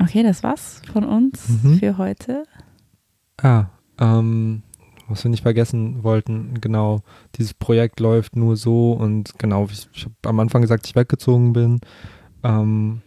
[0.00, 1.78] Okay, das war's von uns Mhm.
[1.80, 2.44] für heute.
[3.42, 3.64] Ah,
[4.00, 4.62] ähm,
[5.08, 7.00] was wir nicht vergessen wollten, genau,
[7.36, 11.52] dieses Projekt läuft nur so und genau, ich, ich habe am Anfang gesagt, ich weggezogen
[11.52, 11.80] bin,
[12.42, 13.02] ähm,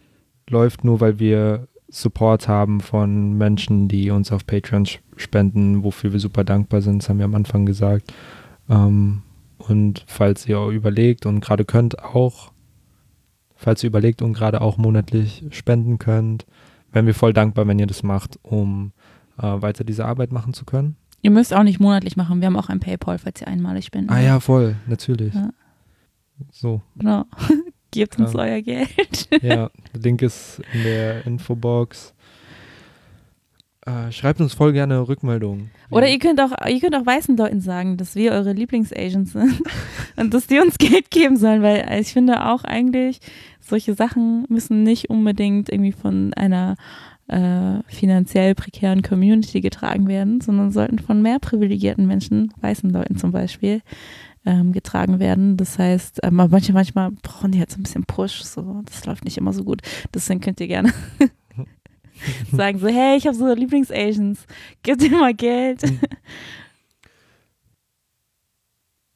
[0.48, 6.20] läuft nur, weil wir Support haben von Menschen, die uns auf Patreon spenden, wofür wir
[6.20, 8.12] super dankbar sind, das haben wir am Anfang gesagt.
[8.68, 9.22] Ähm,
[9.58, 12.50] und falls ihr überlegt und gerade könnt auch,
[13.54, 16.46] falls ihr überlegt und gerade auch monatlich spenden könnt,
[16.92, 18.92] wären wir voll dankbar, wenn ihr das macht, um
[19.38, 20.96] äh, weiter diese Arbeit machen zu können.
[21.22, 22.40] Ihr müsst auch nicht monatlich machen.
[22.40, 24.10] Wir haben auch ein PayPal, falls ihr einmalig spenden.
[24.10, 24.24] Ah wollt.
[24.26, 25.32] ja, voll, natürlich.
[25.34, 25.50] Ja.
[26.50, 27.24] So, Genau.
[27.92, 28.38] Gebt uns Ja.
[28.40, 29.28] euer Geld.
[29.42, 29.70] ja, der
[30.02, 32.14] Link ist in der Infobox.
[33.84, 35.70] Äh, schreibt uns voll gerne Rückmeldungen.
[35.90, 39.60] Oder ihr könnt auch, ihr könnt auch weißen Leuten sagen, dass wir eure Lieblingsagents sind
[40.16, 43.18] und dass die uns Geld geben sollen, weil ich finde auch eigentlich,
[43.60, 46.76] solche Sachen müssen nicht unbedingt irgendwie von einer
[47.32, 53.32] äh, finanziell prekären Community getragen werden, sondern sollten von mehr privilegierten Menschen, weißen Leuten zum
[53.32, 53.80] Beispiel,
[54.44, 55.56] ähm, getragen werden.
[55.56, 59.24] Das heißt, ähm, manche, manchmal brauchen die halt so ein bisschen Push, so, das läuft
[59.24, 59.80] nicht immer so gut.
[60.12, 60.92] Deswegen könnt ihr gerne
[62.52, 64.46] sagen so, hey, ich habe so Lieblingsagents,
[64.82, 65.82] gib dir mal Geld.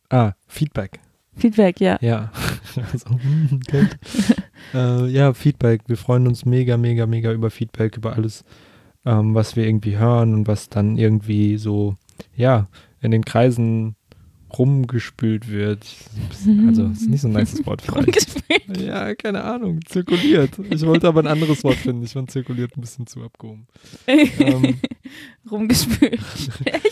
[0.09, 1.01] Ah, Feedback.
[1.37, 1.99] Feedback, ja.
[2.01, 2.31] Ja.
[2.95, 3.99] so, hm, Geld.
[4.75, 5.83] äh, ja, Feedback.
[5.87, 8.45] Wir freuen uns mega, mega, mega über Feedback, über alles,
[9.05, 11.97] ähm, was wir irgendwie hören und was dann irgendwie so,
[12.35, 12.69] ja,
[13.01, 13.97] in den Kreisen
[14.59, 15.87] rumgespült wird.
[16.67, 17.99] Also, das ist nicht so ein nices Wort vielleicht.
[18.07, 18.87] Rumgespielt.
[18.87, 20.51] Ja, keine Ahnung, zirkuliert.
[20.71, 22.05] Ich wollte aber ein anderes Wort finden.
[22.05, 23.67] Ich fand zirkuliert ein bisschen zu abgehoben.
[24.07, 24.79] Ähm,
[25.51, 26.21] Rumgespült.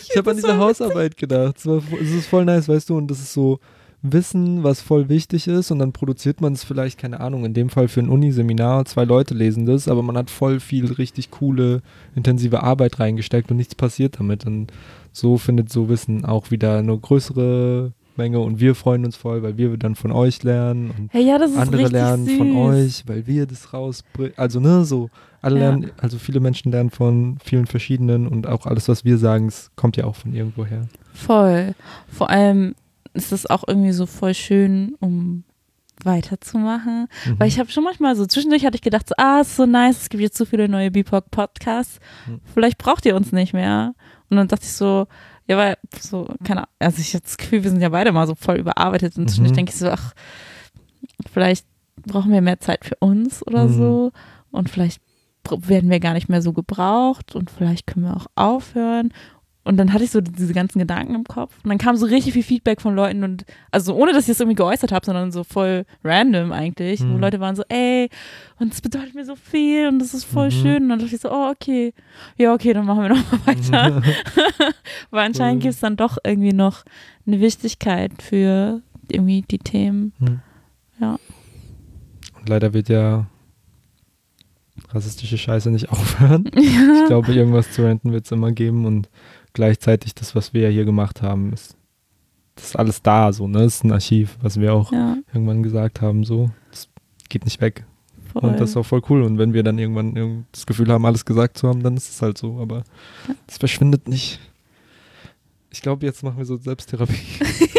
[0.09, 1.57] ich habe an diese Hausarbeit gedacht.
[1.57, 3.59] Es, war, es ist voll nice, weißt du, und das ist so
[4.11, 7.69] Wissen, was voll wichtig ist, und dann produziert man es vielleicht, keine Ahnung, in dem
[7.69, 11.81] Fall für ein Uniseminar, zwei Leute lesen das, aber man hat voll viel richtig coole,
[12.15, 14.45] intensive Arbeit reingesteckt und nichts passiert damit.
[14.45, 14.71] Und
[15.11, 19.57] so findet so Wissen auch wieder eine größere Menge und wir freuen uns voll, weil
[19.57, 22.37] wir dann von euch lernen und Hey, ja, andere lernen süß.
[22.37, 24.33] von euch, weil wir das rausbringen.
[24.37, 25.09] Also, ne, so,
[25.41, 25.69] alle Ja.
[25.69, 29.97] lernen, also viele Menschen lernen von vielen verschiedenen und auch alles, was wir sagen, kommt
[29.97, 30.87] ja auch von irgendwo her.
[31.13, 31.73] Voll.
[32.07, 32.75] Vor allem
[33.15, 35.43] ist es auch irgendwie so voll schön, um
[36.03, 37.07] weiterzumachen.
[37.25, 37.39] Mhm.
[37.39, 40.01] Weil ich habe schon manchmal so, zwischendurch hatte ich gedacht, so, ah, ist so nice,
[40.03, 41.99] es gibt jetzt so viele neue BIPOC-Podcasts.
[42.27, 42.41] Mhm.
[42.53, 43.93] Vielleicht braucht ihr uns nicht mehr.
[44.29, 45.07] Und dann dachte ich so,
[45.47, 48.27] ja, weil so, keine Ahnung, also ich habe das Gefühl, wir sind ja beide mal
[48.27, 49.17] so voll überarbeitet.
[49.17, 49.55] Und zwischendurch Mhm.
[49.55, 50.13] denke ich so, ach,
[51.31, 51.65] vielleicht
[52.05, 53.73] brauchen wir mehr Zeit für uns oder Mhm.
[53.73, 54.11] so.
[54.51, 55.01] Und vielleicht
[55.49, 59.13] werden wir gar nicht mehr so gebraucht und vielleicht können wir auch aufhören.
[59.65, 61.51] Und dann hatte ich so diese ganzen Gedanken im Kopf.
[61.63, 64.39] Und dann kam so richtig viel Feedback von Leuten und, also ohne, dass ich es
[64.39, 67.19] irgendwie geäußert habe, sondern so voll random eigentlich, wo Mhm.
[67.19, 68.09] Leute waren so, ey,
[68.59, 70.51] und das bedeutet mir so viel und das ist voll Mhm.
[70.51, 70.83] schön.
[70.83, 71.93] Und dann dachte ich so, oh, okay.
[72.37, 74.03] Ja, okay, dann machen wir nochmal weiter.
[75.09, 76.83] Weil anscheinend gibt es dann doch irgendwie noch
[77.25, 80.13] eine Wichtigkeit für irgendwie die Themen.
[80.19, 80.39] Hm.
[80.99, 81.17] Ja.
[82.39, 83.25] Und leider wird ja
[84.93, 86.49] rassistische Scheiße nicht aufhören.
[86.53, 87.01] Ja.
[87.01, 89.09] Ich glaube, irgendwas zu renten wird es immer geben und
[89.55, 91.75] gleichzeitig das, was wir ja hier gemacht haben, ist,
[92.55, 93.59] das ist alles da, so, ne?
[93.63, 96.51] Das ist ein Archiv, was wir auch ja, irgendwann gesagt haben, so.
[96.71, 96.87] Das
[97.29, 97.85] geht nicht weg.
[98.31, 98.43] voll.
[98.51, 99.23] Und das ist auch voll cool.
[99.23, 102.09] Und wenn wir dann irgendwann irgend- das Gefühl haben, alles gesagt zu haben, dann ist
[102.09, 102.59] es halt so.
[102.59, 102.83] Aber
[103.47, 104.39] das verschwindet nicht.
[105.71, 107.15] Ich glaube, jetzt machen wir so Selbsttherapie.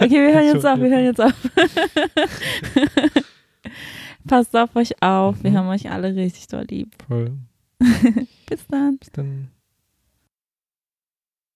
[0.00, 0.96] Okay, wir hören jetzt auf, wir ja.
[0.96, 1.32] hören jetzt auf.
[4.26, 5.56] Passt auf euch auf, wir Mhm.
[5.56, 6.94] haben euch alle richtig doll lieb.
[7.06, 7.32] Voll.
[8.48, 8.98] Bis dann.
[8.98, 9.48] Bis dann.